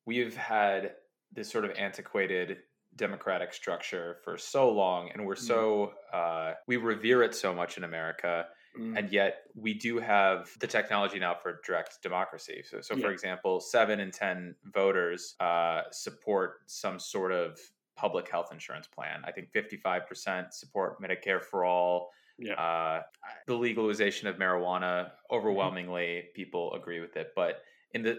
we've 0.07 0.37
had 0.37 0.93
this 1.33 1.51
sort 1.51 1.67
of 1.67 1.73
antiquated 1.73 2.59
democratic 2.97 3.53
structure 3.53 4.17
for 4.25 4.39
so 4.39 4.71
long 4.71 5.11
and 5.12 5.27
we're 5.27 5.35
mm. 5.35 5.47
so 5.47 5.93
uh, 6.15 6.53
we 6.67 6.77
revere 6.77 7.23
it 7.23 7.35
so 7.35 7.55
much 7.55 7.77
in 7.77 7.85
america 7.85 8.47
mm. 8.79 8.99
and 8.99 9.12
yet 9.12 9.43
we 9.55 9.75
do 9.75 9.99
have 9.99 10.51
the 10.61 10.67
technology 10.67 11.19
now 11.19 11.35
for 11.35 11.61
direct 11.65 12.03
democracy 12.03 12.62
so, 12.69 12.81
so 12.81 12.95
yeah. 12.95 13.03
for 13.03 13.11
example 13.11 13.61
seven 13.61 14.01
in 14.01 14.11
ten 14.11 14.55
voters 14.73 15.35
uh, 15.41 15.83
support 15.91 16.61
some 16.67 16.99
sort 16.99 17.33
of 17.33 17.59
public 17.97 18.31
health 18.31 18.49
insurance 18.53 18.87
plan 18.87 19.23
i 19.25 19.33
think 19.33 19.49
55% 19.53 20.53
support 20.53 21.01
medicare 21.01 21.43
for 21.43 21.65
all 21.65 22.11
yeah. 22.39 22.53
Uh, 22.53 23.01
the 23.47 23.55
legalization 23.55 24.29
of 24.29 24.37
marijuana 24.37 25.07
mm-hmm. 25.07 25.37
overwhelmingly 25.37 26.07
mm-hmm. 26.07 26.33
people 26.35 26.75
agree 26.75 27.01
with 27.01 27.17
it 27.17 27.29
but 27.35 27.62
in 27.95 28.03
the 28.03 28.19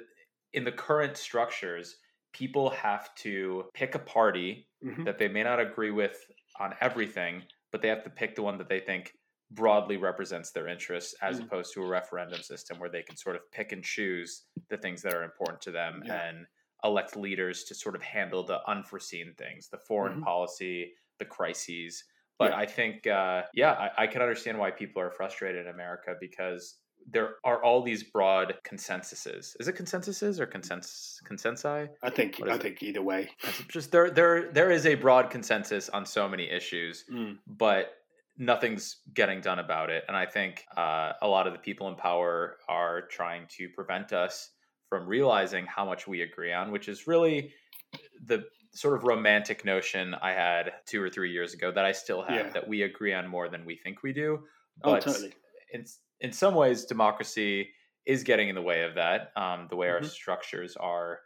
in 0.53 0.63
the 0.63 0.71
current 0.71 1.17
structures, 1.17 1.97
people 2.33 2.69
have 2.71 3.13
to 3.15 3.65
pick 3.73 3.95
a 3.95 3.99
party 3.99 4.67
mm-hmm. 4.83 5.03
that 5.03 5.17
they 5.17 5.27
may 5.27 5.43
not 5.43 5.59
agree 5.59 5.91
with 5.91 6.17
on 6.59 6.73
everything, 6.81 7.43
but 7.71 7.81
they 7.81 7.87
have 7.87 8.03
to 8.03 8.09
pick 8.09 8.35
the 8.35 8.41
one 8.41 8.57
that 8.57 8.69
they 8.69 8.79
think 8.79 9.13
broadly 9.51 9.97
represents 9.97 10.51
their 10.51 10.67
interests 10.67 11.15
as 11.21 11.39
mm. 11.39 11.45
opposed 11.45 11.73
to 11.73 11.81
a 11.81 11.87
referendum 11.87 12.41
system 12.41 12.79
where 12.79 12.89
they 12.89 13.01
can 13.01 13.15
sort 13.15 13.35
of 13.35 13.41
pick 13.51 13.71
and 13.71 13.83
choose 13.83 14.43
the 14.69 14.77
things 14.77 15.01
that 15.01 15.13
are 15.13 15.23
important 15.23 15.61
to 15.61 15.71
them 15.71 16.03
yeah. 16.05 16.27
and 16.27 16.45
elect 16.83 17.15
leaders 17.15 17.63
to 17.63 17.75
sort 17.75 17.95
of 17.95 18.01
handle 18.01 18.43
the 18.43 18.59
unforeseen 18.67 19.33
things, 19.37 19.69
the 19.69 19.77
foreign 19.77 20.15
mm-hmm. 20.15 20.23
policy, 20.23 20.91
the 21.19 21.25
crises. 21.25 22.03
But 22.37 22.51
yeah. 22.51 22.57
I 22.57 22.65
think, 22.65 23.07
uh, 23.07 23.43
yeah, 23.53 23.71
I, 23.71 24.03
I 24.03 24.07
can 24.07 24.21
understand 24.21 24.59
why 24.59 24.71
people 24.71 25.01
are 25.01 25.11
frustrated 25.11 25.65
in 25.65 25.73
America 25.73 26.15
because 26.19 26.75
there 27.09 27.35
are 27.43 27.63
all 27.63 27.81
these 27.81 28.03
broad 28.03 28.55
consensuses. 28.63 29.55
Is 29.59 29.67
it 29.67 29.75
consensuses 29.75 30.39
or 30.39 30.45
consensus 30.45 31.21
consensi? 31.29 31.87
I 32.03 32.09
think 32.09 32.41
I 32.45 32.57
think 32.57 32.83
either 32.83 33.01
way. 33.01 33.29
Just 33.69 33.91
there 33.91 34.09
there 34.09 34.51
there 34.51 34.71
is 34.71 34.85
a 34.85 34.95
broad 34.95 35.29
consensus 35.29 35.89
on 35.89 36.05
so 36.05 36.27
many 36.27 36.49
issues, 36.49 37.05
mm. 37.11 37.37
but 37.47 37.93
nothing's 38.37 38.97
getting 39.13 39.41
done 39.41 39.59
about 39.59 39.89
it. 39.89 40.03
And 40.07 40.15
I 40.15 40.25
think 40.25 40.65
uh, 40.75 41.13
a 41.21 41.27
lot 41.27 41.47
of 41.47 41.53
the 41.53 41.59
people 41.59 41.87
in 41.87 41.95
power 41.95 42.57
are 42.69 43.03
trying 43.07 43.47
to 43.57 43.69
prevent 43.69 44.13
us 44.13 44.51
from 44.89 45.07
realizing 45.07 45.65
how 45.65 45.85
much 45.85 46.07
we 46.07 46.21
agree 46.21 46.53
on, 46.53 46.71
which 46.71 46.87
is 46.87 47.07
really 47.07 47.51
the 48.25 48.45
sort 48.73 48.95
of 48.95 49.03
romantic 49.03 49.65
notion 49.65 50.15
I 50.21 50.31
had 50.31 50.71
two 50.85 51.01
or 51.01 51.09
three 51.09 51.31
years 51.31 51.53
ago 51.53 51.71
that 51.71 51.83
I 51.83 51.91
still 51.91 52.21
have 52.21 52.47
yeah. 52.47 52.51
that 52.51 52.67
we 52.67 52.83
agree 52.83 53.13
on 53.13 53.27
more 53.27 53.49
than 53.49 53.65
we 53.65 53.75
think 53.75 54.03
we 54.03 54.13
do. 54.13 54.39
Oh, 54.83 54.91
but 54.91 55.07
oh, 55.07 55.11
totally. 55.11 55.33
It's 55.71 55.99
in 56.21 56.31
some 56.31 56.55
ways, 56.55 56.85
democracy 56.85 57.69
is 58.05 58.23
getting 58.23 58.49
in 58.49 58.55
the 58.55 58.61
way 58.61 58.83
of 58.83 58.95
that. 58.95 59.31
Um, 59.35 59.67
the 59.69 59.75
way 59.75 59.87
mm-hmm. 59.87 60.03
our 60.03 60.09
structures 60.09 60.75
are 60.77 61.19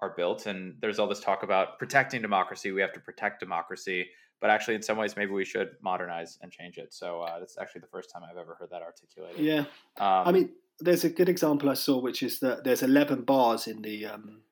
are 0.00 0.14
built, 0.16 0.46
and 0.46 0.76
there's 0.80 0.98
all 0.98 1.08
this 1.08 1.20
talk 1.20 1.42
about 1.42 1.78
protecting 1.78 2.22
democracy. 2.22 2.70
We 2.70 2.80
have 2.80 2.92
to 2.92 3.00
protect 3.00 3.40
democracy, 3.40 4.06
but 4.40 4.50
actually, 4.50 4.74
in 4.74 4.82
some 4.82 4.96
ways, 4.96 5.16
maybe 5.16 5.32
we 5.32 5.44
should 5.44 5.70
modernize 5.82 6.38
and 6.42 6.52
change 6.52 6.78
it. 6.78 6.94
So 6.94 7.22
uh, 7.22 7.38
that's 7.38 7.58
actually 7.58 7.80
the 7.82 7.88
first 7.88 8.10
time 8.12 8.22
I've 8.28 8.36
ever 8.36 8.56
heard 8.58 8.70
that 8.70 8.82
articulated. 8.82 9.40
Yeah, 9.40 9.60
um, 9.98 10.28
I 10.28 10.32
mean, 10.32 10.50
there's 10.80 11.04
a 11.04 11.10
good 11.10 11.28
example 11.28 11.68
I 11.68 11.74
saw, 11.74 12.00
which 12.00 12.22
is 12.22 12.38
that 12.40 12.64
there's 12.64 12.82
11 12.82 13.22
bars 13.22 13.66
in 13.66 13.82
the 13.82 14.06
um, 14.06 14.42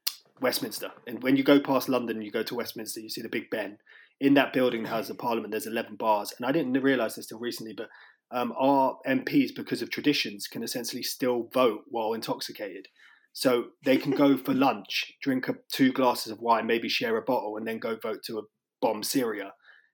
Westminster, 0.40 0.90
and 1.06 1.22
when 1.22 1.36
you 1.36 1.44
go 1.44 1.60
past 1.60 1.88
London, 1.88 2.20
you 2.20 2.30
go 2.30 2.42
to 2.42 2.54
Westminster, 2.54 3.00
you 3.00 3.08
see 3.08 3.22
the 3.22 3.28
Big 3.28 3.50
Ben. 3.50 3.78
In 4.18 4.34
that 4.34 4.52
building, 4.52 4.84
has 4.86 5.08
the 5.08 5.14
Parliament. 5.14 5.52
There's 5.52 5.66
11 5.66 5.96
bars, 5.96 6.32
and 6.36 6.46
I 6.46 6.52
didn't 6.52 6.72
realize 6.74 7.14
this 7.16 7.26
till 7.26 7.38
recently, 7.38 7.74
but 7.76 7.88
um, 8.32 8.52
our 8.58 8.98
MPs, 9.06 9.54
because 9.54 9.82
of 9.82 9.90
traditions, 9.90 10.48
can 10.48 10.62
essentially 10.62 11.02
still 11.02 11.48
vote 11.52 11.82
while 11.88 12.12
intoxicated. 12.12 12.88
So 13.32 13.66
they 13.84 13.98
can 13.98 14.12
go 14.12 14.36
for 14.36 14.54
lunch, 14.54 15.12
drink 15.22 15.48
a, 15.48 15.54
two 15.70 15.92
glasses 15.92 16.32
of 16.32 16.40
wine, 16.40 16.66
maybe 16.66 16.88
share 16.88 17.16
a 17.16 17.22
bottle, 17.22 17.56
and 17.56 17.66
then 17.66 17.78
go 17.78 17.96
vote 17.96 18.22
to 18.24 18.38
a 18.38 18.42
bomb 18.80 19.02
Syria. 19.02 19.52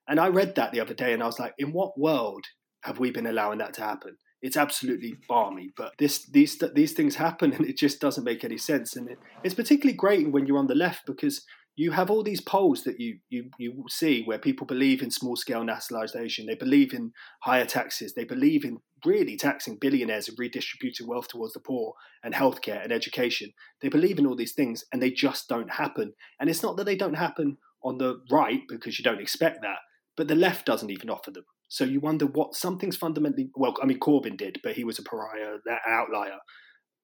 And 0.09 0.18
I 0.20 0.28
read 0.28 0.55
that 0.57 0.72
the 0.72 0.80
other 0.80 0.94
day, 0.94 1.12
and 1.12 1.22
I 1.22 1.26
was 1.26 1.38
like, 1.38 1.55
in 1.59 1.72
what 1.72 1.98
world 1.98 2.44
have 2.82 2.98
we 2.98 3.11
been 3.11 3.26
allowing 3.26 3.59
that 3.59 3.74
to 3.74 3.82
happen? 3.82 4.16
It's 4.40 4.57
absolutely 4.57 5.14
balmy, 5.28 5.70
but 5.76 5.92
this 5.98 6.26
these 6.28 6.61
these 6.74 6.92
things 6.92 7.14
happen, 7.14 7.53
and 7.53 7.64
it 7.64 7.76
just 7.76 8.00
doesn't 8.00 8.24
make 8.24 8.42
any 8.42 8.59
sense. 8.59 8.96
And 8.96 9.09
it, 9.09 9.18
it's 9.44 9.55
particularly 9.55 9.96
great 9.96 10.32
when 10.32 10.46
you're 10.46 10.59
on 10.59 10.66
the 10.66 10.74
left 10.74 11.07
because 11.07 11.44
you 11.74 11.92
have 11.92 12.11
all 12.11 12.22
these 12.22 12.40
polls 12.40 12.82
that 12.84 13.00
you 13.00 13.18
you 13.30 13.50
you 13.59 13.84
see 13.88 14.22
where 14.24 14.38
people 14.38 14.66
believe 14.66 15.00
in 15.00 15.11
small 15.11 15.36
scale 15.36 15.64
nationalization, 15.64 16.46
they 16.46 16.57
believe 16.57 16.92
in 16.92 17.12
higher 17.42 17.64
taxes, 17.64 18.14
they 18.14 18.24
believe 18.24 18.64
in 18.64 18.78
really 19.05 19.36
taxing 19.36 19.78
billionaires 19.80 20.28
and 20.28 20.38
redistributing 20.38 21.07
wealth 21.07 21.28
towards 21.28 21.55
the 21.55 21.61
poor 21.61 21.94
and 22.22 22.34
healthcare 22.34 22.82
and 22.82 22.92
education. 22.92 23.53
They 23.80 23.88
believe 23.88 24.18
in 24.18 24.26
all 24.26 24.36
these 24.36 24.55
things 24.55 24.84
and 24.92 25.03
they 25.03 25.11
just 25.11 25.48
don't 25.48 25.72
happen. 25.72 26.12
And 26.38 26.48
it's 26.48 26.62
not 26.62 26.76
that 26.76 26.84
they 26.84 26.96
don't 26.96 27.14
happen 27.14 27.59
on 27.82 27.98
the 27.98 28.20
right 28.30 28.61
because 28.68 28.98
you 28.98 29.03
don't 29.03 29.20
expect 29.20 29.62
that, 29.62 29.78
but 30.16 30.28
the 30.28 30.34
left 30.34 30.66
doesn't 30.66 30.90
even 30.90 31.10
offer 31.10 31.30
them. 31.30 31.44
So 31.68 31.84
you 31.84 32.00
wonder 32.00 32.26
what 32.26 32.54
something's 32.54 32.96
fundamentally 32.96 33.50
well. 33.54 33.74
I 33.82 33.86
mean, 33.86 33.98
Corbyn 33.98 34.36
did, 34.36 34.58
but 34.62 34.74
he 34.74 34.84
was 34.84 34.98
a 34.98 35.02
pariah, 35.02 35.54
an 35.66 35.78
outlier 35.86 36.38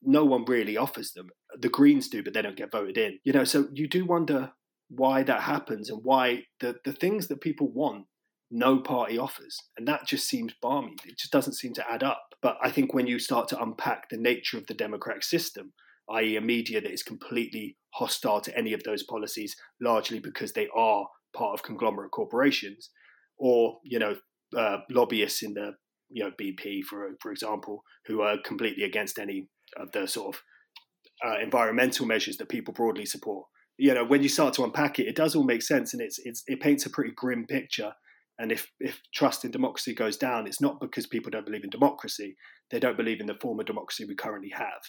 no 0.03 0.25
one 0.25 0.45
really 0.45 0.77
offers 0.77 1.13
them. 1.13 1.29
The 1.59 1.69
Greens 1.69 2.09
do, 2.09 2.23
but 2.23 2.33
they 2.33 2.43
don't 2.43 2.57
get 2.57 2.73
voted 2.73 2.99
in. 2.99 3.19
You 3.25 3.33
know, 3.33 3.45
so 3.45 3.69
you 3.73 3.89
do 3.89 4.05
wonder 4.05 4.53
why 4.89 5.23
that 5.23 5.43
happens 5.43 5.91
and 5.91 6.01
why 6.03 6.45
the, 6.61 6.77
the 6.85 6.93
things 6.93 7.29
that 7.29 7.41
people 7.41 7.71
want 7.73 8.07
no 8.51 8.79
party 8.79 9.19
offers. 9.19 9.59
And 9.77 9.87
that 9.89 10.07
just 10.07 10.27
seems 10.27 10.55
balmy. 10.63 10.97
It 11.05 11.19
just 11.19 11.33
doesn't 11.33 11.55
seem 11.55 11.75
to 11.75 11.91
add 11.91 12.03
up. 12.03 12.35
But 12.41 12.57
I 12.63 12.71
think 12.71 12.95
when 12.95 13.07
you 13.07 13.19
start 13.19 13.49
to 13.49 13.61
unpack 13.61 14.09
the 14.09 14.17
nature 14.17 14.57
of 14.57 14.67
the 14.67 14.75
democratic 14.75 15.25
system, 15.25 15.73
i.e., 16.11 16.37
a 16.37 16.41
media 16.41 16.81
that 16.81 16.93
is 16.93 17.03
completely 17.03 17.77
hostile 17.95 18.41
to 18.41 18.57
any 18.57 18.73
of 18.73 18.85
those 18.85 19.03
policies, 19.03 19.55
largely 19.81 20.19
because 20.19 20.53
they 20.53 20.69
are 20.75 21.07
part 21.37 21.53
of 21.53 21.63
conglomerate 21.63 22.13
corporations, 22.13 22.89
or 23.39 23.79
you 23.85 23.99
know, 23.99 24.17
uh, 24.57 24.79
lobbyists 24.91 25.43
in 25.43 25.55
the 25.55 25.73
you 26.11 26.25
know 26.25 26.31
BP, 26.41 26.83
for 26.85 27.11
for 27.21 27.31
example, 27.31 27.83
who 28.07 28.21
are 28.21 28.37
completely 28.45 28.85
against 28.85 29.19
any 29.19 29.49
of 29.77 29.93
the 29.93 30.07
sort 30.07 30.35
of 30.35 30.43
uh, 31.25 31.39
environmental 31.43 32.07
measures 32.07 32.37
that 32.37 32.49
people 32.49 32.73
broadly 32.75 33.07
support. 33.07 33.47
You 33.77 33.95
know, 33.95 34.05
when 34.05 34.23
you 34.23 34.29
start 34.29 34.55
to 34.55 34.65
unpack 34.65 34.99
it, 34.99 35.07
it 35.07 35.17
does 35.17 35.35
all 35.35 35.45
make 35.45 35.63
sense, 35.63 35.93
and 35.93 36.03
it's, 36.03 36.19
it's 36.25 36.43
it 36.47 36.61
paints 36.61 36.87
a 36.87 36.91
pretty 36.91 37.13
grim 37.15 37.47
picture. 37.47 37.93
And 38.39 38.53
if 38.53 38.69
if 38.81 39.01
trust 39.15 39.45
in 39.45 39.51
democracy 39.51 39.95
goes 39.95 40.17
down, 40.17 40.47
it's 40.47 40.61
not 40.61 40.81
because 40.81 41.07
people 41.07 41.31
don't 41.31 41.47
believe 41.47 41.65
in 41.65 41.71
democracy; 41.71 42.37
they 42.71 42.81
don't 42.81 42.97
believe 42.97 43.21
in 43.21 43.27
the 43.27 43.39
form 43.41 43.61
of 43.61 43.67
democracy 43.67 44.05
we 44.05 44.15
currently 44.15 44.51
have. 44.51 44.81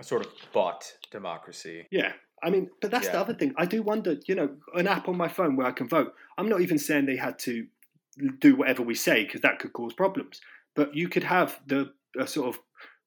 A 0.00 0.04
sort 0.04 0.26
of 0.26 0.32
bought 0.52 0.84
democracy. 1.10 1.86
Yeah, 1.90 2.12
I 2.44 2.50
mean, 2.50 2.70
but 2.80 2.90
that's 2.90 3.06
yeah. 3.06 3.12
the 3.12 3.20
other 3.20 3.34
thing. 3.34 3.54
I 3.56 3.64
do 3.64 3.82
wonder. 3.82 4.16
You 4.26 4.34
know, 4.34 4.50
an 4.74 4.86
app 4.86 5.08
on 5.08 5.16
my 5.16 5.28
phone 5.28 5.56
where 5.56 5.66
I 5.66 5.72
can 5.72 5.88
vote. 5.88 6.12
I'm 6.36 6.48
not 6.48 6.60
even 6.60 6.78
saying 6.78 7.06
they 7.06 7.16
had 7.16 7.38
to 7.40 7.66
do 8.40 8.54
whatever 8.56 8.82
we 8.82 8.94
say 8.94 9.24
because 9.24 9.40
that 9.40 9.58
could 9.58 9.72
cause 9.72 9.94
problems. 9.94 10.40
But 10.76 10.94
you 10.94 11.08
could 11.08 11.24
have 11.24 11.60
the 11.66 11.92
sort 12.26 12.48
of 12.48 12.60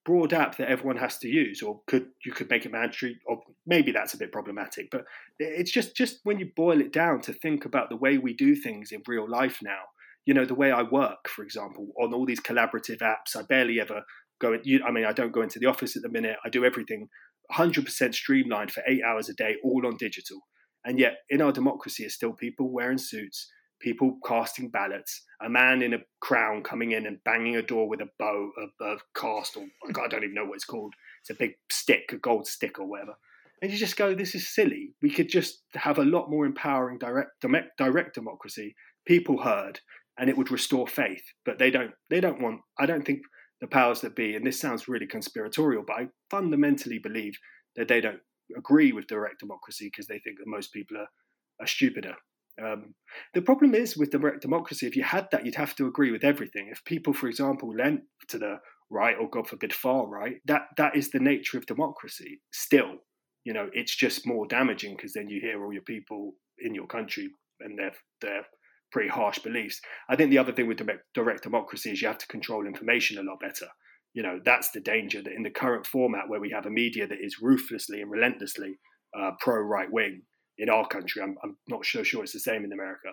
broad 0.08 0.32
app 0.32 0.58
that 0.58 0.70
everyone 0.70 0.98
has 0.98 1.18
to 1.20 1.28
use, 1.28 1.62
or 1.62 1.82
could 1.86 2.08
you 2.26 2.32
could 2.32 2.50
make 2.50 2.66
it 2.66 2.72
mandatory, 2.72 3.20
or 3.28 3.42
maybe 3.66 3.92
that's 3.92 4.14
a 4.14 4.18
bit 4.18 4.32
problematic. 4.32 4.90
But 4.90 5.04
it's 5.38 5.72
just 5.72 5.96
just 5.96 6.20
when 6.24 6.40
you 6.40 6.50
boil 6.56 6.82
it 6.82 6.92
down 6.92 7.22
to 7.22 7.34
think 7.34 7.66
about 7.66 7.90
the 7.90 7.98
way 7.98 8.18
we 8.18 8.34
do 8.34 8.56
things 8.56 8.92
in 8.92 9.04
real 9.06 9.30
life 9.30 9.60
now. 9.62 9.82
You 10.26 10.34
know, 10.34 10.46
the 10.46 10.56
way 10.56 10.72
I 10.72 10.82
work, 10.82 11.30
for 11.30 11.44
example, 11.44 11.90
on 12.02 12.14
all 12.14 12.26
these 12.26 12.42
collaborative 12.42 13.00
apps. 13.00 13.36
I 13.38 13.44
barely 13.44 13.80
ever 13.80 14.04
go. 14.40 14.54
In, 14.54 14.82
I 14.84 14.92
mean, 14.92 15.06
I 15.06 15.14
don't 15.14 15.32
go 15.32 15.42
into 15.42 15.60
the 15.60 15.68
office 15.68 15.96
at 15.96 16.04
the 16.04 16.10
minute. 16.10 16.38
I 16.44 16.50
do 16.50 16.66
everything 16.66 17.10
100% 17.52 18.14
streamlined 18.14 18.72
for 18.72 18.84
eight 18.88 19.04
hours 19.04 19.30
a 19.30 19.34
day, 19.34 19.56
all 19.64 19.86
on 19.86 19.98
digital. 19.98 20.40
And 20.86 21.00
yet, 21.00 21.20
in 21.30 21.42
our 21.42 21.52
democracy, 21.52 22.04
it's 22.04 22.16
still 22.16 22.34
people 22.34 22.72
wearing 22.72 22.98
suits 22.98 23.50
people 23.80 24.18
casting 24.26 24.70
ballots, 24.70 25.24
a 25.42 25.50
man 25.50 25.82
in 25.82 25.94
a 25.94 26.00
crown 26.20 26.64
coming 26.64 26.92
in 26.92 27.06
and 27.06 27.24
banging 27.24 27.56
a 27.56 27.62
door 27.62 27.88
with 27.88 28.02
a 28.02 28.10
bow, 28.18 28.52
a, 28.58 28.84
a 28.84 28.98
cast, 29.16 29.58
or 29.58 29.66
I 29.88 30.08
don't 30.08 30.24
even 30.24 30.34
know 30.34 30.46
what 30.46 30.56
it's 30.56 30.66
called. 30.66 30.94
It's 31.22 31.30
a 31.30 31.36
big 31.36 31.54
stick, 31.72 32.12
a 32.12 32.18
gold 32.18 32.48
stick 32.48 32.80
or 32.80 32.88
whatever. 32.88 33.16
And 33.62 33.72
you 33.72 33.78
just 33.78 33.98
go, 33.98 34.14
this 34.14 34.36
is 34.36 34.48
silly. 34.48 34.94
We 35.02 35.10
could 35.10 35.30
just 35.30 35.64
have 35.74 35.98
a 35.98 36.06
lot 36.06 36.30
more 36.30 36.46
empowering 36.46 37.00
direct, 37.00 37.32
direct 37.78 38.16
democracy, 38.16 38.76
people 39.06 39.42
heard, 39.42 39.80
and 40.20 40.30
it 40.30 40.38
would 40.38 40.52
restore 40.52 40.88
faith. 40.88 41.24
But 41.44 41.58
they 41.58 41.72
don't. 41.72 41.92
They 42.10 42.20
don't 42.20 42.42
want. 42.42 42.62
I 42.78 42.86
don't 42.86 43.06
think 43.06 43.22
the 43.62 43.68
powers 43.68 44.02
that 44.02 44.16
be. 44.16 44.36
And 44.36 44.46
this 44.46 44.60
sounds 44.60 44.88
really 44.88 45.08
conspiratorial, 45.08 45.84
but 45.86 45.98
I 45.98 46.08
fundamentally 46.30 47.00
believe 47.00 47.38
that 47.76 47.88
they 47.88 48.02
don't 48.02 48.22
agree 48.56 48.92
with 48.92 49.08
direct 49.08 49.40
democracy 49.40 49.88
because 49.88 50.08
they 50.08 50.20
think 50.20 50.38
that 50.40 50.48
most 50.48 50.72
people 50.72 50.98
are, 50.98 51.10
are 51.60 51.68
stupider 51.68 52.16
um, 52.64 52.96
the 53.34 53.42
problem 53.42 53.76
is 53.76 53.96
with 53.96 54.10
direct 54.10 54.42
democracy, 54.42 54.88
if 54.88 54.96
you 54.96 55.04
had 55.04 55.28
that, 55.32 55.46
you'd 55.46 55.56
have 55.56 55.76
to 55.76 55.88
agree 55.88 56.12
with 56.12 56.24
everything. 56.24 56.70
If 56.72 56.84
people, 56.86 57.14
for 57.14 57.28
example, 57.28 57.74
lent 57.74 58.02
to 58.30 58.38
the 58.38 58.60
right 58.90 59.16
or 59.20 59.30
God 59.30 59.48
forbid 59.48 59.74
far 59.74 60.08
right, 60.08 60.38
that 60.46 60.64
that 60.78 60.96
is 60.96 61.12
the 61.12 61.20
nature 61.20 61.58
of 61.58 61.66
democracy. 61.66 62.42
Still, 62.52 62.96
you 63.44 63.54
know, 63.54 63.70
it's 63.74 63.96
just 63.96 64.26
more 64.26 64.48
damaging 64.48 64.96
because 64.96 65.14
then 65.14 65.30
you 65.30 65.40
hear 65.40 65.64
all 65.64 65.74
your 65.74 65.84
people 65.84 66.34
in 66.60 66.74
your 66.74 66.88
country 66.88 67.30
and 67.60 67.78
their 67.78 67.94
their 68.22 68.46
pretty 68.92 69.10
harsh 69.10 69.40
beliefs. 69.40 69.82
I 70.10 70.16
think 70.16 70.30
the 70.30 70.38
other 70.38 70.54
thing 70.54 70.68
with 70.68 70.82
direct 71.14 71.44
democracy 71.44 71.92
is 71.92 72.02
you 72.02 72.08
have 72.08 72.18
to 72.20 72.28
control 72.28 72.66
information 72.66 73.18
a 73.18 73.24
lot 73.24 73.40
better. 73.40 73.68
You 74.14 74.24
know, 74.24 74.40
that's 74.44 74.72
the 74.72 74.80
danger 74.80 75.22
that 75.22 75.34
in 75.34 75.44
the 75.44 75.50
current 75.50 75.86
format 75.86 76.28
where 76.28 76.40
we 76.40 76.50
have 76.52 76.66
a 76.66 76.72
media 76.72 77.08
that 77.08 77.20
is 77.22 77.42
ruthlessly 77.42 78.02
and 78.02 78.10
relentlessly 78.10 78.80
uh, 79.18 79.32
pro 79.40 79.62
right 79.62 79.92
wing 79.92 80.24
in 80.58 80.70
our 80.70 80.88
country. 80.88 81.22
I'm, 81.22 81.36
I'm 81.44 81.58
not 81.68 81.86
so 81.86 82.04
sure 82.04 82.24
it's 82.24 82.34
the 82.34 82.40
same 82.40 82.64
in 82.64 82.72
America. 82.72 83.10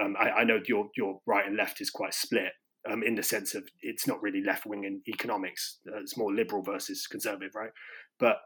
Um, 0.00 0.16
I, 0.18 0.30
I, 0.30 0.44
know 0.44 0.60
your 0.66 0.88
your 0.96 1.20
right 1.26 1.46
and 1.46 1.56
left 1.56 1.80
is 1.80 1.90
quite 1.90 2.14
split 2.14 2.52
um, 2.90 3.02
in 3.02 3.16
the 3.16 3.22
sense 3.22 3.54
of 3.54 3.64
it's 3.82 4.06
not 4.06 4.22
really 4.22 4.42
left 4.42 4.64
wing 4.66 4.84
in 4.84 5.02
economics. 5.06 5.78
Uh, 5.86 6.00
it's 6.00 6.16
more 6.16 6.32
liberal 6.32 6.62
versus 6.62 7.06
conservative, 7.06 7.54
right? 7.54 7.70
But 8.18 8.36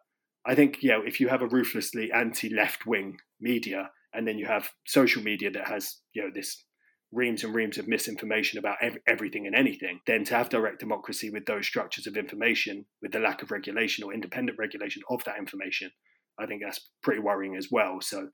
I 0.44 0.54
think 0.54 0.82
know 0.82 1.02
if 1.02 1.20
you 1.20 1.28
have 1.28 1.42
a 1.42 1.48
ruthlessly 1.48 2.10
anti 2.12 2.48
left 2.48 2.86
wing 2.86 3.18
media 3.40 3.90
and 4.12 4.26
then 4.26 4.38
you 4.38 4.46
have 4.46 4.70
social 4.86 5.22
media 5.22 5.50
that 5.50 5.68
has 5.68 5.98
you 6.12 6.22
know 6.22 6.30
this 6.34 6.64
reams 7.12 7.42
and 7.42 7.54
reams 7.54 7.78
of 7.78 7.88
misinformation 7.88 8.58
about 8.58 8.76
ev- 8.82 8.98
everything 9.06 9.46
and 9.46 9.54
anything, 9.54 10.00
then 10.06 10.24
to 10.24 10.34
have 10.34 10.48
direct 10.48 10.80
democracy 10.80 11.30
with 11.30 11.46
those 11.46 11.66
structures 11.66 12.06
of 12.06 12.16
information, 12.16 12.84
with 13.00 13.12
the 13.12 13.18
lack 13.18 13.42
of 13.42 13.50
regulation 13.50 14.04
or 14.04 14.12
independent 14.12 14.58
regulation 14.58 15.02
of 15.08 15.24
that 15.24 15.38
information, 15.38 15.90
I 16.38 16.46
think 16.46 16.62
that's 16.62 16.90
pretty 17.02 17.20
worrying 17.20 17.56
as 17.56 17.68
well. 17.70 18.00
So 18.00 18.28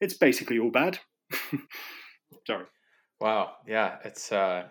it's 0.00 0.14
basically 0.14 0.58
all 0.58 0.70
bad. 0.70 0.98
Sorry. 2.46 2.66
Wow. 3.20 3.52
Yeah. 3.66 3.96
It's, 4.04 4.30
uh, 4.30 4.64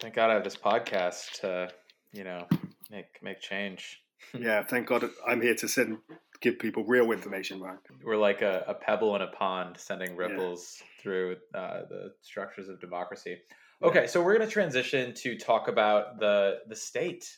thank 0.00 0.14
God 0.14 0.30
I 0.30 0.34
have 0.34 0.44
this 0.44 0.56
podcast 0.56 1.40
to, 1.40 1.70
you 2.12 2.24
know, 2.24 2.46
make, 2.90 3.06
make 3.22 3.40
change. 3.40 4.00
yeah. 4.38 4.62
Thank 4.62 4.86
God 4.86 5.08
I'm 5.26 5.40
here 5.40 5.56
to 5.56 5.68
send, 5.68 5.98
give 6.40 6.58
people 6.58 6.84
real 6.84 7.12
information, 7.12 7.60
right? 7.60 7.78
We're 8.02 8.16
like 8.16 8.42
a, 8.42 8.64
a 8.68 8.74
pebble 8.74 9.16
in 9.16 9.22
a 9.22 9.28
pond 9.28 9.76
sending 9.78 10.16
ripples 10.16 10.78
yeah. 10.80 11.02
through 11.02 11.36
uh, 11.54 11.80
the 11.88 12.12
structures 12.22 12.68
of 12.68 12.80
democracy. 12.80 13.38
Okay. 13.82 14.02
Yeah. 14.02 14.06
So 14.06 14.22
we're 14.22 14.36
going 14.36 14.48
to 14.48 14.52
transition 14.52 15.14
to 15.14 15.36
talk 15.36 15.68
about 15.68 16.18
the, 16.18 16.58
the 16.68 16.76
state 16.76 17.36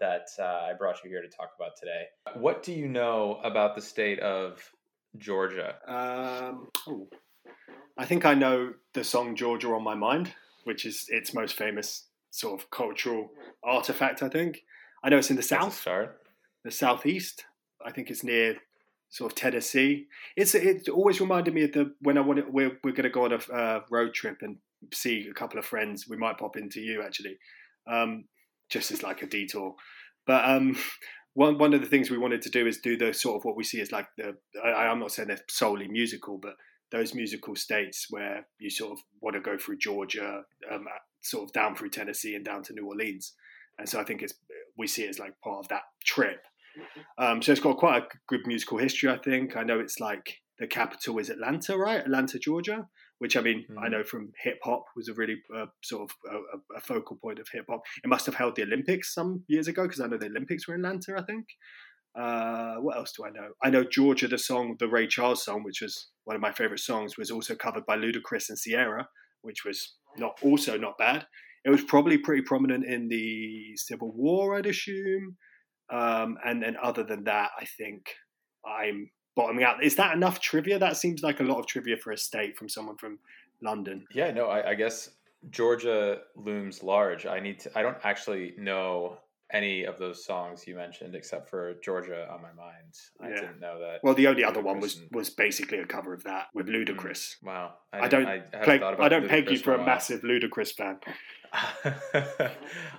that 0.00 0.28
uh, 0.38 0.42
I 0.42 0.72
brought 0.78 1.02
you 1.04 1.10
here 1.10 1.22
to 1.22 1.28
talk 1.28 1.50
about 1.56 1.76
today. 1.78 2.04
What 2.34 2.62
do 2.62 2.72
you 2.72 2.88
know 2.88 3.40
about 3.44 3.74
the 3.74 3.82
state 3.82 4.20
of 4.20 4.60
Georgia? 5.18 5.76
Um, 5.86 6.68
oh, 6.88 7.08
I 7.96 8.04
think 8.04 8.24
I 8.24 8.34
know 8.34 8.74
the 8.92 9.04
song 9.04 9.36
Georgia 9.36 9.68
on 9.68 9.84
My 9.84 9.94
Mind, 9.94 10.32
which 10.64 10.84
is 10.84 11.06
its 11.08 11.32
most 11.32 11.54
famous 11.54 12.06
sort 12.30 12.60
of 12.60 12.70
cultural 12.70 13.30
artifact, 13.62 14.22
I 14.22 14.28
think. 14.28 14.64
I 15.04 15.10
know 15.10 15.18
it's 15.18 15.30
in 15.30 15.36
the 15.36 15.42
south, 15.42 15.86
the 16.64 16.70
southeast. 16.70 17.44
I 17.84 17.92
think 17.92 18.10
it's 18.10 18.24
near 18.24 18.56
sort 19.10 19.32
of 19.32 19.36
Tennessee. 19.36 20.06
It's 20.36 20.54
it 20.54 20.88
always 20.88 21.20
reminded 21.20 21.54
me 21.54 21.64
of 21.64 21.72
the 21.72 21.94
when 22.00 22.18
I 22.18 22.22
wanted 22.22 22.52
we're 22.52 22.78
we're 22.82 22.92
going 22.92 23.04
to 23.04 23.10
go 23.10 23.24
on 23.24 23.32
a 23.32 23.52
uh, 23.52 23.80
road 23.90 24.14
trip 24.14 24.38
and 24.42 24.56
see 24.92 25.28
a 25.30 25.34
couple 25.34 25.58
of 25.58 25.66
friends. 25.66 26.08
We 26.08 26.16
might 26.16 26.38
pop 26.38 26.56
into 26.56 26.80
you 26.80 27.02
actually. 27.02 27.38
Um, 27.86 28.24
just 28.70 28.90
as 28.90 29.02
like 29.02 29.22
a 29.22 29.26
detour. 29.26 29.74
But 30.26 30.44
um, 30.44 30.76
one 31.34 31.58
one 31.58 31.74
of 31.74 31.80
the 31.80 31.86
things 31.86 32.10
we 32.10 32.18
wanted 32.18 32.42
to 32.42 32.50
do 32.50 32.66
is 32.66 32.78
do 32.78 32.96
the 32.96 33.12
sort 33.12 33.36
of 33.36 33.44
what 33.44 33.56
we 33.56 33.64
see 33.64 33.80
as 33.80 33.92
like 33.92 34.08
the 34.16 34.36
I, 34.62 34.86
I'm 34.86 35.00
not 35.00 35.12
saying 35.12 35.28
they're 35.28 35.38
solely 35.48 35.88
musical, 35.88 36.38
but 36.38 36.54
those 36.92 37.14
musical 37.14 37.56
states 37.56 38.06
where 38.10 38.46
you 38.58 38.70
sort 38.70 38.92
of 38.92 38.98
want 39.20 39.34
to 39.34 39.40
go 39.40 39.56
through 39.58 39.78
Georgia, 39.78 40.42
um, 40.70 40.86
sort 41.22 41.44
of 41.44 41.52
down 41.52 41.74
through 41.74 41.90
Tennessee 41.90 42.34
and 42.34 42.44
down 42.44 42.62
to 42.64 42.72
New 42.72 42.86
Orleans. 42.86 43.32
And 43.78 43.88
so 43.88 44.00
I 44.00 44.04
think 44.04 44.22
it's 44.22 44.34
we 44.76 44.86
see 44.86 45.04
it 45.04 45.10
as 45.10 45.18
like 45.18 45.40
part 45.40 45.58
of 45.58 45.68
that 45.68 45.82
trip. 46.04 46.42
Um, 47.18 47.42
so 47.42 47.52
it's 47.52 47.60
got 47.60 47.76
quite 47.76 48.02
a 48.02 48.06
good 48.28 48.46
musical 48.46 48.78
history. 48.78 49.10
I 49.10 49.18
think 49.18 49.56
I 49.56 49.62
know 49.62 49.80
it's 49.80 50.00
like 50.00 50.40
the 50.58 50.66
capital 50.66 51.18
is 51.18 51.30
Atlanta, 51.30 51.76
right? 51.76 52.00
Atlanta, 52.00 52.38
Georgia, 52.38 52.86
which 53.18 53.36
I 53.36 53.40
mean, 53.40 53.64
mm-hmm. 53.70 53.78
I 53.78 53.88
know 53.88 54.04
from 54.04 54.32
hip 54.42 54.58
hop 54.62 54.84
was 54.96 55.08
a 55.08 55.14
really 55.14 55.36
uh, 55.56 55.66
sort 55.82 56.10
of 56.10 56.32
a, 56.32 56.76
a, 56.76 56.80
focal 56.80 57.16
point 57.16 57.38
of 57.38 57.48
hip 57.52 57.66
hop. 57.68 57.80
It 58.02 58.08
must 58.08 58.26
have 58.26 58.34
held 58.34 58.56
the 58.56 58.62
Olympics 58.62 59.14
some 59.14 59.44
years 59.48 59.68
ago 59.68 59.82
because 59.82 60.00
I 60.00 60.06
know 60.06 60.18
the 60.18 60.26
Olympics 60.26 60.68
were 60.68 60.74
in 60.74 60.84
Atlanta, 60.84 61.16
I 61.18 61.22
think. 61.22 61.46
Uh, 62.16 62.76
what 62.76 62.96
else 62.96 63.12
do 63.12 63.24
I 63.24 63.30
know? 63.30 63.48
I 63.62 63.70
know 63.70 63.82
Georgia, 63.82 64.28
the 64.28 64.38
song, 64.38 64.76
the 64.78 64.88
Ray 64.88 65.08
Charles 65.08 65.44
song, 65.44 65.64
which 65.64 65.80
was 65.82 66.08
one 66.24 66.36
of 66.36 66.42
my 66.42 66.52
favorite 66.52 66.80
songs, 66.80 67.16
was 67.16 67.30
also 67.30 67.56
covered 67.56 67.84
by 67.86 67.96
Ludacris 67.96 68.48
and 68.48 68.58
Ciara, 68.58 69.08
which 69.42 69.64
was 69.64 69.94
not 70.16 70.38
also 70.42 70.78
not 70.78 70.96
bad. 70.96 71.26
It 71.64 71.70
was 71.70 71.82
probably 71.82 72.18
pretty 72.18 72.42
prominent 72.42 72.84
in 72.84 73.08
the 73.08 73.76
Civil 73.76 74.12
War, 74.14 74.56
I'd 74.56 74.66
assume. 74.66 75.36
Um, 75.90 76.38
and 76.44 76.62
then 76.62 76.76
other 76.82 77.04
than 77.04 77.24
that, 77.24 77.50
I 77.58 77.64
think 77.64 78.14
I'm 78.66 79.10
bottoming 79.36 79.64
out. 79.64 79.82
Is 79.82 79.96
that 79.96 80.14
enough 80.14 80.40
trivia? 80.40 80.78
That 80.78 80.96
seems 80.96 81.22
like 81.22 81.40
a 81.40 81.44
lot 81.44 81.58
of 81.58 81.66
trivia 81.66 81.96
for 81.96 82.12
a 82.12 82.18
state 82.18 82.56
from 82.56 82.68
someone 82.68 82.96
from 82.96 83.18
London. 83.62 84.06
Yeah, 84.12 84.30
no, 84.30 84.46
I, 84.46 84.70
I 84.70 84.74
guess 84.74 85.10
Georgia 85.50 86.18
looms 86.36 86.82
large. 86.82 87.26
I 87.26 87.40
need 87.40 87.60
to. 87.60 87.78
I 87.78 87.82
don't 87.82 87.98
actually 88.02 88.54
know 88.58 89.18
any 89.52 89.84
of 89.84 89.98
those 89.98 90.24
songs 90.24 90.66
you 90.66 90.74
mentioned 90.74 91.14
except 91.14 91.48
for 91.48 91.74
Georgia 91.82 92.26
on 92.30 92.42
my 92.42 92.52
mind. 92.52 92.94
I 93.20 93.28
yeah. 93.28 93.34
didn't 93.34 93.60
know 93.60 93.78
that. 93.78 94.00
Well, 94.02 94.14
the 94.14 94.26
only 94.26 94.44
other 94.44 94.60
one 94.60 94.80
was 94.80 95.02
was 95.12 95.30
basically 95.30 95.78
a 95.78 95.86
cover 95.86 96.14
of 96.14 96.24
that 96.24 96.46
with 96.54 96.66
Ludacris. 96.66 97.36
Mm, 97.36 97.44
wow, 97.44 97.74
I, 97.92 98.00
I 98.00 98.08
don't 98.08 98.26
I, 98.26 98.38
play, 98.62 98.80
I 98.82 99.08
don't 99.08 99.28
peg 99.28 99.50
you 99.50 99.58
for 99.58 99.74
a 99.74 99.84
massive 99.84 100.22
Ludacris 100.22 100.72
fan. 100.72 100.98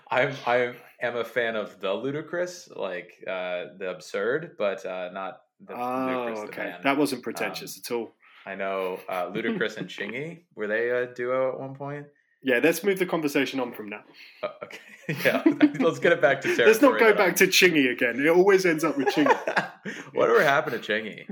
I'm 0.10 0.34
I 0.45 0.74
am 1.01 1.18
a 1.18 1.24
fan 1.24 1.56
of 1.56 1.80
the 1.80 1.93
ludicrous, 1.93 2.70
like 2.76 3.12
uh, 3.28 3.66
the 3.78 3.91
absurd, 3.91 4.56
but 4.58 4.86
uh, 4.86 5.10
not 5.12 5.41
the 5.66 5.74
oh, 5.74 6.45
okay, 6.47 6.76
that 6.84 6.97
wasn't 6.97 7.24
pretentious 7.24 7.78
um, 7.78 7.82
at 7.86 7.95
all. 7.95 8.16
I 8.45 8.56
know 8.56 8.99
uh, 9.10 9.28
Ludacris 9.32 9.78
and 9.78 9.88
Chingy 9.89 10.43
were 10.56 10.68
they 10.68 10.89
a 10.89 11.08
duo 11.14 11.53
at 11.53 11.60
one 11.60 11.76
point? 11.76 12.08
Yeah, 12.43 12.60
let's 12.62 12.84
move 12.84 12.99
the 12.99 13.08
conversation 13.08 13.60
on 13.60 13.74
from 13.74 13.89
now. 13.89 14.03
Uh, 14.43 14.49
okay, 14.64 14.80
yeah, 15.26 15.43
let's 15.80 15.99
get 15.99 16.12
it 16.12 16.22
back 16.22 16.41
to 16.41 16.56
Let's 16.56 16.82
not 16.82 16.99
go 16.99 17.14
back 17.14 17.36
to 17.38 17.47
Chingy 17.47 17.91
again. 17.91 18.20
It 18.20 18.30
always 18.30 18.66
ends 18.66 18.84
up 18.84 18.97
with 18.97 19.08
Chingy. 19.08 19.72
Whatever 20.14 20.43
happened 20.43 20.82
to 20.82 20.91
Chingy? 20.91 21.26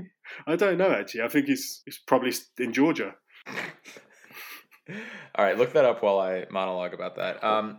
I 0.46 0.56
don't 0.56 0.78
know 0.78 0.90
actually. 0.90 1.22
I 1.22 1.28
think 1.28 1.46
he's 1.46 1.82
he's 1.84 1.98
probably 1.98 2.32
in 2.58 2.72
Georgia. 2.72 3.14
All 4.88 5.44
right, 5.44 5.56
look 5.56 5.72
that 5.72 5.84
up 5.84 6.02
while 6.02 6.18
I 6.18 6.46
monologue 6.50 6.94
about 6.94 7.16
that. 7.16 7.42
Um, 7.42 7.78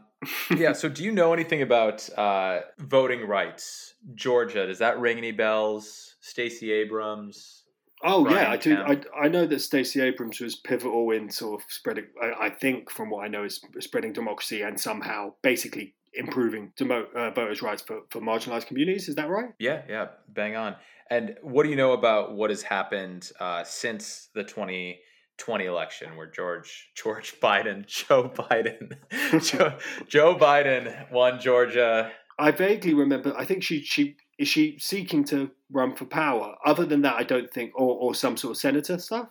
yeah. 0.55 0.73
So, 0.73 0.89
do 0.89 1.03
you 1.03 1.11
know 1.11 1.33
anything 1.33 1.61
about 1.61 2.09
uh, 2.17 2.61
voting 2.79 3.27
rights? 3.27 3.95
Georgia. 4.15 4.65
Does 4.65 4.79
that 4.79 4.99
ring 4.99 5.17
any 5.17 5.31
bells? 5.31 6.15
Stacey 6.19 6.71
Abrams. 6.71 7.63
Oh 8.03 8.23
Brian 8.23 8.43
yeah, 8.43 8.51
I 8.51 8.57
do. 8.57 8.77
I, 8.77 9.25
I 9.25 9.27
know 9.29 9.45
that 9.45 9.61
Stacey 9.61 10.01
Abrams 10.01 10.39
was 10.39 10.55
pivotal 10.55 11.11
in 11.11 11.29
sort 11.29 11.61
of 11.61 11.67
spreading. 11.69 12.05
I, 12.21 12.47
I, 12.47 12.49
think, 12.49 12.89
from 12.91 13.09
what 13.09 13.23
I 13.23 13.27
know, 13.27 13.43
is 13.43 13.61
spreading 13.79 14.13
democracy 14.13 14.61
and 14.61 14.79
somehow 14.79 15.33
basically 15.41 15.95
improving 16.13 16.71
demo, 16.77 17.05
uh, 17.15 17.31
voters' 17.31 17.61
rights 17.61 17.81
for, 17.81 18.01
for 18.09 18.21
marginalized 18.21 18.67
communities. 18.67 19.07
Is 19.09 19.15
that 19.15 19.29
right? 19.29 19.49
Yeah, 19.59 19.83
yeah, 19.87 20.07
bang 20.29 20.55
on. 20.55 20.75
And 21.09 21.35
what 21.41 21.63
do 21.63 21.69
you 21.69 21.75
know 21.75 21.93
about 21.93 22.33
what 22.35 22.49
has 22.49 22.63
happened 22.63 23.31
uh, 23.39 23.63
since 23.63 24.29
the 24.33 24.43
twenty? 24.43 24.93
20 24.93 24.99
election 25.47 26.15
where 26.15 26.27
George 26.27 26.91
George 26.95 27.39
Biden, 27.41 27.85
Joe 27.85 28.29
Biden, 28.29 28.97
Joe, 29.43 29.77
Joe 30.07 30.35
Biden 30.35 31.11
won 31.11 31.39
Georgia. 31.39 32.11
I 32.37 32.51
vaguely 32.51 32.93
remember. 32.93 33.33
I 33.37 33.45
think 33.45 33.63
she 33.63 33.81
she 33.81 34.17
is 34.37 34.47
she 34.47 34.77
seeking 34.79 35.23
to 35.25 35.51
run 35.71 35.95
for 35.95 36.05
power. 36.05 36.55
Other 36.65 36.85
than 36.85 37.01
that, 37.03 37.15
I 37.15 37.23
don't 37.23 37.51
think, 37.51 37.71
or 37.75 37.95
or 37.95 38.15
some 38.15 38.37
sort 38.37 38.51
of 38.51 38.57
senator 38.57 38.97
stuff. 38.97 39.29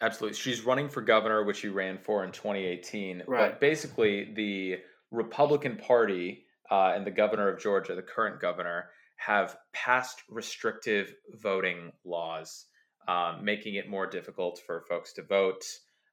Absolutely, 0.00 0.36
she's 0.36 0.64
running 0.64 0.88
for 0.88 1.00
governor, 1.00 1.44
which 1.44 1.58
she 1.58 1.68
ran 1.68 1.98
for 1.98 2.24
in 2.24 2.32
2018. 2.32 3.22
Right. 3.26 3.50
But 3.50 3.60
basically, 3.60 4.32
the 4.34 4.78
Republican 5.10 5.76
Party 5.76 6.44
uh, 6.70 6.92
and 6.94 7.06
the 7.06 7.10
governor 7.10 7.48
of 7.48 7.60
Georgia, 7.60 7.94
the 7.94 8.02
current 8.02 8.40
governor, 8.40 8.90
have 9.16 9.56
passed 9.72 10.22
restrictive 10.28 11.14
voting 11.40 11.92
laws 12.04 12.66
um, 13.08 13.44
making 13.44 13.74
it 13.74 13.88
more 13.88 14.06
difficult 14.06 14.60
for 14.66 14.82
folks 14.88 15.12
to 15.14 15.22
vote. 15.22 15.64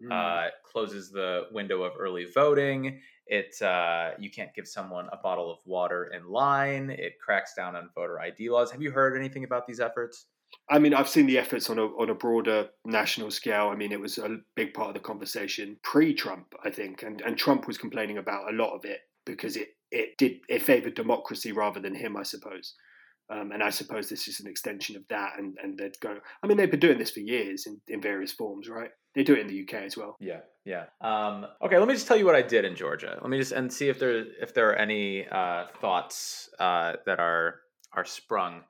Mm. 0.04 0.12
Uh, 0.12 0.50
closes 0.70 1.12
the 1.12 1.48
window 1.52 1.84
of 1.84 1.94
early 1.98 2.26
voting. 2.34 3.00
It 3.28 3.62
uh, 3.62 4.12
you 4.20 4.30
can't 4.30 4.54
give 4.54 4.68
someone 4.68 5.08
a 5.12 5.18
bottle 5.18 5.52
of 5.52 5.60
water 5.66 6.12
in 6.14 6.30
line. 6.30 6.90
It 6.90 7.14
cracks 7.24 7.54
down 7.56 7.76
on 7.76 7.90
voter 7.96 8.20
ID 8.20 8.50
laws. 8.50 8.72
Have 8.72 8.82
you 8.82 8.92
heard 8.92 9.18
anything 9.18 9.44
about 9.44 9.66
these 9.66 9.80
efforts? 9.80 10.26
I 10.70 10.80
mean, 10.80 10.94
I've 10.94 11.10
seen 11.10 11.26
the 11.26 11.38
efforts 11.38 11.70
on 11.70 11.80
a 11.80 11.86
on 11.86 12.10
a 12.10 12.16
broader 12.16 12.70
national 12.86 13.32
scale. 13.32 13.70
I 13.70 13.76
mean, 13.76 13.92
it 13.92 14.00
was 14.00 14.18
a 14.18 14.40
big 14.56 14.74
part 14.74 14.90
of 14.90 14.94
the 14.94 15.00
conversation 15.00 15.78
pre-Trump, 15.84 16.54
I 16.64 16.70
think, 16.70 17.04
and 17.04 17.22
and 17.22 17.38
Trump 17.38 17.68
was 17.68 17.78
complaining 17.78 18.18
about 18.18 18.52
a 18.52 18.56
lot 18.56 18.76
of 18.76 18.86
it 18.86 19.02
because 19.26 19.56
it 19.56 19.70
it 19.92 20.18
did 20.18 20.40
it 20.50 20.62
favored 20.62 20.96
democracy 20.96 21.52
rather 21.52 21.80
than 21.80 21.96
him, 21.96 22.18
I 22.18 22.24
suppose. 22.24 22.76
Um, 23.34 23.52
and 23.52 23.64
I 23.64 23.70
suppose 23.70 24.10
this 24.10 24.28
is 24.28 24.40
an 24.40 24.48
extension 24.48 24.96
of 24.96 25.04
that. 25.10 25.34
And, 25.38 25.58
and 25.62 25.78
they'd 25.78 26.00
go, 26.00 26.18
I 26.44 26.48
mean, 26.48 26.58
they've 26.58 26.70
been 26.70 26.80
doing 26.80 26.98
this 26.98 27.12
for 27.12 27.22
years 27.22 27.66
in, 27.66 27.80
in 27.88 28.02
various 28.02 28.32
forms, 28.32 28.70
right? 28.70 28.90
They 29.16 29.24
do 29.24 29.34
it 29.34 29.40
in 29.40 29.48
the 29.48 29.62
UK 29.62 29.84
as 29.84 29.98
well. 29.98 30.16
Yeah, 30.20 30.42
yeah. 30.66 30.86
Um, 31.02 31.46
okay, 31.64 31.78
let 31.78 31.88
me 31.88 31.94
just 31.94 32.08
tell 32.08 32.18
you 32.18 32.26
what 32.26 32.36
I 32.36 32.42
did 32.42 32.66
in 32.66 32.76
Georgia. 32.76 33.18
Let 33.22 33.30
me 33.30 33.38
just 33.38 33.52
and 33.52 33.72
see 33.72 33.88
if 33.90 34.00
there 34.00 34.26
if 34.42 34.54
there 34.54 34.70
are 34.70 34.76
any 34.76 35.28
uh, 35.28 35.66
thoughts 35.80 36.50
uh, 36.60 36.94
that 37.06 37.20
are 37.20 37.60
are 37.94 38.06
sprung 38.06 38.62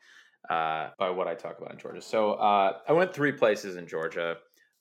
uh, 0.50 0.90
by 1.00 1.10
what 1.10 1.28
I 1.28 1.36
talk 1.36 1.60
about 1.60 1.72
in 1.72 1.80
Georgia. 1.80 2.02
So 2.02 2.34
uh, 2.34 2.80
I 2.88 2.92
went 2.92 3.14
three 3.14 3.32
places 3.32 3.78
in 3.78 3.88
Georgia. 3.88 4.36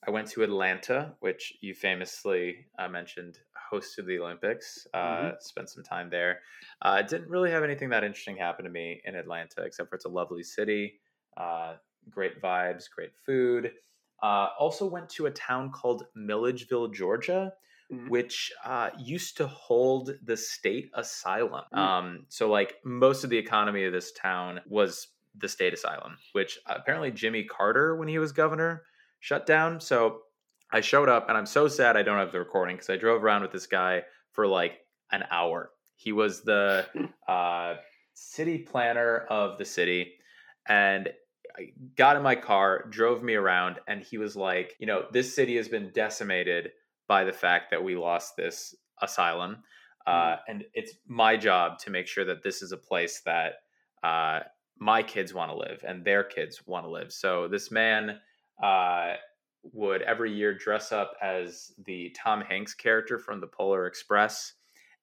I 0.05 0.11
went 0.11 0.27
to 0.31 0.43
Atlanta, 0.43 1.13
which 1.21 1.53
you 1.61 1.73
famously 1.73 2.65
uh, 2.77 2.89
mentioned 2.89 3.39
hosted 3.73 4.05
the 4.05 4.19
Olympics. 4.19 4.87
Uh, 4.93 4.97
mm-hmm. 4.97 5.29
Spent 5.39 5.69
some 5.69 5.83
time 5.83 6.09
there. 6.09 6.39
Uh, 6.81 7.01
didn't 7.01 7.29
really 7.29 7.51
have 7.51 7.63
anything 7.63 7.89
that 7.89 8.03
interesting 8.03 8.37
happen 8.37 8.65
to 8.65 8.71
me 8.71 9.01
in 9.05 9.15
Atlanta, 9.15 9.63
except 9.63 9.89
for 9.89 9.95
it's 9.95 10.05
a 10.05 10.09
lovely 10.09 10.43
city, 10.43 10.99
uh, 11.37 11.73
great 12.09 12.41
vibes, 12.41 12.89
great 12.93 13.15
food. 13.15 13.71
Uh, 14.21 14.47
also 14.59 14.85
went 14.85 15.09
to 15.09 15.25
a 15.25 15.31
town 15.31 15.71
called 15.71 16.05
Milledgeville, 16.15 16.87
Georgia, 16.87 17.53
mm-hmm. 17.91 18.09
which 18.09 18.51
uh, 18.63 18.89
used 18.97 19.37
to 19.37 19.47
hold 19.47 20.11
the 20.23 20.37
state 20.37 20.91
asylum. 20.93 21.63
Mm-hmm. 21.73 21.79
Um, 21.79 22.25
so, 22.29 22.49
like 22.49 22.75
most 22.85 23.23
of 23.23 23.29
the 23.29 23.37
economy 23.37 23.85
of 23.85 23.93
this 23.93 24.11
town 24.13 24.61
was 24.67 25.07
the 25.35 25.49
state 25.49 25.73
asylum, 25.73 26.17
which 26.33 26.59
apparently 26.67 27.11
Jimmy 27.11 27.43
Carter, 27.43 27.95
when 27.95 28.07
he 28.07 28.19
was 28.19 28.31
governor, 28.31 28.83
shut 29.19 29.45
down. 29.45 29.79
So 29.79 30.21
I 30.73 30.81
showed 30.81 31.07
up 31.07 31.29
and 31.29 31.37
I'm 31.37 31.45
so 31.45 31.67
sad 31.67 31.95
I 31.95 32.01
don't 32.01 32.17
have 32.17 32.31
the 32.31 32.39
recording 32.39 32.75
because 32.75 32.89
I 32.89 32.97
drove 32.97 33.23
around 33.23 33.43
with 33.43 33.51
this 33.51 33.67
guy 33.67 34.03
for 34.31 34.47
like 34.47 34.79
an 35.11 35.23
hour. 35.29 35.69
He 35.95 36.11
was 36.11 36.41
the 36.41 36.87
uh, 37.27 37.75
city 38.13 38.57
planner 38.57 39.19
of 39.29 39.59
the 39.59 39.65
city. 39.65 40.13
And 40.67 41.09
I 41.55 41.73
got 41.95 42.15
in 42.15 42.23
my 42.23 42.35
car, 42.35 42.87
drove 42.89 43.21
me 43.21 43.35
around, 43.35 43.79
and 43.87 44.01
he 44.01 44.17
was 44.17 44.35
like, 44.35 44.75
you 44.79 44.87
know, 44.87 45.05
this 45.11 45.35
city 45.35 45.55
has 45.57 45.67
been 45.67 45.91
decimated 45.93 46.71
by 47.07 47.23
the 47.23 47.31
fact 47.31 47.69
that 47.69 47.83
we 47.83 47.95
lost 47.95 48.35
this 48.35 48.75
asylum. 49.01 49.57
Uh, 50.07 50.11
mm. 50.11 50.39
and 50.47 50.65
it's 50.73 50.93
my 51.07 51.37
job 51.37 51.77
to 51.79 51.91
make 51.91 52.07
sure 52.07 52.25
that 52.25 52.43
this 52.43 52.61
is 52.61 52.71
a 52.71 52.77
place 52.77 53.21
that 53.25 53.53
uh, 54.03 54.39
my 54.79 55.03
kids 55.03 55.33
want 55.33 55.51
to 55.51 55.55
live 55.55 55.83
and 55.87 56.03
their 56.03 56.23
kids 56.23 56.65
want 56.65 56.85
to 56.85 56.89
live. 56.89 57.11
So 57.11 57.47
this 57.47 57.71
man 57.71 58.19
uh, 58.61 59.13
would 59.71 60.01
every 60.01 60.31
year 60.31 60.53
dress 60.53 60.91
up 60.91 61.13
as 61.21 61.71
the 61.85 62.15
Tom 62.17 62.41
Hanks 62.41 62.73
character 62.73 63.17
from 63.17 63.39
the 63.39 63.47
Polar 63.47 63.87
Express 63.87 64.53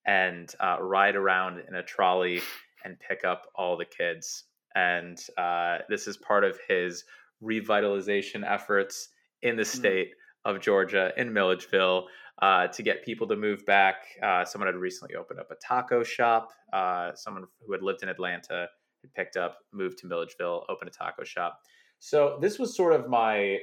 and 0.07 0.53
uh, 0.61 0.77
ride 0.81 1.17
around 1.17 1.63
in 1.67 1.75
a 1.75 1.83
trolley 1.83 2.41
and 2.85 2.99
pick 3.01 3.25
up 3.25 3.47
all 3.55 3.77
the 3.77 3.85
kids. 3.85 4.45
And 4.75 5.19
uh, 5.37 5.79
this 5.89 6.07
is 6.07 6.17
part 6.17 6.45
of 6.45 6.59
his 6.69 7.05
revitalization 7.43 8.45
efforts 8.47 9.09
in 9.43 9.57
the 9.57 9.63
hmm. 9.63 9.79
state 9.79 10.09
mm. 10.11 10.55
of 10.55 10.61
Georgia, 10.61 11.13
in 11.17 11.33
Milledgeville, 11.33 12.07
uh, 12.43 12.67
to 12.69 12.83
get 12.83 13.05
people 13.05 13.27
to 13.29 13.37
move 13.37 13.65
back. 13.67 13.97
Uh, 14.23 14.45
someone 14.45 14.67
had 14.67 14.77
recently 14.77 15.15
opened 15.17 15.41
up 15.41 15.51
a 15.51 15.57
taco 15.57 16.03
shop. 16.03 16.49
Uh, 16.73 17.13
someone 17.15 17.45
who 17.67 17.73
had 17.73 17.83
lived 17.83 18.03
in 18.03 18.09
Atlanta 18.09 18.69
had 19.03 19.15
picked 19.15 19.37
up, 19.37 19.59
moved 19.73 19.99
to 19.99 20.07
Milledgeville, 20.07 20.65
opened 20.69 20.91
a 20.91 20.93
taco 20.93 21.25
shop. 21.25 21.61
So 22.01 22.39
this 22.41 22.59
was 22.59 22.75
sort 22.75 22.95
of 22.95 23.09
my 23.09 23.59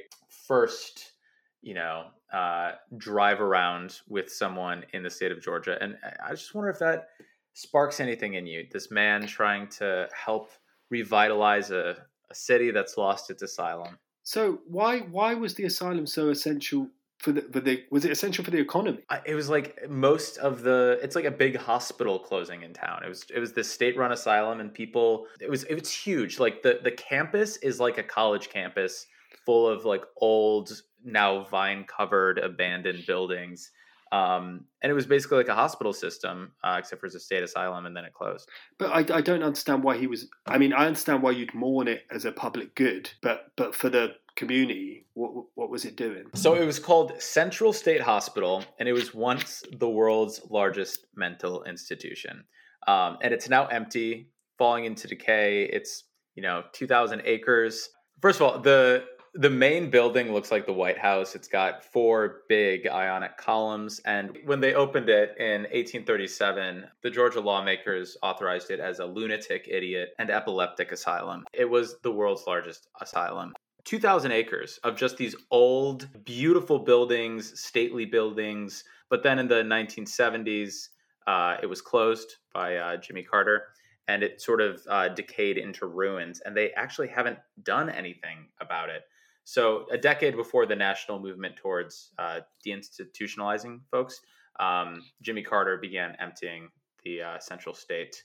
first, 0.46 1.12
you 1.60 1.74
know, 1.74 2.06
uh, 2.32 2.72
drive 2.96 3.40
around 3.40 4.00
with 4.08 4.32
someone 4.32 4.84
in 4.92 5.02
the 5.02 5.10
state 5.10 5.32
of 5.32 5.42
Georgia, 5.42 5.76
and 5.80 5.96
I 6.24 6.30
just 6.30 6.54
wonder 6.54 6.70
if 6.70 6.78
that 6.78 7.08
sparks 7.54 8.00
anything 8.00 8.34
in 8.34 8.46
you. 8.46 8.66
This 8.70 8.90
man 8.90 9.26
trying 9.26 9.68
to 9.68 10.08
help 10.14 10.50
revitalize 10.90 11.70
a, 11.70 11.96
a 12.30 12.34
city 12.34 12.70
that's 12.70 12.96
lost 12.96 13.30
its 13.30 13.42
asylum. 13.42 13.98
So 14.22 14.60
why 14.66 15.00
why 15.00 15.34
was 15.34 15.54
the 15.54 15.64
asylum 15.64 16.06
so 16.06 16.30
essential 16.30 16.88
for 17.18 17.32
the, 17.32 17.42
for 17.42 17.60
the 17.60 17.84
was 17.90 18.04
it 18.04 18.12
essential 18.12 18.44
for 18.44 18.50
the 18.50 18.58
economy? 18.58 19.00
It 19.26 19.34
was 19.34 19.48
like 19.48 19.88
most 19.90 20.38
of 20.38 20.62
the 20.62 20.98
it's 21.02 21.16
like 21.16 21.24
a 21.24 21.30
big 21.30 21.56
hospital 21.56 22.18
closing 22.18 22.62
in 22.62 22.72
town. 22.72 23.02
It 23.04 23.08
was 23.08 23.26
it 23.34 23.40
was 23.40 23.52
this 23.52 23.70
state 23.70 23.96
run 23.96 24.12
asylum 24.12 24.60
and 24.60 24.72
people 24.72 25.26
it 25.40 25.50
was 25.50 25.64
it 25.64 25.74
was 25.74 25.90
huge. 25.90 26.38
Like 26.38 26.62
the 26.62 26.80
the 26.82 26.92
campus 26.92 27.56
is 27.58 27.80
like 27.80 27.98
a 27.98 28.02
college 28.02 28.50
campus 28.50 29.06
full 29.44 29.66
of 29.66 29.84
like 29.84 30.04
old, 30.18 30.82
now 31.04 31.42
vine 31.44 31.84
covered, 31.84 32.38
abandoned 32.38 33.06
buildings. 33.06 33.70
Um, 34.12 34.64
and 34.82 34.90
it 34.90 34.94
was 34.94 35.06
basically 35.06 35.38
like 35.38 35.48
a 35.48 35.54
hospital 35.54 35.92
system, 35.92 36.52
uh, 36.62 36.76
except 36.78 37.00
for 37.00 37.06
it's 37.06 37.14
a 37.14 37.20
state 37.20 37.42
asylum, 37.42 37.86
and 37.86 37.96
then 37.96 38.04
it 38.04 38.12
closed. 38.14 38.48
But 38.78 38.90
I, 38.90 39.16
I 39.16 39.20
don't 39.20 39.42
understand 39.42 39.82
why 39.82 39.98
he 39.98 40.06
was. 40.06 40.28
I 40.46 40.58
mean, 40.58 40.72
I 40.72 40.86
understand 40.86 41.22
why 41.22 41.32
you'd 41.32 41.54
mourn 41.54 41.88
it 41.88 42.02
as 42.10 42.24
a 42.24 42.32
public 42.32 42.74
good, 42.74 43.10
but 43.22 43.52
but 43.56 43.74
for 43.74 43.88
the 43.88 44.14
community, 44.38 45.04
what 45.14 45.46
what 45.56 45.68
was 45.68 45.84
it 45.84 45.96
doing? 45.96 46.24
So 46.34 46.54
it 46.54 46.64
was 46.64 46.78
called 46.78 47.20
Central 47.20 47.72
State 47.72 48.00
Hospital, 48.00 48.64
and 48.78 48.88
it 48.88 48.92
was 48.92 49.12
once 49.12 49.62
the 49.76 49.88
world's 49.88 50.40
largest 50.48 51.06
mental 51.14 51.64
institution, 51.64 52.44
um, 52.86 53.18
and 53.20 53.34
it's 53.34 53.48
now 53.48 53.66
empty, 53.66 54.30
falling 54.56 54.84
into 54.84 55.08
decay. 55.08 55.64
It's 55.64 56.04
you 56.36 56.42
know 56.42 56.62
2,000 56.72 57.22
acres. 57.24 57.90
First 58.22 58.40
of 58.40 58.42
all, 58.46 58.58
the 58.60 59.04
the 59.34 59.50
main 59.50 59.90
building 59.90 60.32
looks 60.32 60.50
like 60.50 60.66
the 60.66 60.72
White 60.72 60.98
House. 60.98 61.34
It's 61.34 61.48
got 61.48 61.84
four 61.84 62.42
big 62.48 62.86
ionic 62.88 63.36
columns. 63.36 64.00
And 64.04 64.38
when 64.44 64.60
they 64.60 64.74
opened 64.74 65.08
it 65.08 65.36
in 65.38 65.62
1837, 65.62 66.84
the 67.02 67.10
Georgia 67.10 67.40
lawmakers 67.40 68.16
authorized 68.22 68.70
it 68.70 68.80
as 68.80 68.98
a 69.00 69.04
lunatic, 69.04 69.68
idiot, 69.70 70.10
and 70.18 70.30
epileptic 70.30 70.92
asylum. 70.92 71.44
It 71.52 71.68
was 71.68 72.00
the 72.02 72.10
world's 72.10 72.46
largest 72.46 72.88
asylum. 73.00 73.52
2,000 73.88 74.32
acres 74.32 74.78
of 74.84 74.98
just 74.98 75.16
these 75.16 75.34
old, 75.50 76.06
beautiful 76.26 76.78
buildings, 76.78 77.58
stately 77.58 78.04
buildings. 78.04 78.84
But 79.08 79.22
then 79.22 79.38
in 79.38 79.48
the 79.48 79.62
1970s, 79.62 80.88
uh, 81.26 81.56
it 81.62 81.66
was 81.66 81.80
closed 81.80 82.34
by 82.52 82.76
uh, 82.76 82.98
Jimmy 82.98 83.22
Carter 83.22 83.68
and 84.06 84.22
it 84.22 84.42
sort 84.42 84.60
of 84.60 84.82
uh, 84.90 85.08
decayed 85.08 85.56
into 85.56 85.86
ruins. 85.86 86.42
And 86.44 86.54
they 86.54 86.72
actually 86.72 87.08
haven't 87.08 87.38
done 87.62 87.88
anything 87.88 88.48
about 88.60 88.90
it. 88.90 89.04
So, 89.44 89.86
a 89.90 89.96
decade 89.96 90.36
before 90.36 90.66
the 90.66 90.76
national 90.76 91.18
movement 91.18 91.56
towards 91.56 92.10
uh, 92.18 92.40
deinstitutionalizing 92.66 93.80
folks, 93.90 94.20
um, 94.60 95.02
Jimmy 95.22 95.42
Carter 95.42 95.78
began 95.78 96.14
emptying 96.20 96.68
the 97.04 97.22
uh, 97.22 97.38
Central 97.38 97.74
State 97.74 98.22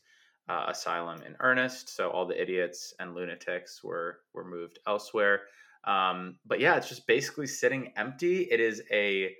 uh, 0.50 0.66
Asylum 0.70 1.22
in 1.24 1.36
earnest. 1.40 1.96
So, 1.96 2.10
all 2.10 2.26
the 2.26 2.40
idiots 2.40 2.94
and 3.00 3.16
lunatics 3.16 3.84
were 3.84 4.20
were 4.34 4.46
moved 4.46 4.80
elsewhere. 4.88 5.42
Um, 5.86 6.38
but 6.46 6.60
yeah, 6.60 6.76
it's 6.76 6.90
just 6.90 7.08
basically 7.08 7.48
sitting 7.48 7.92
empty. 7.98 8.44
It 8.44 8.60
is 8.60 8.82
a 8.92 9.36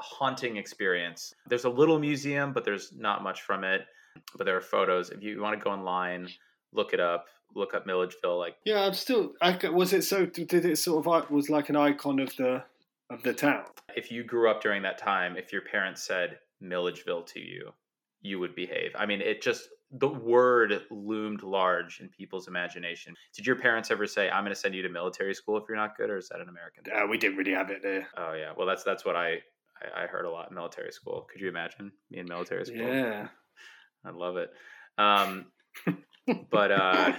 haunting 0.00 0.56
experience. 0.56 1.34
There's 1.46 1.64
a 1.64 1.70
little 1.70 1.98
museum, 1.98 2.52
but 2.52 2.64
there's 2.64 2.92
not 2.96 3.22
much 3.22 3.42
from 3.42 3.64
it. 3.64 3.82
But 4.36 4.44
there 4.44 4.56
are 4.56 4.60
photos. 4.60 5.10
If 5.10 5.22
you 5.22 5.40
want 5.40 5.58
to 5.58 5.64
go 5.64 5.70
online, 5.70 6.28
look 6.72 6.92
it 6.92 7.00
up 7.00 7.26
look 7.54 7.74
up 7.74 7.86
Milledgeville. 7.86 8.38
Like, 8.38 8.56
yeah, 8.64 8.84
I'm 8.84 8.94
still. 8.94 9.32
I, 9.40 9.56
was 9.68 9.92
it 9.92 10.04
so? 10.04 10.26
Did 10.26 10.52
it 10.52 10.78
sort 10.78 11.06
of 11.06 11.30
was 11.30 11.48
like 11.48 11.68
an 11.68 11.76
icon 11.76 12.20
of 12.20 12.34
the 12.36 12.62
of 13.10 13.22
the 13.22 13.32
town? 13.32 13.64
If 13.96 14.10
you 14.10 14.24
grew 14.24 14.50
up 14.50 14.62
during 14.62 14.82
that 14.82 14.98
time, 14.98 15.36
if 15.36 15.52
your 15.52 15.62
parents 15.62 16.02
said 16.02 16.38
Milledgeville 16.60 17.22
to 17.22 17.40
you, 17.40 17.72
you 18.22 18.38
would 18.38 18.54
behave. 18.54 18.90
I 18.98 19.06
mean, 19.06 19.20
it 19.20 19.42
just 19.42 19.68
the 19.90 20.08
word 20.08 20.82
loomed 20.90 21.42
large 21.42 22.00
in 22.00 22.08
people's 22.08 22.48
imagination. 22.48 23.14
Did 23.34 23.46
your 23.46 23.56
parents 23.56 23.90
ever 23.90 24.06
say, 24.06 24.28
"I'm 24.28 24.44
going 24.44 24.54
to 24.54 24.60
send 24.60 24.74
you 24.74 24.82
to 24.82 24.88
military 24.88 25.34
school 25.34 25.56
if 25.56 25.64
you're 25.68 25.76
not 25.76 25.96
good," 25.96 26.10
or 26.10 26.18
is 26.18 26.28
that 26.28 26.40
an 26.40 26.48
American? 26.48 26.84
Uh, 26.92 27.06
we 27.06 27.18
didn't 27.18 27.36
really 27.36 27.52
have 27.52 27.70
it 27.70 27.82
there. 27.82 28.08
Oh 28.16 28.32
yeah, 28.34 28.52
well 28.56 28.66
that's 28.66 28.84
that's 28.84 29.04
what 29.04 29.16
I 29.16 29.38
I, 29.80 30.04
I 30.04 30.06
heard 30.06 30.24
a 30.24 30.30
lot 30.30 30.50
in 30.50 30.54
military 30.54 30.92
school. 30.92 31.26
Could 31.30 31.40
you 31.40 31.48
imagine 31.48 31.92
me 32.10 32.18
in 32.18 32.26
military 32.28 32.64
school? 32.64 32.94
Yeah, 32.94 33.28
I 34.04 34.10
love 34.10 34.36
it. 34.36 34.50
Um, 34.98 35.46
but 36.50 36.72
uh, 36.72 37.12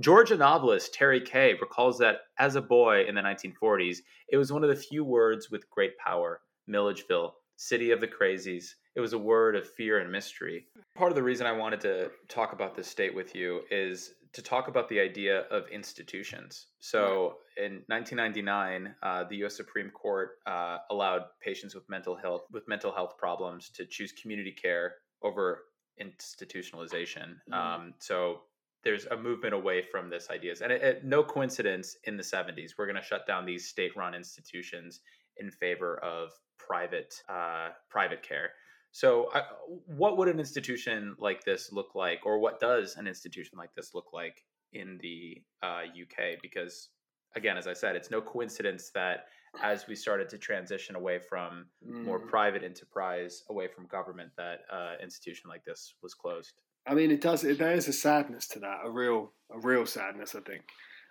Georgia 0.00 0.36
novelist 0.36 0.94
Terry 0.94 1.20
Kay 1.20 1.54
recalls 1.60 1.98
that 1.98 2.20
as 2.38 2.56
a 2.56 2.62
boy 2.62 3.04
in 3.04 3.14
the 3.14 3.22
1940s, 3.22 3.98
it 4.28 4.36
was 4.36 4.52
one 4.52 4.62
of 4.62 4.70
the 4.70 4.76
few 4.76 5.04
words 5.04 5.50
with 5.50 5.68
great 5.70 5.96
power 5.98 6.40
Milledgeville, 6.66 7.34
city 7.62 7.92
of 7.92 8.00
the 8.00 8.08
crazies. 8.08 8.74
It 8.96 9.00
was 9.00 9.12
a 9.12 9.18
word 9.18 9.54
of 9.54 9.68
fear 9.68 10.00
and 10.00 10.10
mystery. 10.10 10.66
Part 10.96 11.12
of 11.12 11.16
the 11.16 11.22
reason 11.22 11.46
I 11.46 11.52
wanted 11.52 11.80
to 11.82 12.10
talk 12.28 12.52
about 12.52 12.74
this 12.74 12.88
state 12.88 13.14
with 13.14 13.36
you 13.36 13.60
is 13.70 14.14
to 14.32 14.42
talk 14.42 14.66
about 14.66 14.88
the 14.88 14.98
idea 14.98 15.42
of 15.42 15.68
institutions. 15.68 16.66
So 16.80 17.36
in 17.56 17.82
1999, 17.86 18.94
uh, 19.02 19.24
the 19.28 19.36
U.S. 19.36 19.56
Supreme 19.56 19.90
Court 19.90 20.30
uh, 20.46 20.78
allowed 20.90 21.22
patients 21.40 21.74
with 21.74 21.88
mental 21.88 22.16
health 22.16 22.42
with 22.50 22.66
mental 22.66 22.92
health 22.92 23.16
problems 23.16 23.70
to 23.76 23.86
choose 23.86 24.10
community 24.10 24.52
care 24.52 24.94
over 25.22 25.64
institutionalization. 26.02 27.36
Mm. 27.50 27.54
Um, 27.54 27.94
so 28.00 28.40
there's 28.82 29.06
a 29.06 29.16
movement 29.16 29.54
away 29.54 29.82
from 29.82 30.10
this 30.10 30.30
ideas, 30.30 30.62
and 30.62 30.72
it, 30.72 30.82
it, 30.82 31.04
no 31.04 31.22
coincidence 31.22 31.96
in 32.04 32.16
the 32.16 32.22
70s 32.24 32.72
we're 32.76 32.86
going 32.86 32.96
to 32.96 33.02
shut 33.02 33.28
down 33.28 33.46
these 33.46 33.68
state-run 33.68 34.14
institutions 34.14 35.00
in 35.38 35.50
favor 35.50 35.98
of 36.02 36.30
private 36.58 37.14
uh, 37.28 37.70
private 37.90 38.22
care. 38.22 38.50
So, 38.92 39.30
I, 39.34 39.42
what 39.86 40.18
would 40.18 40.28
an 40.28 40.38
institution 40.38 41.16
like 41.18 41.44
this 41.44 41.72
look 41.72 41.94
like, 41.94 42.20
or 42.26 42.38
what 42.38 42.60
does 42.60 42.96
an 42.96 43.06
institution 43.06 43.56
like 43.56 43.74
this 43.74 43.94
look 43.94 44.12
like 44.12 44.44
in 44.72 44.98
the 45.00 45.42
uh, 45.62 45.82
UK? 45.84 46.38
Because, 46.42 46.90
again, 47.34 47.56
as 47.56 47.66
I 47.66 47.72
said, 47.72 47.96
it's 47.96 48.10
no 48.10 48.20
coincidence 48.20 48.90
that 48.94 49.24
as 49.62 49.86
we 49.86 49.94
started 49.94 50.28
to 50.30 50.38
transition 50.38 50.94
away 50.94 51.18
from 51.18 51.66
mm. 51.86 52.04
more 52.04 52.18
private 52.18 52.62
enterprise, 52.62 53.42
away 53.48 53.66
from 53.66 53.86
government, 53.86 54.30
that 54.36 54.60
uh, 54.70 54.94
institution 55.02 55.48
like 55.48 55.64
this 55.64 55.94
was 56.02 56.12
closed. 56.12 56.52
I 56.86 56.94
mean, 56.94 57.10
it 57.10 57.20
does. 57.20 57.42
There 57.42 57.72
is 57.72 57.88
a 57.88 57.92
sadness 57.92 58.46
to 58.48 58.58
that, 58.60 58.80
a 58.84 58.90
real, 58.90 59.32
a 59.50 59.58
real 59.58 59.86
sadness. 59.86 60.34
I 60.34 60.40
think. 60.40 60.62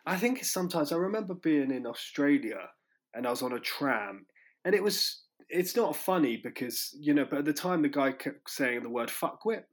I 0.05 0.17
think 0.17 0.43
sometimes 0.43 0.91
I 0.91 0.97
remember 0.97 1.33
being 1.33 1.71
in 1.71 1.85
Australia 1.85 2.69
and 3.13 3.27
I 3.27 3.29
was 3.29 3.41
on 3.41 3.53
a 3.53 3.59
tram, 3.59 4.25
and 4.65 4.75
it 4.75 4.83
was. 4.83 5.21
It's 5.53 5.75
not 5.75 5.97
funny 5.97 6.37
because 6.37 6.95
you 6.97 7.13
know, 7.13 7.25
but 7.29 7.39
at 7.39 7.45
the 7.45 7.53
time 7.53 7.81
the 7.81 7.89
guy 7.89 8.13
kept 8.13 8.49
saying 8.49 8.83
the 8.83 8.89
word 8.89 9.09
"fuckwit." 9.09 9.63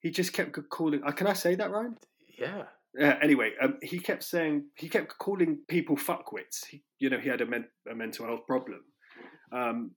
He 0.00 0.10
just 0.10 0.32
kept 0.32 0.56
calling. 0.68 1.02
Uh, 1.04 1.12
can 1.12 1.26
I 1.26 1.32
say 1.32 1.54
that, 1.54 1.70
Ryan? 1.70 1.96
Yeah. 2.38 2.64
Uh, 3.00 3.14
anyway, 3.22 3.52
um, 3.60 3.76
he 3.82 3.98
kept 3.98 4.22
saying 4.22 4.64
he 4.74 4.88
kept 4.88 5.18
calling 5.18 5.58
people 5.68 5.96
fuckwits. 5.96 6.66
He, 6.66 6.82
you 6.98 7.10
know, 7.10 7.18
he 7.18 7.28
had 7.28 7.40
a, 7.42 7.46
men- 7.46 7.68
a 7.90 7.94
mental 7.94 8.26
health 8.26 8.46
problem, 8.46 8.80
um, 9.52 9.90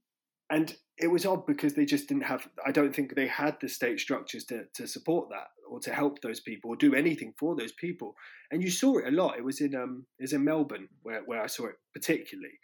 and 0.49 0.75
it 0.97 1.07
was 1.07 1.25
odd 1.25 1.45
because 1.45 1.73
they 1.73 1.85
just 1.85 2.07
didn't 2.07 2.23
have. 2.23 2.47
I 2.65 2.71
don't 2.71 2.93
think 2.93 3.15
they 3.15 3.27
had 3.27 3.57
the 3.61 3.69
state 3.69 3.99
structures 3.99 4.45
to 4.45 4.65
to 4.73 4.87
support 4.87 5.29
that 5.29 5.47
or 5.69 5.79
to 5.81 5.93
help 5.93 6.21
those 6.21 6.39
people 6.39 6.71
or 6.71 6.75
do 6.75 6.95
anything 6.95 7.33
for 7.37 7.55
those 7.55 7.71
people. 7.71 8.15
And 8.51 8.61
you 8.63 8.69
saw 8.69 8.97
it 8.97 9.07
a 9.07 9.11
lot. 9.11 9.37
It 9.37 9.43
was 9.43 9.61
in 9.61 9.75
um, 9.75 10.05
it 10.17 10.23
was 10.23 10.33
in 10.33 10.43
Melbourne 10.43 10.89
where 11.03 11.21
where 11.25 11.41
I 11.41 11.47
saw 11.47 11.67
it 11.67 11.75
particularly. 11.93 12.59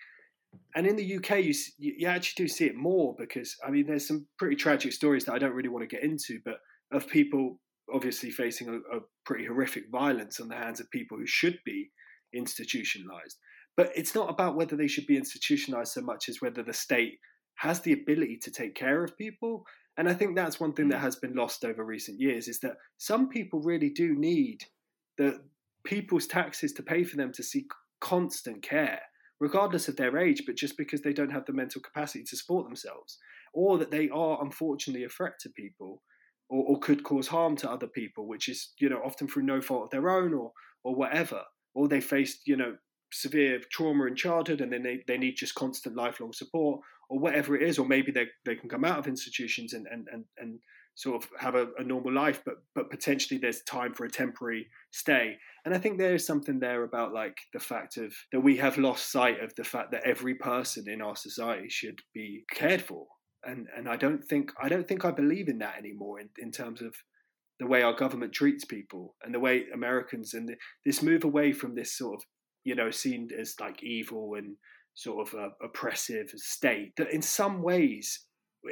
And 0.73 0.88
in 0.88 0.95
the 0.95 1.17
UK, 1.17 1.43
you 1.43 1.53
you 1.77 2.07
actually 2.07 2.45
do 2.45 2.47
see 2.47 2.65
it 2.65 2.75
more 2.75 3.15
because 3.17 3.55
I 3.65 3.69
mean, 3.69 3.86
there's 3.86 4.07
some 4.07 4.27
pretty 4.38 4.55
tragic 4.55 4.93
stories 4.93 5.25
that 5.25 5.33
I 5.33 5.39
don't 5.39 5.53
really 5.53 5.69
want 5.69 5.88
to 5.88 5.95
get 5.95 6.03
into, 6.03 6.39
but 6.43 6.59
of 6.91 7.07
people 7.07 7.59
obviously 7.93 8.31
facing 8.31 8.67
a, 8.69 8.97
a 8.97 9.01
pretty 9.25 9.45
horrific 9.45 9.83
violence 9.91 10.39
on 10.39 10.47
the 10.47 10.55
hands 10.55 10.79
of 10.79 10.89
people 10.89 11.17
who 11.17 11.27
should 11.27 11.59
be 11.65 11.91
institutionalized. 12.33 13.38
But 13.77 13.91
it's 13.95 14.15
not 14.15 14.29
about 14.29 14.55
whether 14.55 14.75
they 14.75 14.88
should 14.88 15.05
be 15.05 15.17
institutionalized 15.17 15.91
so 15.91 16.01
much 16.01 16.29
as 16.29 16.41
whether 16.41 16.63
the 16.63 16.73
state 16.73 17.19
has 17.55 17.81
the 17.81 17.93
ability 17.93 18.37
to 18.43 18.51
take 18.51 18.75
care 18.75 19.03
of 19.03 19.17
people. 19.17 19.65
And 19.97 20.09
I 20.09 20.13
think 20.13 20.35
that's 20.35 20.59
one 20.59 20.73
thing 20.73 20.89
that 20.89 20.99
mm. 20.99 21.03
has 21.03 21.15
been 21.15 21.35
lost 21.35 21.63
over 21.63 21.83
recent 21.83 22.19
years 22.19 22.47
is 22.47 22.59
that 22.59 22.77
some 22.97 23.29
people 23.29 23.61
really 23.61 23.89
do 23.89 24.15
need 24.15 24.63
the 25.17 25.41
people's 25.85 26.27
taxes 26.27 26.73
to 26.73 26.83
pay 26.83 27.03
for 27.03 27.15
them 27.15 27.31
to 27.33 27.43
seek 27.43 27.67
constant 28.01 28.61
care, 28.61 29.01
regardless 29.39 29.87
of 29.87 29.95
their 29.95 30.17
age, 30.17 30.43
but 30.45 30.55
just 30.55 30.77
because 30.77 31.01
they 31.01 31.13
don't 31.13 31.31
have 31.31 31.45
the 31.45 31.53
mental 31.53 31.81
capacity 31.81 32.23
to 32.25 32.35
support 32.35 32.65
themselves, 32.65 33.17
or 33.53 33.77
that 33.77 33.91
they 33.91 34.09
are 34.09 34.43
unfortunately 34.43 35.05
a 35.05 35.09
threat 35.09 35.33
to 35.39 35.49
people 35.49 36.01
or, 36.49 36.63
or 36.65 36.79
could 36.79 37.03
cause 37.03 37.27
harm 37.27 37.55
to 37.57 37.71
other 37.71 37.87
people, 37.87 38.27
which 38.27 38.49
is 38.49 38.73
you 38.79 38.89
know 38.89 39.01
often 39.03 39.27
through 39.27 39.43
no 39.43 39.61
fault 39.61 39.85
of 39.85 39.89
their 39.91 40.09
own 40.09 40.33
or 40.33 40.51
or 40.83 40.93
whatever, 40.95 41.41
or 41.73 41.87
they 41.87 42.01
faced 42.01 42.41
you 42.45 42.57
know 42.57 42.75
severe 43.11 43.61
trauma 43.71 44.05
in 44.05 44.15
childhood 44.15 44.61
and 44.61 44.73
then 44.73 44.83
they, 44.83 45.01
they 45.07 45.17
need 45.17 45.35
just 45.35 45.55
constant 45.55 45.95
lifelong 45.95 46.33
support 46.33 46.81
or 47.09 47.19
whatever 47.19 47.55
it 47.55 47.67
is 47.67 47.77
or 47.79 47.85
maybe 47.85 48.11
they, 48.11 48.27
they 48.45 48.55
can 48.55 48.69
come 48.69 48.85
out 48.85 48.99
of 48.99 49.07
institutions 49.07 49.73
and, 49.73 49.87
and, 49.91 50.07
and, 50.11 50.25
and 50.37 50.59
sort 50.95 51.21
of 51.21 51.29
have 51.37 51.55
a, 51.55 51.67
a, 51.77 51.83
normal 51.83 52.13
life 52.13 52.41
but 52.45 52.55
but 52.73 52.89
potentially 52.89 53.37
there's 53.37 53.61
time 53.63 53.93
for 53.93 54.05
a 54.05 54.09
temporary 54.09 54.67
stay. 54.91 55.35
And 55.65 55.73
i 55.75 55.77
think 55.77 55.97
there 55.97 56.15
is 56.15 56.25
something 56.25 56.59
there 56.59 56.83
about 56.83 57.13
like 57.13 57.37
the 57.53 57.59
fact 57.59 57.97
of 57.97 58.13
that 58.31 58.39
we 58.39 58.57
have 58.57 58.77
lost 58.77 59.11
sight 59.11 59.43
of 59.43 59.53
the 59.55 59.63
fact 59.63 59.91
that 59.91 60.05
every 60.05 60.35
person 60.35 60.89
in 60.89 61.01
our 61.01 61.15
society 61.15 61.69
should 61.69 61.99
be 62.13 62.43
cared 62.51 62.81
for. 62.81 63.07
And 63.43 63.67
and 63.75 63.89
I 63.89 63.97
don't 63.97 64.23
think 64.23 64.51
I 64.61 64.69
don't 64.69 64.87
think 64.87 65.05
I 65.05 65.11
believe 65.11 65.49
in 65.49 65.59
that 65.59 65.77
anymore 65.77 66.19
in, 66.19 66.29
in 66.37 66.51
terms 66.51 66.81
of 66.81 66.95
the 67.59 67.67
way 67.67 67.81
our 67.81 67.93
government 67.93 68.33
treats 68.33 68.65
people 68.65 69.15
and 69.23 69.33
the 69.33 69.39
way 69.39 69.65
Americans 69.73 70.33
and 70.33 70.49
the, 70.49 70.55
this 70.85 71.01
move 71.01 71.23
away 71.23 71.53
from 71.53 71.75
this 71.75 71.97
sort 71.97 72.15
of 72.15 72.23
you 72.63 72.75
know 72.75 72.89
seen 72.89 73.29
as 73.37 73.55
like 73.59 73.83
evil 73.83 74.35
and 74.35 74.55
sort 74.95 75.27
of 75.27 75.39
uh, 75.39 75.49
oppressive 75.63 76.29
state 76.35 76.95
that 76.97 77.11
in 77.11 77.21
some 77.21 77.61
ways 77.61 78.25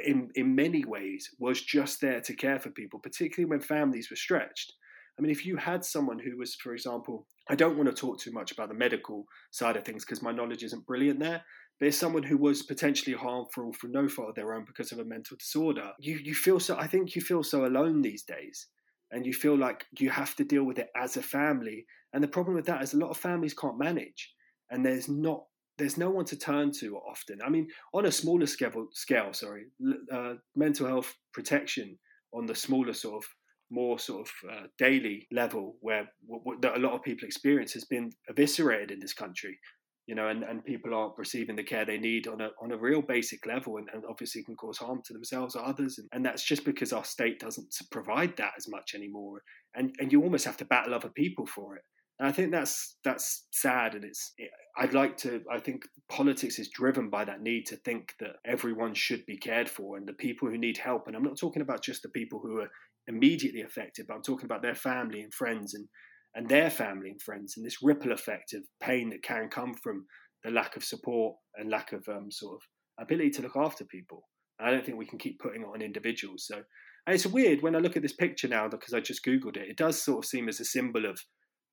in 0.04 0.28
in 0.34 0.54
many 0.54 0.84
ways 0.84 1.30
was 1.38 1.60
just 1.60 2.00
there 2.00 2.20
to 2.20 2.34
care 2.34 2.58
for 2.58 2.70
people 2.70 2.98
particularly 2.98 3.48
when 3.48 3.60
families 3.60 4.10
were 4.10 4.16
stretched 4.16 4.72
I 5.18 5.22
mean 5.22 5.30
if 5.30 5.46
you 5.46 5.56
had 5.56 5.84
someone 5.84 6.18
who 6.18 6.36
was 6.36 6.56
for 6.56 6.72
example 6.72 7.26
I 7.48 7.54
don't 7.54 7.76
want 7.76 7.88
to 7.88 7.94
talk 7.94 8.18
too 8.18 8.32
much 8.32 8.52
about 8.52 8.68
the 8.68 8.74
medical 8.74 9.26
side 9.50 9.76
of 9.76 9.84
things 9.84 10.04
because 10.04 10.22
my 10.22 10.32
knowledge 10.32 10.62
isn't 10.62 10.86
brilliant 10.86 11.20
there. 11.20 11.42
But 11.78 11.88
as 11.88 11.98
someone 11.98 12.22
who 12.22 12.38
was 12.38 12.62
potentially 12.62 13.16
harmful 13.16 13.72
for 13.72 13.88
no 13.88 14.08
fault 14.08 14.30
of 14.30 14.34
their 14.34 14.54
own 14.54 14.64
because 14.64 14.92
of 14.92 14.98
a 14.98 15.04
mental 15.04 15.36
disorder, 15.36 15.90
you, 15.98 16.18
you 16.22 16.34
feel 16.34 16.60
so. 16.60 16.76
I 16.78 16.86
think 16.86 17.14
you 17.14 17.20
feel 17.22 17.42
so 17.42 17.66
alone 17.66 18.00
these 18.00 18.22
days, 18.22 18.68
and 19.10 19.26
you 19.26 19.34
feel 19.34 19.58
like 19.58 19.84
you 19.98 20.10
have 20.10 20.36
to 20.36 20.44
deal 20.44 20.64
with 20.64 20.78
it 20.78 20.88
as 20.96 21.16
a 21.16 21.22
family. 21.22 21.84
And 22.12 22.22
the 22.22 22.28
problem 22.28 22.54
with 22.54 22.66
that 22.66 22.82
is 22.82 22.94
a 22.94 22.98
lot 22.98 23.10
of 23.10 23.16
families 23.16 23.54
can't 23.54 23.78
manage, 23.78 24.32
and 24.70 24.86
there's 24.86 25.08
not 25.08 25.44
there's 25.78 25.98
no 25.98 26.10
one 26.10 26.24
to 26.26 26.36
turn 26.36 26.70
to 26.80 26.96
often. 26.96 27.38
I 27.44 27.48
mean, 27.48 27.68
on 27.92 28.06
a 28.06 28.12
smaller 28.12 28.46
scale, 28.46 28.88
scale 28.92 29.32
sorry, 29.32 29.64
uh, 30.12 30.34
mental 30.54 30.86
health 30.86 31.14
protection 31.32 31.98
on 32.32 32.46
the 32.46 32.54
smaller 32.54 32.92
sort 32.92 33.24
of 33.24 33.28
more 33.70 33.98
sort 33.98 34.28
of 34.28 34.50
uh, 34.50 34.66
daily 34.78 35.26
level 35.32 35.76
where 35.80 36.08
w- 36.28 36.60
that 36.60 36.76
a 36.76 36.80
lot 36.80 36.92
of 36.92 37.02
people 37.02 37.26
experience 37.26 37.72
has 37.72 37.84
been 37.84 38.12
eviscerated 38.28 38.90
in 38.90 39.00
this 39.00 39.14
country 39.14 39.58
you 40.06 40.14
know 40.14 40.28
and, 40.28 40.42
and 40.42 40.64
people 40.64 40.94
aren't 40.94 41.16
receiving 41.16 41.56
the 41.56 41.62
care 41.62 41.84
they 41.84 41.98
need 41.98 42.26
on 42.28 42.40
a 42.40 42.50
on 42.62 42.72
a 42.72 42.76
real 42.76 43.00
basic 43.00 43.46
level 43.46 43.78
and, 43.78 43.88
and 43.92 44.04
obviously 44.08 44.42
can 44.42 44.56
cause 44.56 44.76
harm 44.76 45.00
to 45.04 45.12
themselves 45.12 45.56
or 45.56 45.64
others. 45.64 45.98
And, 45.98 46.08
and 46.12 46.24
that's 46.24 46.44
just 46.44 46.64
because 46.64 46.92
our 46.92 47.04
state 47.04 47.40
doesn't 47.40 47.74
provide 47.90 48.36
that 48.36 48.52
as 48.56 48.68
much 48.68 48.94
anymore. 48.94 49.42
And 49.74 49.94
and 49.98 50.12
you 50.12 50.22
almost 50.22 50.44
have 50.44 50.58
to 50.58 50.64
battle 50.66 50.94
other 50.94 51.08
people 51.08 51.46
for 51.46 51.76
it 51.76 51.82
and 52.18 52.28
I 52.28 52.32
think 52.32 52.52
that's 52.52 52.96
that's 53.04 53.46
sad, 53.50 53.94
and 53.94 54.04
it's. 54.04 54.32
I'd 54.76 54.94
like 54.94 55.16
to. 55.18 55.42
I 55.50 55.58
think 55.58 55.84
politics 56.08 56.58
is 56.58 56.68
driven 56.68 57.10
by 57.10 57.24
that 57.24 57.42
need 57.42 57.66
to 57.66 57.76
think 57.76 58.14
that 58.20 58.36
everyone 58.46 58.94
should 58.94 59.26
be 59.26 59.36
cared 59.36 59.68
for, 59.68 59.96
and 59.96 60.06
the 60.06 60.12
people 60.12 60.48
who 60.48 60.58
need 60.58 60.78
help. 60.78 61.06
And 61.06 61.16
I'm 61.16 61.24
not 61.24 61.38
talking 61.38 61.62
about 61.62 61.82
just 61.82 62.02
the 62.02 62.08
people 62.08 62.40
who 62.40 62.58
are 62.60 62.70
immediately 63.08 63.62
affected, 63.62 64.06
but 64.08 64.14
I'm 64.14 64.22
talking 64.22 64.46
about 64.46 64.62
their 64.62 64.74
family 64.74 65.22
and 65.22 65.34
friends 65.34 65.74
and, 65.74 65.86
and 66.34 66.48
their 66.48 66.70
family 66.70 67.10
and 67.10 67.20
friends 67.20 67.54
and 67.56 67.66
this 67.66 67.82
ripple 67.82 68.12
effect 68.12 68.54
of 68.54 68.62
pain 68.80 69.10
that 69.10 69.22
can 69.22 69.48
come 69.48 69.74
from 69.74 70.06
the 70.42 70.50
lack 70.50 70.76
of 70.76 70.84
support 70.84 71.36
and 71.56 71.70
lack 71.70 71.92
of 71.92 72.02
um, 72.08 72.30
sort 72.30 72.54
of 72.54 73.04
ability 73.04 73.30
to 73.30 73.42
look 73.42 73.56
after 73.56 73.84
people. 73.84 74.22
I 74.60 74.70
don't 74.70 74.86
think 74.86 74.98
we 74.98 75.06
can 75.06 75.18
keep 75.18 75.40
putting 75.40 75.62
it 75.62 75.68
on 75.68 75.82
individuals. 75.82 76.46
So 76.46 76.62
and 77.06 77.14
it's 77.14 77.26
weird 77.26 77.62
when 77.62 77.76
I 77.76 77.80
look 77.80 77.96
at 77.96 78.02
this 78.02 78.14
picture 78.14 78.48
now 78.48 78.68
because 78.68 78.94
I 78.94 79.00
just 79.00 79.24
googled 79.24 79.56
it. 79.56 79.68
It 79.68 79.76
does 79.76 80.02
sort 80.02 80.24
of 80.24 80.28
seem 80.28 80.48
as 80.48 80.60
a 80.60 80.64
symbol 80.64 81.04
of 81.04 81.18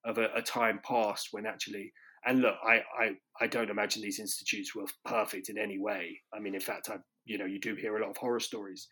of 0.06 0.18
a, 0.18 0.28
a 0.36 0.42
time 0.42 0.80
past 0.88 1.30
when 1.32 1.46
actually. 1.46 1.92
And 2.26 2.42
look, 2.42 2.56
I, 2.64 2.82
I 3.00 3.10
I 3.40 3.48
don't 3.48 3.72
imagine 3.72 4.02
these 4.02 4.20
institutes 4.20 4.76
were 4.76 4.86
perfect 5.06 5.50
in 5.50 5.58
any 5.58 5.80
way. 5.80 6.20
I 6.34 6.40
mean, 6.40 6.54
in 6.54 6.62
fact, 6.62 6.90
I 6.90 6.98
you 7.26 7.38
know 7.38 7.46
you 7.46 7.60
do 7.60 7.76
hear 7.76 7.98
a 7.98 8.02
lot 8.02 8.12
of 8.12 8.18
horror 8.18 8.40
stories, 8.40 8.88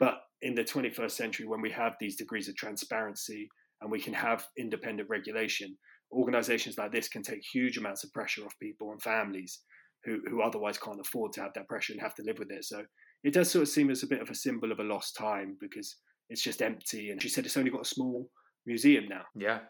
but 0.00 0.18
in 0.40 0.54
the 0.54 0.64
21st 0.64 1.12
century, 1.12 1.46
when 1.46 1.60
we 1.60 1.70
have 1.70 1.94
these 2.00 2.16
degrees 2.16 2.48
of 2.48 2.56
transparency 2.56 3.48
and 3.80 3.90
we 3.90 4.00
can 4.00 4.14
have 4.14 4.46
independent 4.58 5.08
regulation, 5.08 5.76
organizations 6.12 6.76
like 6.76 6.92
this 6.92 7.08
can 7.08 7.22
take 7.22 7.40
huge 7.52 7.78
amounts 7.78 8.04
of 8.04 8.12
pressure 8.12 8.44
off 8.44 8.58
people 8.60 8.90
and 8.90 9.00
families 9.00 9.60
who, 10.04 10.20
who 10.28 10.42
otherwise 10.42 10.78
can't 10.78 11.00
afford 11.00 11.32
to 11.32 11.40
have 11.40 11.52
that 11.54 11.68
pressure 11.68 11.92
and 11.92 12.02
have 12.02 12.14
to 12.16 12.22
live 12.24 12.38
with 12.38 12.50
it. 12.50 12.64
So 12.64 12.82
it 13.22 13.32
does 13.32 13.50
sort 13.50 13.62
of 13.62 13.68
seem 13.68 13.90
as 13.90 14.02
a 14.02 14.08
bit 14.08 14.20
of 14.20 14.30
a 14.30 14.34
symbol 14.34 14.72
of 14.72 14.80
a 14.80 14.84
lost 14.84 15.16
time 15.16 15.56
because 15.60 15.96
it's 16.28 16.42
just 16.42 16.62
empty. 16.62 17.10
And 17.10 17.22
she 17.22 17.28
said 17.28 17.46
it's 17.46 17.56
only 17.56 17.70
got 17.70 17.86
a 17.86 17.88
small 17.88 18.28
museum 18.66 19.04
now. 19.08 19.22
Yeah. 19.36 19.60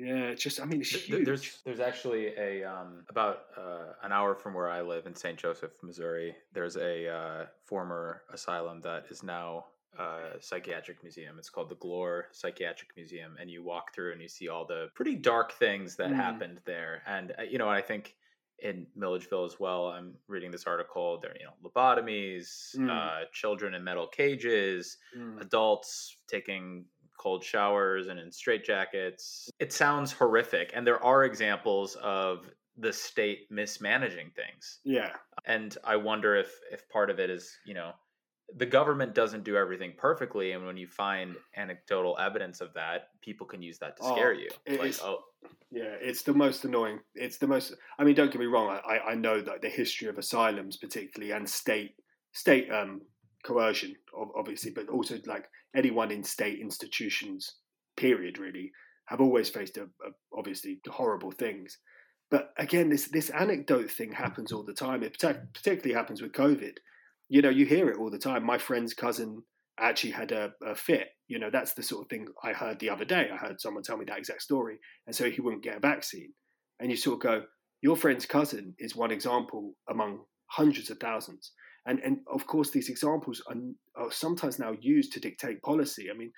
Yeah, 0.00 0.30
it's 0.32 0.42
just 0.42 0.60
I 0.60 0.64
mean 0.64 0.80
it's 0.80 0.90
huge. 0.90 1.26
There's 1.26 1.58
there's 1.64 1.80
actually 1.80 2.28
a 2.38 2.64
um, 2.64 3.04
about 3.10 3.40
uh, 3.56 3.92
an 4.02 4.12
hour 4.12 4.34
from 4.34 4.54
where 4.54 4.70
I 4.70 4.80
live 4.80 5.06
in 5.06 5.14
St. 5.14 5.36
Joseph, 5.36 5.72
Missouri. 5.82 6.34
There's 6.54 6.76
a 6.76 7.08
uh, 7.08 7.46
former 7.66 8.22
asylum 8.32 8.80
that 8.82 9.04
is 9.10 9.22
now 9.22 9.66
a 9.98 10.40
psychiatric 10.40 11.02
museum. 11.02 11.36
It's 11.38 11.50
called 11.50 11.68
the 11.68 11.76
Glore 11.76 12.24
Psychiatric 12.32 12.96
Museum, 12.96 13.36
and 13.38 13.50
you 13.50 13.62
walk 13.62 13.94
through 13.94 14.12
and 14.12 14.22
you 14.22 14.28
see 14.28 14.48
all 14.48 14.64
the 14.64 14.88
pretty 14.94 15.16
dark 15.16 15.52
things 15.52 15.96
that 15.96 16.10
mm. 16.10 16.16
happened 16.16 16.60
there. 16.64 17.02
And 17.06 17.34
uh, 17.38 17.42
you 17.42 17.58
know, 17.58 17.68
I 17.68 17.82
think 17.82 18.14
in 18.62 18.86
Milledgeville 18.94 19.44
as 19.44 19.58
well. 19.58 19.88
I'm 19.88 20.14
reading 20.28 20.50
this 20.50 20.64
article. 20.64 21.18
There, 21.20 21.34
you 21.38 21.46
know, 21.46 21.68
lobotomies, 21.68 22.76
mm. 22.76 22.90
uh, 22.90 23.26
children 23.32 23.74
in 23.74 23.84
metal 23.84 24.06
cages, 24.06 24.98
mm. 25.16 25.40
adults 25.40 26.16
taking 26.28 26.84
cold 27.20 27.44
showers 27.44 28.08
and 28.08 28.18
in 28.18 28.30
straitjackets. 28.30 29.50
It 29.58 29.72
sounds 29.72 30.10
horrific. 30.10 30.72
And 30.74 30.86
there 30.86 31.02
are 31.04 31.24
examples 31.24 31.96
of 31.96 32.46
the 32.78 32.92
state 32.92 33.40
mismanaging 33.50 34.30
things. 34.34 34.78
Yeah. 34.84 35.12
And 35.44 35.76
I 35.84 35.96
wonder 35.96 36.34
if 36.36 36.50
if 36.72 36.88
part 36.88 37.10
of 37.10 37.20
it 37.20 37.28
is, 37.28 37.50
you 37.66 37.74
know, 37.74 37.92
the 38.56 38.66
government 38.66 39.14
doesn't 39.14 39.44
do 39.44 39.56
everything 39.56 39.92
perfectly 39.96 40.52
and 40.52 40.66
when 40.66 40.76
you 40.76 40.86
find 40.88 41.36
anecdotal 41.56 42.16
evidence 42.18 42.60
of 42.60 42.72
that, 42.74 43.08
people 43.20 43.46
can 43.46 43.62
use 43.62 43.78
that 43.78 43.96
to 43.98 44.04
scare 44.04 44.34
oh, 44.34 44.38
you. 44.38 44.78
Like, 44.78 44.96
oh 45.04 45.18
yeah, 45.70 45.94
it's 46.00 46.22
the 46.22 46.34
most 46.34 46.64
annoying. 46.64 47.00
It's 47.14 47.38
the 47.38 47.46
most. 47.46 47.74
I 47.98 48.04
mean, 48.04 48.14
don't 48.14 48.32
get 48.32 48.40
me 48.40 48.46
wrong. 48.46 48.80
I, 48.84 49.10
I 49.10 49.14
know 49.14 49.40
that 49.40 49.62
the 49.62 49.68
history 49.68 50.08
of 50.08 50.18
asylums, 50.18 50.76
particularly, 50.76 51.32
and 51.32 51.48
state 51.48 51.92
state 52.32 52.70
um, 52.72 53.02
coercion, 53.44 53.94
obviously, 54.36 54.70
but 54.70 54.88
also 54.88 55.18
like 55.26 55.46
anyone 55.76 56.10
in 56.10 56.22
state 56.22 56.60
institutions, 56.60 57.56
period, 57.96 58.38
really, 58.38 58.72
have 59.06 59.20
always 59.20 59.48
faced 59.48 59.76
a, 59.76 59.82
a, 59.82 60.10
obviously 60.36 60.80
horrible 60.88 61.30
things. 61.30 61.78
But 62.30 62.52
again, 62.58 62.88
this 62.88 63.08
this 63.08 63.30
anecdote 63.30 63.90
thing 63.90 64.12
happens 64.12 64.52
all 64.52 64.64
the 64.64 64.72
time. 64.72 65.02
It 65.02 65.18
particularly 65.18 65.94
happens 65.94 66.22
with 66.22 66.32
COVID. 66.32 66.74
You 67.28 67.42
know, 67.42 67.50
you 67.50 67.66
hear 67.66 67.88
it 67.90 67.98
all 67.98 68.10
the 68.10 68.18
time. 68.18 68.44
My 68.44 68.58
friend's 68.58 68.94
cousin 68.94 69.42
actually 69.78 70.12
had 70.12 70.32
a, 70.32 70.52
a, 70.64 70.74
fit. 70.74 71.08
You 71.26 71.38
know, 71.38 71.50
that's 71.50 71.74
the 71.74 71.82
sort 71.82 72.04
of 72.04 72.08
thing 72.08 72.26
I 72.44 72.52
heard 72.52 72.78
the 72.78 72.90
other 72.90 73.04
day. 73.04 73.28
I 73.32 73.36
heard 73.36 73.60
someone 73.60 73.82
tell 73.82 73.96
me 73.96 74.04
that 74.06 74.18
exact 74.18 74.42
story, 74.42 74.78
and 75.06 75.14
so 75.14 75.30
he 75.30 75.40
wouldn't 75.40 75.62
get 75.62 75.76
a 75.76 75.80
vaccine. 75.80 76.32
And 76.78 76.90
you 76.90 76.96
sort 76.96 77.14
of 77.14 77.20
go, 77.20 77.42
your 77.82 77.96
friend's 77.96 78.26
cousin 78.26 78.74
is 78.78 78.94
one 78.94 79.10
example 79.10 79.74
among 79.88 80.24
hundreds 80.50 80.90
of 80.90 80.98
thousands. 80.98 81.52
And, 81.86 81.98
and 82.00 82.18
of 82.30 82.46
course, 82.46 82.70
these 82.70 82.90
examples 82.90 83.42
are, 83.48 83.56
are, 83.96 84.12
sometimes 84.12 84.58
now 84.58 84.76
used 84.80 85.12
to 85.14 85.20
dictate 85.20 85.62
policy. 85.62 86.10
I 86.10 86.14
mean, 86.14 86.30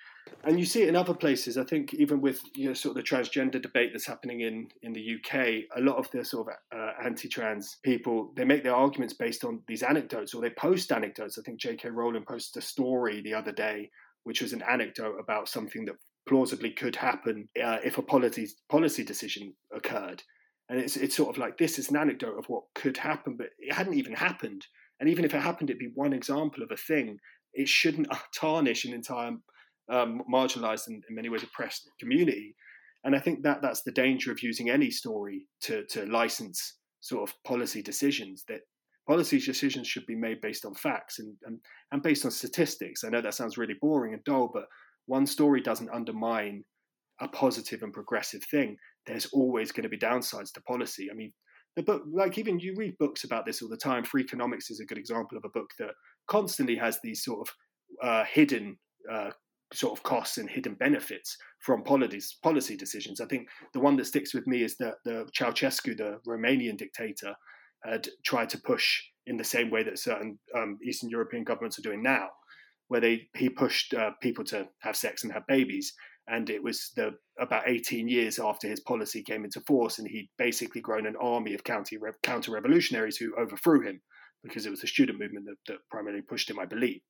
and 0.45 0.57
you 0.57 0.65
see 0.65 0.83
it 0.83 0.89
in 0.89 0.95
other 0.95 1.13
places. 1.13 1.57
I 1.57 1.65
think 1.65 1.93
even 1.93 2.21
with 2.21 2.41
you 2.55 2.69
know 2.69 2.73
sort 2.73 2.97
of 2.97 3.03
the 3.03 3.09
transgender 3.09 3.61
debate 3.61 3.89
that's 3.91 4.07
happening 4.07 4.41
in 4.41 4.69
in 4.81 4.93
the 4.93 5.15
UK, 5.15 5.65
a 5.75 5.81
lot 5.81 5.97
of 5.97 6.09
the 6.11 6.23
sort 6.23 6.47
of 6.47 6.53
uh, 6.77 6.91
anti-trans 7.03 7.77
people 7.83 8.31
they 8.35 8.45
make 8.45 8.63
their 8.63 8.75
arguments 8.75 9.13
based 9.13 9.43
on 9.43 9.61
these 9.67 9.83
anecdotes 9.83 10.33
or 10.33 10.41
they 10.41 10.49
post 10.49 10.91
anecdotes. 10.91 11.37
I 11.37 11.41
think 11.41 11.59
J.K. 11.59 11.89
Rowling 11.89 12.23
posted 12.23 12.63
a 12.63 12.65
story 12.65 13.21
the 13.21 13.33
other 13.33 13.51
day, 13.51 13.91
which 14.23 14.41
was 14.41 14.53
an 14.53 14.63
anecdote 14.63 15.17
about 15.19 15.49
something 15.49 15.83
that 15.85 15.95
plausibly 16.25 16.71
could 16.71 16.95
happen 16.95 17.49
uh, 17.61 17.79
if 17.83 17.97
a 17.97 18.01
policy 18.01 18.47
policy 18.69 19.03
decision 19.03 19.53
occurred. 19.75 20.23
And 20.69 20.79
it's 20.79 20.95
it's 20.95 21.15
sort 21.15 21.29
of 21.29 21.37
like 21.37 21.57
this 21.57 21.77
is 21.77 21.89
an 21.89 21.97
anecdote 21.97 22.37
of 22.37 22.45
what 22.45 22.63
could 22.73 22.97
happen, 22.97 23.35
but 23.35 23.47
it 23.59 23.73
hadn't 23.73 23.95
even 23.95 24.13
happened. 24.13 24.65
And 25.03 25.09
even 25.09 25.25
if 25.25 25.33
it 25.33 25.41
happened, 25.41 25.69
it'd 25.69 25.81
be 25.81 25.91
one 25.95 26.13
example 26.13 26.63
of 26.63 26.71
a 26.71 26.77
thing. 26.77 27.17
It 27.53 27.67
shouldn't 27.67 28.07
tarnish 28.39 28.85
an 28.85 28.93
entire 28.93 29.31
um, 29.91 30.21
marginalized 30.33 30.87
and 30.87 31.03
in 31.09 31.15
many 31.15 31.27
ways 31.27 31.43
oppressed 31.43 31.89
community. 31.99 32.55
And 33.03 33.13
I 33.13 33.19
think 33.19 33.43
that 33.43 33.61
that's 33.61 33.81
the 33.81 33.91
danger 33.91 34.31
of 34.31 34.41
using 34.41 34.69
any 34.69 34.89
story 34.89 35.45
to, 35.63 35.83
to 35.87 36.05
license 36.05 36.77
sort 37.01 37.29
of 37.29 37.35
policy 37.43 37.81
decisions. 37.81 38.45
That 38.47 38.61
policy 39.05 39.41
decisions 39.41 39.89
should 39.89 40.05
be 40.05 40.15
made 40.15 40.39
based 40.39 40.63
on 40.63 40.73
facts 40.73 41.19
and, 41.19 41.35
and, 41.43 41.59
and 41.91 42.01
based 42.01 42.23
on 42.23 42.31
statistics. 42.31 43.03
I 43.03 43.09
know 43.09 43.19
that 43.19 43.33
sounds 43.33 43.57
really 43.57 43.75
boring 43.81 44.13
and 44.13 44.23
dull, 44.23 44.51
but 44.53 44.67
one 45.07 45.27
story 45.27 45.59
doesn't 45.59 45.93
undermine 45.93 46.63
a 47.19 47.27
positive 47.27 47.83
and 47.83 47.91
progressive 47.91 48.45
thing. 48.49 48.77
There's 49.05 49.25
always 49.33 49.73
going 49.73 49.83
to 49.83 49.89
be 49.89 49.97
downsides 49.97 50.53
to 50.53 50.61
policy. 50.61 51.09
I 51.11 51.13
mean, 51.13 51.33
the 51.75 51.83
book, 51.83 52.03
like 52.11 52.37
even 52.37 52.59
you 52.59 52.75
read 52.75 52.97
books 52.97 53.23
about 53.23 53.45
this 53.45 53.61
all 53.61 53.69
the 53.69 53.77
time. 53.77 54.03
Freakonomics 54.03 54.69
is 54.69 54.79
a 54.79 54.85
good 54.85 54.97
example 54.97 55.37
of 55.37 55.45
a 55.45 55.49
book 55.49 55.71
that 55.79 55.91
constantly 56.27 56.75
has 56.75 56.99
these 57.03 57.23
sort 57.23 57.47
of 57.47 58.07
uh, 58.07 58.23
hidden 58.25 58.77
uh, 59.11 59.31
sort 59.73 59.97
of 59.97 60.03
costs 60.03 60.37
and 60.37 60.49
hidden 60.49 60.75
benefits 60.75 61.35
from 61.59 61.83
policies, 61.83 62.37
policy 62.43 62.77
decisions. 62.77 63.19
I 63.19 63.25
think 63.25 63.47
the 63.73 63.79
one 63.79 63.95
that 63.97 64.05
sticks 64.05 64.33
with 64.33 64.45
me 64.45 64.63
is 64.63 64.77
that 64.77 64.95
the 65.03 65.27
Ceausescu, 65.37 65.97
the 65.97 66.19
Romanian 66.27 66.77
dictator, 66.77 67.33
had 67.83 68.07
tried 68.23 68.49
to 68.49 68.61
push 68.61 69.01
in 69.25 69.37
the 69.37 69.43
same 69.43 69.69
way 69.69 69.83
that 69.83 69.99
certain 69.99 70.37
um, 70.55 70.77
Eastern 70.85 71.09
European 71.09 71.43
governments 71.43 71.79
are 71.79 71.83
doing 71.83 72.03
now, 72.03 72.27
where 72.87 73.01
they 73.01 73.27
he 73.35 73.49
pushed 73.49 73.93
uh, 73.93 74.11
people 74.21 74.43
to 74.45 74.67
have 74.81 74.95
sex 74.95 75.23
and 75.23 75.33
have 75.33 75.47
babies, 75.47 75.93
and 76.27 76.49
it 76.49 76.63
was 76.63 76.91
the 76.95 77.11
about 77.39 77.67
18 77.67 78.07
years 78.07 78.39
after 78.39 78.67
his 78.67 78.79
policy 78.79 79.23
came 79.23 79.43
into 79.43 79.61
force, 79.61 79.99
and 79.99 80.07
he'd 80.07 80.29
basically 80.37 80.81
grown 80.81 81.05
an 81.05 81.15
army 81.19 81.53
of 81.53 81.63
counter 81.63 82.51
revolutionaries 82.51 83.17
who 83.17 83.35
overthrew 83.35 83.81
him 83.81 84.01
because 84.43 84.65
it 84.65 84.69
was 84.69 84.81
the 84.81 84.87
student 84.87 85.19
movement 85.19 85.45
that, 85.45 85.55
that 85.67 85.79
primarily 85.89 86.21
pushed 86.21 86.49
him, 86.49 86.59
I 86.59 86.65
believe. 86.65 87.01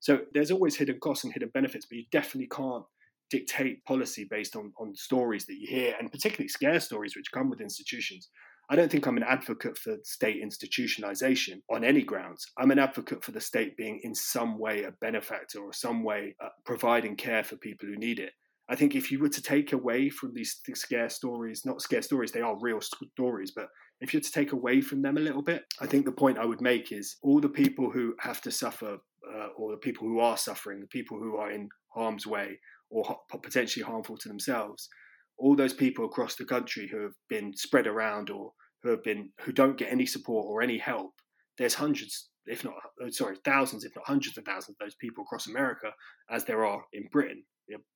So 0.00 0.22
there's 0.34 0.50
always 0.50 0.76
hidden 0.76 0.98
costs 1.00 1.24
and 1.24 1.32
hidden 1.32 1.50
benefits, 1.54 1.86
but 1.86 1.96
you 1.96 2.04
definitely 2.10 2.48
can't 2.48 2.84
dictate 3.30 3.84
policy 3.84 4.26
based 4.28 4.56
on, 4.56 4.72
on 4.78 4.94
stories 4.94 5.46
that 5.46 5.54
you 5.54 5.66
hear, 5.68 5.94
and 5.98 6.10
particularly 6.10 6.48
scare 6.48 6.80
stories 6.80 7.16
which 7.16 7.30
come 7.32 7.48
with 7.48 7.60
institutions. 7.60 8.28
I 8.68 8.76
don't 8.76 8.90
think 8.90 9.06
I'm 9.06 9.16
an 9.16 9.22
advocate 9.22 9.78
for 9.78 9.96
state 10.04 10.42
institutionalization 10.42 11.60
on 11.70 11.84
any 11.84 12.02
grounds. 12.02 12.46
I'm 12.58 12.70
an 12.70 12.78
advocate 12.78 13.24
for 13.24 13.32
the 13.32 13.40
state 13.40 13.76
being 13.76 14.00
in 14.02 14.14
some 14.14 14.58
way 14.58 14.84
a 14.84 14.92
benefactor 15.00 15.60
or 15.60 15.72
some 15.72 16.02
way 16.02 16.34
uh, 16.42 16.48
providing 16.64 17.16
care 17.16 17.44
for 17.44 17.56
people 17.56 17.88
who 17.88 17.96
need 17.96 18.18
it. 18.18 18.32
I 18.68 18.76
think 18.76 18.94
if 18.94 19.10
you 19.10 19.18
were 19.18 19.28
to 19.28 19.42
take 19.42 19.72
away 19.72 20.08
from 20.08 20.32
these 20.34 20.60
scare 20.74 21.10
stories, 21.10 21.66
not 21.66 21.82
scare 21.82 22.02
stories, 22.02 22.32
they 22.32 22.40
are 22.40 22.56
real 22.60 22.80
stories, 22.80 23.50
but 23.50 23.68
if 24.00 24.12
you're 24.12 24.22
to 24.22 24.32
take 24.32 24.52
away 24.52 24.80
from 24.80 25.02
them 25.02 25.16
a 25.16 25.20
little 25.20 25.42
bit, 25.42 25.64
I 25.80 25.86
think 25.86 26.04
the 26.04 26.12
point 26.12 26.38
I 26.38 26.44
would 26.44 26.60
make 26.60 26.92
is 26.92 27.16
all 27.22 27.40
the 27.40 27.48
people 27.48 27.90
who 27.90 28.14
have 28.20 28.40
to 28.42 28.50
suffer, 28.50 28.98
uh, 29.34 29.46
or 29.56 29.72
the 29.72 29.78
people 29.78 30.06
who 30.06 30.20
are 30.20 30.36
suffering, 30.36 30.80
the 30.80 30.86
people 30.86 31.18
who 31.18 31.36
are 31.36 31.50
in 31.50 31.68
harm's 31.94 32.26
way 32.26 32.58
or 32.90 33.16
potentially 33.42 33.84
harmful 33.84 34.16
to 34.18 34.28
themselves, 34.28 34.88
all 35.38 35.56
those 35.56 35.72
people 35.72 36.04
across 36.04 36.34
the 36.36 36.44
country 36.44 36.88
who 36.90 37.02
have 37.02 37.14
been 37.28 37.52
spread 37.56 37.86
around 37.86 38.30
or 38.30 38.52
who 38.82 38.90
have 38.90 39.02
been 39.02 39.30
who 39.40 39.52
don't 39.52 39.78
get 39.78 39.92
any 39.92 40.06
support 40.06 40.46
or 40.48 40.62
any 40.62 40.78
help. 40.78 41.12
There's 41.58 41.74
hundreds, 41.74 42.28
if 42.46 42.64
not 42.64 42.74
uh, 43.04 43.10
sorry, 43.10 43.36
thousands, 43.44 43.84
if 43.84 43.94
not 43.94 44.06
hundreds 44.06 44.36
of 44.38 44.44
thousands 44.44 44.76
of 44.80 44.86
those 44.86 44.96
people 44.96 45.24
across 45.24 45.46
America, 45.46 45.92
as 46.30 46.44
there 46.44 46.64
are 46.64 46.82
in 46.92 47.08
Britain. 47.10 47.44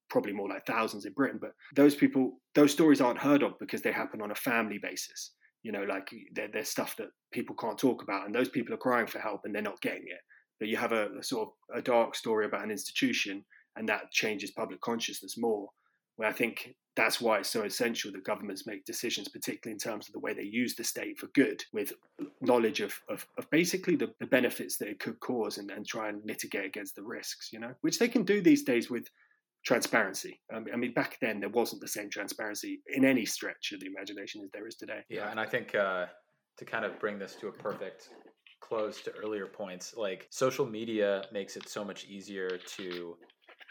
Probably 0.08 0.32
more 0.32 0.48
like 0.48 0.64
thousands 0.64 1.04
in 1.04 1.12
Britain, 1.14 1.38
but 1.40 1.50
those 1.74 1.96
people, 1.96 2.38
those 2.54 2.70
stories 2.70 3.00
aren't 3.00 3.18
heard 3.18 3.42
of 3.42 3.58
because 3.58 3.82
they 3.82 3.90
happen 3.90 4.22
on 4.22 4.30
a 4.30 4.36
family 4.36 4.78
basis. 4.80 5.32
You 5.64 5.72
know, 5.72 5.82
like 5.82 6.08
they're, 6.32 6.48
they're 6.52 6.64
stuff 6.64 6.94
that 6.98 7.08
people 7.32 7.56
can't 7.56 7.76
talk 7.76 8.02
about, 8.02 8.24
and 8.24 8.34
those 8.34 8.48
people 8.48 8.72
are 8.72 8.78
crying 8.78 9.08
for 9.08 9.18
help 9.18 9.40
and 9.44 9.52
they're 9.52 9.62
not 9.62 9.80
getting 9.80 10.04
it. 10.06 10.20
But 10.60 10.68
you 10.68 10.76
have 10.76 10.92
a, 10.92 11.08
a 11.18 11.22
sort 11.24 11.48
of 11.48 11.78
a 11.78 11.82
dark 11.82 12.14
story 12.14 12.46
about 12.46 12.62
an 12.62 12.70
institution, 12.70 13.44
and 13.74 13.88
that 13.88 14.12
changes 14.12 14.52
public 14.52 14.80
consciousness 14.80 15.34
more. 15.36 15.68
Where 16.16 16.28
I 16.28 16.32
think 16.32 16.76
that's 16.96 17.20
why 17.20 17.38
it's 17.38 17.50
so 17.50 17.64
essential 17.64 18.10
that 18.12 18.24
governments 18.24 18.66
make 18.66 18.84
decisions, 18.86 19.28
particularly 19.28 19.74
in 19.74 19.78
terms 19.78 20.08
of 20.08 20.14
the 20.14 20.20
way 20.20 20.32
they 20.32 20.42
use 20.42 20.74
the 20.74 20.82
state 20.82 21.18
for 21.18 21.26
good, 21.34 21.62
with 21.72 21.92
knowledge 22.40 22.80
of, 22.80 22.98
of, 23.10 23.26
of 23.36 23.48
basically 23.50 23.96
the, 23.96 24.10
the, 24.18 24.26
benefits 24.26 24.78
that 24.78 24.88
it 24.88 24.98
could 24.98 25.20
cause 25.20 25.58
and, 25.58 25.70
and 25.70 25.86
try 25.86 26.08
and 26.08 26.24
mitigate 26.24 26.64
against 26.64 26.96
the 26.96 27.02
risks, 27.02 27.50
you 27.52 27.60
know, 27.60 27.74
which 27.82 27.98
they 27.98 28.08
can 28.08 28.22
do 28.22 28.40
these 28.40 28.62
days 28.62 28.88
with 28.88 29.08
transparency. 29.66 30.40
I 30.54 30.76
mean, 30.76 30.94
back 30.94 31.18
then 31.20 31.40
there 31.40 31.48
wasn't 31.48 31.82
the 31.82 31.88
same 31.88 32.08
transparency 32.08 32.80
in 32.94 33.04
any 33.04 33.26
stretch 33.26 33.72
of 33.72 33.80
the 33.80 33.86
imagination 33.86 34.40
as 34.42 34.50
there 34.52 34.66
is 34.66 34.76
today. 34.76 35.00
Yeah, 35.10 35.30
and 35.30 35.40
I 35.40 35.44
think 35.44 35.74
uh, 35.74 36.06
to 36.58 36.64
kind 36.64 36.84
of 36.84 36.98
bring 37.00 37.18
this 37.18 37.34
to 37.40 37.48
a 37.48 37.52
perfect 37.52 38.08
close 38.60 39.02
to 39.02 39.12
earlier 39.12 39.46
points, 39.46 39.94
like 39.96 40.28
social 40.30 40.66
media 40.66 41.24
makes 41.32 41.56
it 41.56 41.68
so 41.68 41.84
much 41.84 42.04
easier 42.04 42.48
to 42.76 43.16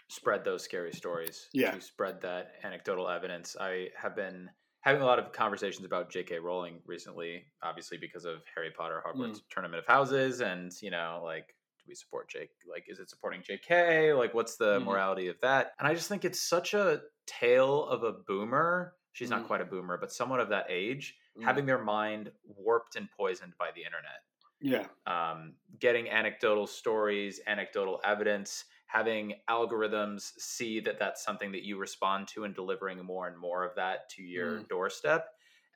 spread 0.10 0.44
those 0.44 0.64
scary 0.64 0.92
stories. 0.92 1.48
Yeah. 1.54 1.72
To 1.72 1.82
spread 1.82 2.22
that 2.22 2.52
anecdotal 2.64 3.08
evidence. 3.10 3.56
I 3.60 3.88
have 4.00 4.16
been 4.16 4.50
having 4.82 5.02
a 5.02 5.06
lot 5.06 5.18
of 5.18 5.32
conversations 5.32 5.86
about 5.86 6.12
J.K. 6.12 6.40
Rowling 6.40 6.80
recently, 6.86 7.46
obviously 7.64 7.98
because 7.98 8.26
of 8.26 8.44
Harry 8.54 8.70
Potter, 8.78 9.02
Hogwarts 9.06 9.38
mm. 9.38 9.42
Tournament 9.50 9.80
of 9.80 9.88
Houses, 9.88 10.42
and 10.42 10.72
you 10.82 10.92
know, 10.92 11.22
like, 11.24 11.55
do 11.86 11.90
we 11.90 11.96
support 11.96 12.30
Jake? 12.30 12.50
Like, 12.70 12.86
is 12.88 13.00
it 13.00 13.10
supporting 13.10 13.42
J.K.? 13.44 14.14
Like, 14.14 14.34
what's 14.34 14.58
the 14.58 14.80
mm. 14.80 14.86
morality 14.86 15.28
of 15.28 15.40
that? 15.42 15.74
And 15.80 15.88
I 15.88 15.94
just 15.94 16.10
think 16.10 16.26
it's 16.26 16.42
such 16.42 16.74
a 16.74 17.02
tale 17.28 17.86
of 17.86 18.04
a 18.04 18.12
boomer. 18.12 18.94
She's 19.14 19.28
mm. 19.28 19.32
not 19.32 19.48
quite 19.48 19.62
a 19.62 19.66
boomer, 19.66 19.98
but 19.98 20.12
someone 20.12 20.40
of 20.40 20.50
that 20.50 20.66
age 20.70 21.16
mm. 21.40 21.44
having 21.44 21.66
their 21.66 21.84
mind 21.84 22.32
warped 22.46 22.96
and 22.96 23.08
poisoned 23.12 23.54
by 23.60 23.70
the 23.76 23.82
internet. 23.82 24.22
Yeah. 24.62 24.88
Um, 25.06 25.54
getting 25.80 26.10
anecdotal 26.10 26.66
stories, 26.68 27.40
anecdotal 27.46 28.02
evidence 28.04 28.66
having 28.88 29.34
algorithms 29.50 30.32
see 30.38 30.80
that 30.80 31.00
that's 31.00 31.24
something 31.24 31.52
that 31.52 31.64
you 31.64 31.78
respond 31.78 32.28
to 32.28 32.44
and 32.44 32.56
delivering 32.56 33.04
more 33.04 33.28
and 33.28 33.38
more 33.38 33.64
of 33.64 33.76
that 33.76 34.10
to 34.10 34.22
your 34.22 34.60
mm. 34.60 34.68
doorstep 34.70 35.28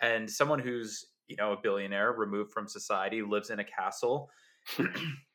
and 0.01 0.30
someone 0.30 0.60
who's 0.60 1.07
you 1.28 1.36
know 1.36 1.53
a 1.53 1.57
billionaire 1.62 2.14
removed 2.14 2.51
from 2.51 2.68
society 2.68 3.22
lives 3.22 3.49
in 3.49 3.60
a 3.60 3.64
castle 3.64 4.30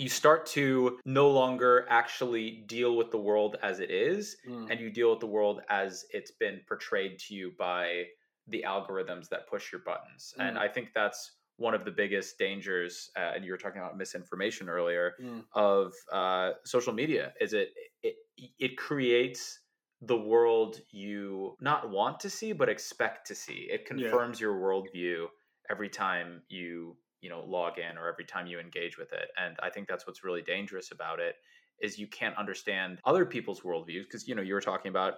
you 0.00 0.08
start 0.08 0.46
to 0.46 0.98
no 1.04 1.30
longer 1.30 1.86
actually 1.88 2.64
deal 2.66 2.96
with 2.96 3.10
the 3.10 3.18
world 3.18 3.56
as 3.62 3.80
it 3.80 3.90
is 3.90 4.36
mm. 4.48 4.70
and 4.70 4.80
you 4.80 4.90
deal 4.90 5.10
with 5.10 5.20
the 5.20 5.26
world 5.26 5.60
as 5.68 6.06
it's 6.10 6.30
been 6.30 6.60
portrayed 6.66 7.18
to 7.18 7.34
you 7.34 7.52
by 7.58 8.04
the 8.48 8.64
algorithms 8.66 9.28
that 9.28 9.48
push 9.48 9.70
your 9.70 9.82
buttons 9.82 10.34
mm. 10.38 10.48
and 10.48 10.58
i 10.58 10.66
think 10.66 10.88
that's 10.94 11.32
one 11.60 11.74
of 11.74 11.84
the 11.84 11.90
biggest 11.90 12.38
dangers, 12.38 13.10
uh, 13.18 13.32
and 13.34 13.44
you 13.44 13.52
were 13.52 13.58
talking 13.58 13.82
about 13.82 13.96
misinformation 13.96 14.70
earlier 14.70 15.12
mm. 15.22 15.44
of 15.52 15.92
uh, 16.10 16.52
social 16.64 16.94
media. 16.94 17.34
Is 17.38 17.52
it, 17.52 17.68
it 18.02 18.16
it 18.58 18.78
creates 18.78 19.60
the 20.00 20.16
world 20.16 20.80
you 20.90 21.56
not 21.60 21.90
want 21.90 22.18
to 22.20 22.30
see 22.30 22.52
but 22.52 22.70
expect 22.70 23.26
to 23.26 23.34
see. 23.34 23.68
It 23.70 23.84
confirms 23.84 24.40
yeah. 24.40 24.46
your 24.46 24.54
worldview 24.54 25.26
every 25.70 25.90
time 25.90 26.40
you 26.48 26.96
you 27.20 27.30
know 27.30 27.44
log 27.46 27.78
in 27.78 27.98
or 27.98 28.08
every 28.08 28.24
time 28.24 28.46
you 28.46 28.58
engage 28.58 28.98
with 28.98 29.12
it. 29.12 29.28
And 29.42 29.56
I 29.62 29.70
think 29.70 29.88
that's 29.88 30.06
what's 30.06 30.24
really 30.24 30.42
dangerous 30.42 30.92
about 30.92 31.20
it 31.20 31.36
is 31.80 31.98
you 31.98 32.06
can't 32.06 32.36
understand 32.36 32.98
other 33.04 33.24
people's 33.24 33.60
worldviews 33.60 34.04
because 34.04 34.28
you 34.28 34.34
know 34.34 34.42
you 34.42 34.54
were 34.54 34.60
talking 34.60 34.90
about 34.90 35.14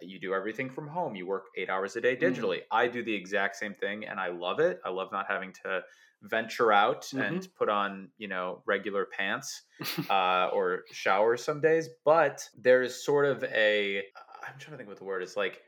you 0.00 0.18
do 0.18 0.34
everything 0.34 0.70
from 0.70 0.88
home 0.88 1.14
you 1.14 1.26
work 1.26 1.44
eight 1.56 1.70
hours 1.70 1.96
a 1.96 2.00
day 2.00 2.16
mm-hmm. 2.16 2.24
digitally 2.24 2.58
mm-hmm. 2.58 2.76
i 2.76 2.88
do 2.88 3.02
the 3.02 3.14
exact 3.14 3.56
same 3.56 3.74
thing 3.74 4.04
and 4.04 4.18
i 4.18 4.28
love 4.28 4.60
it 4.60 4.80
i 4.84 4.90
love 4.90 5.08
not 5.12 5.26
having 5.28 5.52
to 5.52 5.80
venture 6.22 6.72
out 6.72 7.02
mm-hmm. 7.02 7.20
and 7.20 7.48
put 7.56 7.68
on 7.68 8.08
you 8.18 8.28
know 8.28 8.62
regular 8.66 9.06
pants 9.06 9.62
uh, 10.10 10.48
or 10.52 10.82
shower 10.90 11.36
some 11.36 11.60
days 11.60 11.88
but 12.04 12.48
there's 12.60 13.04
sort 13.04 13.24
of 13.24 13.44
a 13.44 14.02
i'm 14.46 14.58
trying 14.58 14.72
to 14.72 14.76
think 14.76 14.88
what 14.88 14.98
the 14.98 15.04
word 15.04 15.22
is 15.22 15.36
like 15.36 15.62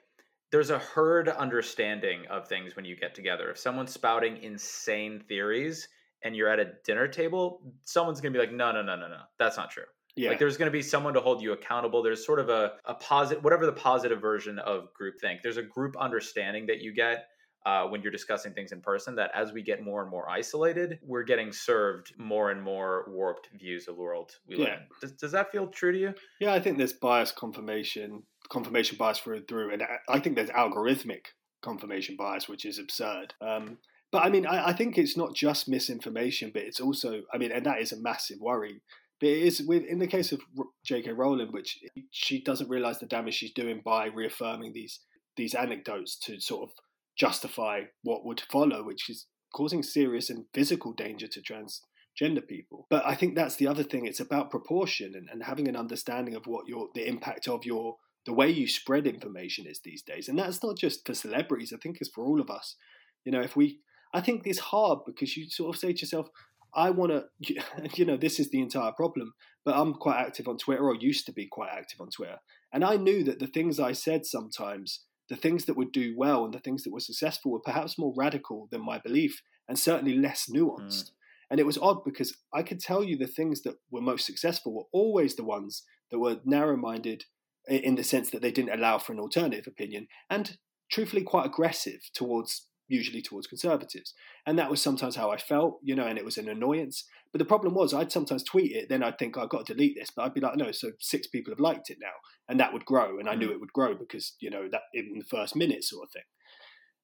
there's 0.52 0.70
a 0.70 0.78
herd 0.78 1.28
understanding 1.28 2.24
of 2.30 2.48
things 2.48 2.76
when 2.76 2.84
you 2.84 2.96
get 2.96 3.14
together 3.14 3.50
if 3.50 3.58
someone's 3.58 3.92
spouting 3.92 4.36
insane 4.42 5.22
theories 5.28 5.88
and 6.24 6.34
you're 6.34 6.48
at 6.48 6.60
a 6.60 6.72
dinner 6.84 7.08
table 7.08 7.60
someone's 7.84 8.20
going 8.20 8.32
to 8.32 8.38
be 8.38 8.44
like 8.44 8.54
no 8.54 8.72
no 8.72 8.82
no 8.82 8.96
no 8.96 9.08
no 9.08 9.20
that's 9.38 9.56
not 9.56 9.70
true 9.70 9.84
yeah. 10.16 10.30
Like 10.30 10.38
there's 10.38 10.56
going 10.56 10.66
to 10.66 10.72
be 10.72 10.82
someone 10.82 11.12
to 11.14 11.20
hold 11.20 11.42
you 11.42 11.52
accountable. 11.52 12.02
There's 12.02 12.24
sort 12.24 12.40
of 12.40 12.48
a, 12.48 12.72
a 12.86 12.94
positive, 12.94 13.44
whatever 13.44 13.66
the 13.66 13.72
positive 13.72 14.18
version 14.20 14.58
of 14.58 14.88
groupthink. 14.98 15.42
There's 15.42 15.58
a 15.58 15.62
group 15.62 15.94
understanding 15.98 16.66
that 16.66 16.80
you 16.80 16.94
get 16.94 17.26
uh, 17.66 17.84
when 17.88 18.00
you're 18.00 18.12
discussing 18.12 18.54
things 18.54 18.70
in 18.72 18.80
person 18.80 19.16
that 19.16 19.30
as 19.34 19.52
we 19.52 19.60
get 19.60 19.82
more 19.82 20.00
and 20.00 20.10
more 20.10 20.30
isolated, 20.30 21.00
we're 21.02 21.24
getting 21.24 21.52
served 21.52 22.14
more 22.16 22.50
and 22.50 22.62
more 22.62 23.04
warped 23.08 23.50
views 23.58 23.88
of 23.88 23.96
the 23.96 24.00
world 24.00 24.30
we 24.46 24.56
live 24.56 24.68
in. 24.68 24.78
Does, 25.00 25.12
does 25.12 25.32
that 25.32 25.50
feel 25.50 25.66
true 25.66 25.92
to 25.92 25.98
you? 25.98 26.14
Yeah, 26.40 26.54
I 26.54 26.60
think 26.60 26.78
there's 26.78 26.92
bias 26.92 27.32
confirmation, 27.32 28.22
confirmation 28.48 28.96
bias 28.96 29.18
through 29.18 29.36
and 29.36 29.48
through. 29.48 29.72
And 29.72 29.82
I 30.08 30.18
think 30.18 30.36
there's 30.36 30.50
algorithmic 30.50 31.26
confirmation 31.62 32.16
bias, 32.16 32.48
which 32.48 32.64
is 32.64 32.78
absurd. 32.78 33.34
Um, 33.40 33.78
but 34.12 34.24
I 34.24 34.28
mean, 34.28 34.46
I, 34.46 34.68
I 34.68 34.72
think 34.72 34.98
it's 34.98 35.16
not 35.16 35.34
just 35.34 35.68
misinformation, 35.68 36.50
but 36.52 36.62
it's 36.62 36.80
also, 36.80 37.22
I 37.32 37.38
mean, 37.38 37.52
and 37.52 37.66
that 37.66 37.80
is 37.80 37.92
a 37.92 38.00
massive 38.00 38.38
worry 38.40 38.80
but 39.20 39.28
it 39.28 39.42
is 39.42 39.62
with 39.62 39.84
in 39.84 39.98
the 39.98 40.06
case 40.06 40.32
of 40.32 40.40
J.K. 40.84 41.12
Rowling, 41.12 41.52
which 41.52 41.78
she 42.10 42.42
doesn't 42.42 42.68
realize 42.68 42.98
the 42.98 43.06
damage 43.06 43.34
she's 43.34 43.52
doing 43.52 43.80
by 43.84 44.06
reaffirming 44.06 44.72
these 44.72 45.00
these 45.36 45.54
anecdotes 45.54 46.18
to 46.20 46.40
sort 46.40 46.68
of 46.68 46.74
justify 47.18 47.82
what 48.02 48.24
would 48.24 48.40
follow, 48.40 48.84
which 48.84 49.08
is 49.08 49.26
causing 49.54 49.82
serious 49.82 50.28
and 50.28 50.46
physical 50.52 50.92
danger 50.92 51.26
to 51.26 51.40
transgender 51.40 52.46
people. 52.46 52.86
But 52.90 53.06
I 53.06 53.14
think 53.14 53.34
that's 53.34 53.56
the 53.56 53.66
other 53.66 53.82
thing. 53.82 54.06
It's 54.06 54.20
about 54.20 54.50
proportion 54.50 55.14
and, 55.14 55.28
and 55.30 55.42
having 55.44 55.68
an 55.68 55.76
understanding 55.76 56.34
of 56.34 56.46
what 56.46 56.68
your 56.68 56.88
the 56.94 57.08
impact 57.08 57.48
of 57.48 57.64
your 57.64 57.96
the 58.26 58.32
way 58.32 58.50
you 58.50 58.66
spread 58.66 59.06
information 59.06 59.66
is 59.66 59.80
these 59.80 60.02
days. 60.02 60.28
And 60.28 60.38
that's 60.38 60.62
not 60.62 60.76
just 60.76 61.06
for 61.06 61.14
celebrities. 61.14 61.72
I 61.72 61.78
think 61.78 61.98
it's 62.00 62.10
for 62.10 62.24
all 62.24 62.40
of 62.40 62.50
us. 62.50 62.76
You 63.24 63.32
know, 63.32 63.40
if 63.40 63.56
we 63.56 63.80
I 64.12 64.20
think 64.20 64.42
it's 64.44 64.58
hard 64.58 65.00
because 65.06 65.36
you 65.36 65.48
sort 65.48 65.74
of 65.74 65.80
say 65.80 65.92
to 65.92 66.00
yourself, 66.00 66.28
I 66.74 66.90
want 66.90 67.12
to, 67.12 67.54
you 67.94 68.04
know, 68.04 68.16
this 68.16 68.38
is 68.38 68.50
the 68.50 68.60
entire 68.60 68.92
problem. 68.92 69.34
But 69.64 69.76
I'm 69.76 69.94
quite 69.94 70.20
active 70.20 70.46
on 70.46 70.58
Twitter, 70.58 70.84
or 70.84 70.94
used 70.94 71.26
to 71.26 71.32
be 71.32 71.48
quite 71.50 71.70
active 71.72 72.00
on 72.00 72.08
Twitter. 72.10 72.36
And 72.72 72.84
I 72.84 72.96
knew 72.96 73.24
that 73.24 73.40
the 73.40 73.46
things 73.46 73.80
I 73.80 73.92
said 73.92 74.24
sometimes, 74.24 75.00
the 75.28 75.36
things 75.36 75.64
that 75.64 75.76
would 75.76 75.92
do 75.92 76.14
well 76.16 76.44
and 76.44 76.54
the 76.54 76.60
things 76.60 76.84
that 76.84 76.92
were 76.92 77.00
successful 77.00 77.50
were 77.50 77.60
perhaps 77.60 77.98
more 77.98 78.14
radical 78.16 78.68
than 78.70 78.84
my 78.84 78.98
belief 78.98 79.42
and 79.68 79.78
certainly 79.78 80.16
less 80.16 80.46
nuanced. 80.48 81.06
Mm. 81.06 81.10
And 81.50 81.60
it 81.60 81.66
was 81.66 81.78
odd 81.78 82.04
because 82.04 82.36
I 82.52 82.62
could 82.62 82.80
tell 82.80 83.02
you 83.02 83.16
the 83.16 83.26
things 83.26 83.62
that 83.62 83.76
were 83.90 84.00
most 84.00 84.26
successful 84.26 84.74
were 84.74 84.88
always 84.92 85.36
the 85.36 85.44
ones 85.44 85.82
that 86.10 86.18
were 86.18 86.40
narrow 86.44 86.76
minded 86.76 87.24
in 87.68 87.96
the 87.96 88.04
sense 88.04 88.30
that 88.30 88.42
they 88.42 88.50
didn't 88.50 88.78
allow 88.78 88.98
for 88.98 89.12
an 89.12 89.20
alternative 89.20 89.66
opinion 89.66 90.06
and 90.30 90.56
truthfully 90.90 91.22
quite 91.22 91.46
aggressive 91.46 92.00
towards 92.14 92.68
usually 92.88 93.22
towards 93.22 93.46
conservatives. 93.46 94.14
And 94.46 94.58
that 94.58 94.70
was 94.70 94.80
sometimes 94.80 95.16
how 95.16 95.30
I 95.30 95.38
felt, 95.38 95.78
you 95.82 95.94
know, 95.94 96.06
and 96.06 96.18
it 96.18 96.24
was 96.24 96.38
an 96.38 96.48
annoyance. 96.48 97.04
But 97.32 97.38
the 97.40 97.44
problem 97.44 97.74
was 97.74 97.92
I'd 97.92 98.12
sometimes 98.12 98.44
tweet 98.44 98.72
it, 98.72 98.88
then 98.88 99.02
I'd 99.02 99.18
think 99.18 99.36
I've 99.36 99.48
got 99.48 99.66
to 99.66 99.74
delete 99.74 99.96
this, 99.98 100.10
but 100.14 100.22
I'd 100.22 100.34
be 100.34 100.40
like, 100.40 100.56
no, 100.56 100.70
so 100.72 100.92
six 101.00 101.26
people 101.26 101.52
have 101.52 101.60
liked 101.60 101.90
it 101.90 101.98
now. 102.00 102.14
And 102.48 102.60
that 102.60 102.72
would 102.72 102.84
grow. 102.84 103.18
And 103.18 103.28
I 103.28 103.34
knew 103.34 103.48
mm. 103.48 103.52
it 103.52 103.60
would 103.60 103.72
grow 103.72 103.94
because, 103.94 104.34
you 104.40 104.50
know, 104.50 104.68
that 104.70 104.82
in 104.94 105.18
the 105.18 105.24
first 105.24 105.56
minute 105.56 105.84
sort 105.84 106.04
of 106.04 106.12
thing. 106.12 106.22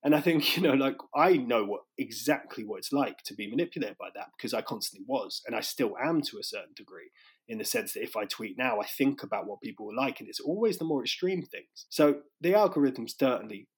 And 0.05 0.15
I 0.15 0.21
think, 0.21 0.57
you 0.57 0.63
know, 0.63 0.75
like 0.75 0.97
I 1.15 1.37
know 1.37 1.65
what 1.65 1.83
exactly 1.99 2.65
what 2.65 2.79
it's 2.79 2.93
like 2.93 3.19
to 3.25 3.35
be 3.35 3.49
manipulated 3.49 3.99
by 3.99 4.09
that 4.15 4.29
because 4.37 4.55
I 4.55 4.63
constantly 4.63 5.05
was, 5.09 5.43
and 5.47 5.57
I 5.57 5.61
still 5.61 5.95
am 6.03 6.23
to 6.23 6.39
a 6.39 6.45
certain 6.45 6.75
degree, 6.77 7.11
in 7.49 7.59
the 7.59 7.65
sense 7.65 7.93
that 7.93 8.03
if 8.03 8.17
I 8.17 8.25
tweet 8.25 8.57
now, 8.59 8.81
I 8.81 8.87
think 8.87 9.23
about 9.23 9.47
what 9.47 9.61
people 9.61 9.87
will 9.87 9.97
like, 9.97 10.21
and 10.21 10.29
it's 10.29 10.41
always 10.41 10.79
the 10.79 10.85
more 10.85 11.03
extreme 11.03 11.43
things. 11.43 11.87
So 11.89 12.23
the 12.41 12.53
algorithms 12.53 13.13
certainly 13.19 13.69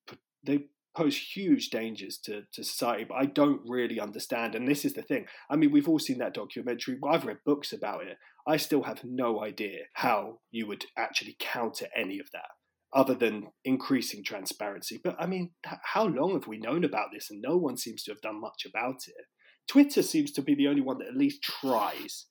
they 0.44 0.66
pose 0.96 1.16
huge 1.16 1.70
dangers 1.70 2.18
to, 2.18 2.42
to 2.52 2.62
society, 2.62 3.04
but 3.04 3.16
I 3.16 3.26
don't 3.26 3.60
really 3.66 3.98
understand. 3.98 4.54
And 4.54 4.68
this 4.68 4.84
is 4.84 4.92
the 4.92 5.02
thing. 5.02 5.26
I 5.50 5.56
mean, 5.56 5.72
we've 5.72 5.88
all 5.88 5.98
seen 5.98 6.18
that 6.18 6.34
documentary. 6.34 6.98
I've 7.08 7.24
read 7.26 7.38
books 7.44 7.72
about 7.72 8.04
it. 8.06 8.16
I 8.46 8.58
still 8.58 8.84
have 8.84 9.02
no 9.02 9.42
idea 9.42 9.78
how 9.94 10.38
you 10.52 10.68
would 10.68 10.84
actually 10.96 11.34
counter 11.40 11.86
any 11.96 12.20
of 12.20 12.30
that. 12.32 12.50
other 12.94 13.14
than 13.14 13.48
increasing 13.64 14.22
transparency. 14.22 15.00
But 15.02 15.16
I 15.18 15.26
mean, 15.26 15.50
how 15.64 16.06
long 16.06 16.34
have 16.34 16.46
we 16.46 16.58
known 16.58 16.84
about 16.84 17.08
this 17.12 17.30
and 17.30 17.42
no 17.42 17.56
one 17.56 17.76
seems 17.76 18.04
to 18.04 18.12
have 18.12 18.20
done 18.20 18.40
much 18.40 18.64
about 18.64 19.08
it? 19.08 19.26
Twitter 19.66 20.02
seems 20.02 20.30
to 20.32 20.42
be 20.42 20.54
the 20.54 20.68
only 20.68 20.80
one 20.80 20.98
that 20.98 21.08
at 21.08 21.16
least 21.16 21.42
tries. 21.42 22.26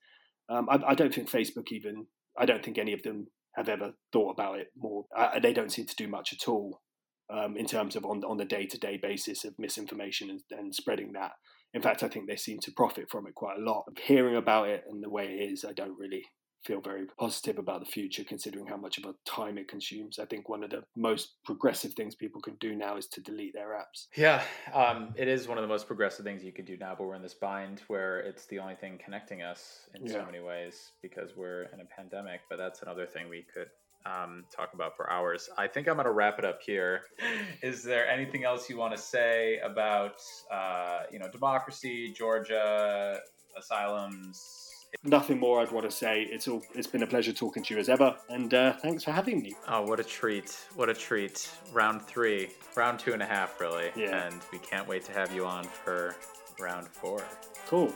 Um, 0.50 0.68
I, 0.70 0.80
I, 0.90 0.96
don't 0.96 1.14
think 1.14 1.30
Facebook 1.30 1.72
even, 1.72 2.08
I 2.38 2.46
don't 2.46 2.64
think 2.64 2.78
any 2.78 2.94
of 2.94 3.04
them 3.04 3.28
have 3.56 3.70
ever 3.70 3.94
thought 4.12 4.32
about 4.32 4.60
it 4.60 4.68
more. 4.76 5.06
Uh, 5.16 5.40
they 5.40 5.54
don't 5.54 5.72
seem 5.72 5.86
to 5.86 5.96
do 5.96 6.08
much 6.08 6.34
at 6.34 6.48
all 6.48 6.82
um, 7.30 7.56
in 7.58 7.66
terms 7.66 7.96
of 7.96 8.06
on, 8.06 8.24
on 8.24 8.38
the 8.38 8.46
day 8.46 8.66
to 8.66 8.78
day 8.78 8.98
basis 9.02 9.46
of 9.46 9.54
misinformation 9.58 10.30
and, 10.30 10.42
and 10.52 10.76
spreading 10.76 11.14
that. 11.14 11.32
In 11.74 11.82
fact, 11.82 12.04
I 12.04 12.08
think 12.08 12.28
they 12.28 12.36
seem 12.36 12.60
to 12.60 12.72
profit 12.72 13.10
from 13.10 13.26
it 13.26 13.36
quite 13.36 13.58
a 13.58 13.64
lot. 13.64 13.86
Hearing 14.06 14.36
about 14.36 14.70
it 14.70 14.84
and 14.90 15.04
the 15.04 15.10
way 15.10 15.26
it 15.26 15.52
is, 15.52 15.66
I 15.68 15.74
don't 15.74 15.98
really 15.98 16.24
feel 16.64 16.82
very 16.82 17.06
positive 17.18 17.58
about 17.58 17.80
the 17.80 17.86
future 17.86 18.24
considering 18.24 18.66
how 18.68 18.78
much 18.78 18.98
of 18.98 19.06
a 19.06 19.16
time 19.26 19.58
it 19.58 19.68
consumes. 19.68 20.20
I 20.20 20.26
think 20.26 20.50
one 20.50 20.64
of 20.64 20.70
the 20.70 20.84
most 20.96 21.44
progressive 21.44 21.94
things 21.94 22.16
people 22.16 22.42
can 22.42 22.56
do 22.56 22.76
now 22.76 22.98
is 22.98 23.08
to 23.08 23.22
delete 23.22 23.54
their 23.54 23.70
apps. 23.70 24.08
Yeah, 24.16 24.44
um, 24.74 25.14
it 25.16 25.28
is 25.28 25.48
one 25.48 25.58
of 25.58 25.62
the 25.62 25.68
most 25.68 25.88
progressive 25.88 26.26
things 26.26 26.44
you 26.44 26.52
could 26.52 26.66
do 26.66 26.78
now, 26.78 26.96
but 26.98 27.06
we're 27.06 27.16
in 27.16 27.22
this 27.22 27.34
bind 27.34 27.82
where 27.88 28.20
it's 28.20 28.46
the 28.48 28.60
only 28.60 28.76
thing 28.76 29.00
connecting 29.04 29.42
us 29.42 29.88
in 29.96 30.06
yeah. 30.06 30.14
so 30.14 30.26
many 30.26 30.40
ways 30.40 30.92
because 31.02 31.36
we're 31.36 31.64
in 31.74 31.82
a 31.82 31.86
pandemic. 31.86 32.42
But 32.50 32.58
that's 32.58 32.82
another 32.82 33.06
thing 33.06 33.30
we 33.30 33.46
could 33.54 33.68
um, 34.06 34.46
talk 34.56 34.74
about 34.74 34.96
for 34.96 35.10
hours. 35.10 35.50
I 35.58 35.68
think 35.68 35.88
I'm 35.88 35.96
going 35.96 36.06
to 36.06 36.12
wrap 36.12 36.40
it 36.40 36.46
up 36.46 36.62
here. 36.62 37.02
Is 37.62 37.84
there 37.84 38.08
anything 38.08 38.44
else 38.44 38.70
you 38.70 38.78
want 38.78 38.96
to 38.96 39.02
say 39.02 39.60
about, 39.60 40.22
uh, 40.52 41.02
you 41.12 41.20
know, 41.20 41.30
democracy, 41.30 42.12
Georgia, 42.12 43.20
asylums? 43.58 44.63
Nothing 45.04 45.40
more 45.40 45.60
I'd 45.60 45.72
want 45.72 45.90
to 45.90 45.96
say. 45.96 46.24
It's 46.24 46.48
all. 46.48 46.62
It's 46.74 46.88
been 46.88 47.04
a 47.04 47.08
pleasure 47.08 47.34
talking 47.34 47.64
to 47.64 47.74
you 47.74 47.80
as 47.80 47.90
ever, 47.90 48.16
and 48.30 48.54
uh, 48.54 48.74
thanks 48.74 49.04
for 49.04 49.12
having 49.12 49.42
me. 49.42 49.54
Oh, 49.68 49.82
what 49.82 50.00
a 50.00 50.04
treat! 50.04 50.66
What 50.76 50.90
a 50.90 50.94
treat! 50.94 51.50
Round 51.74 52.02
three, 52.02 52.50
round 52.76 53.00
two 53.00 53.14
and 53.14 53.22
a 53.22 53.26
half, 53.26 53.60
really. 53.60 53.92
Yeah. 53.96 54.28
And 54.28 54.42
we 54.52 54.60
can't 54.60 54.88
wait 54.88 55.04
to 55.06 55.12
have 55.12 55.34
you 55.34 55.46
on 55.46 55.66
for 55.66 56.16
round 56.60 56.88
four. 56.88 57.24
Cool. 57.68 57.94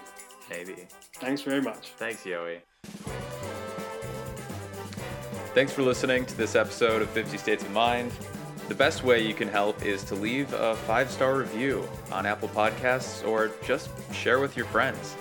Maybe. 0.50 0.88
Thanks 1.16 1.42
very 1.42 1.62
much. 1.62 1.90
Thanks, 1.98 2.24
Yoey. 2.24 2.60
Thanks 5.54 5.74
for 5.74 5.82
listening 5.82 6.26
to 6.26 6.38
this 6.38 6.56
episode 6.56 7.02
of 7.02 7.10
50 7.10 7.38
States 7.38 7.64
of 7.64 7.72
Mind. 7.72 8.12
The 8.68 8.76
best 8.76 9.04
way 9.04 9.26
you 9.26 9.34
can 9.34 9.48
help 9.48 9.84
is 9.86 10.04
to 10.06 10.16
leave 10.16 10.52
a 10.54 10.76
five 10.76 11.10
star 11.10 11.38
review 11.38 11.88
on 12.12 12.26
Apple 12.26 12.50
Podcasts 12.50 13.26
or 13.28 13.52
just 13.66 13.90
share 14.14 14.40
with 14.40 14.58
your 14.58 14.66
friends. 14.68 15.16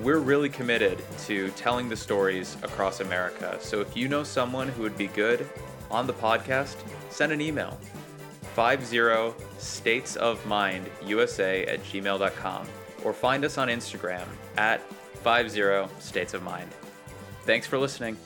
We're 0.00 0.18
really 0.18 0.48
committed 0.48 1.04
to 1.26 1.50
telling 1.50 1.88
the 1.88 1.96
stories 1.96 2.56
across 2.62 3.00
America. 3.00 3.58
So 3.60 3.80
if 3.80 3.96
you 3.96 4.08
know 4.08 4.24
someone 4.24 4.68
who 4.68 4.82
would 4.82 4.96
be 4.96 5.08
good 5.08 5.48
on 5.90 6.06
the 6.06 6.14
podcast, 6.14 6.76
send 7.10 7.32
an 7.32 7.40
email 7.40 7.78
50 8.54 9.34
states 9.58 10.16
of 10.16 10.44
mind 10.46 10.86
usa 11.04 11.66
at 11.66 11.82
gmail.com 11.84 12.66
or 13.04 13.12
find 13.12 13.44
us 13.44 13.58
on 13.58 13.68
Instagram 13.68 14.26
at 14.56 14.80
50 15.22 15.88
states 16.00 16.34
of 16.34 16.42
mind. 16.42 16.70
Thanks 17.44 17.66
for 17.66 17.78
listening. 17.78 18.16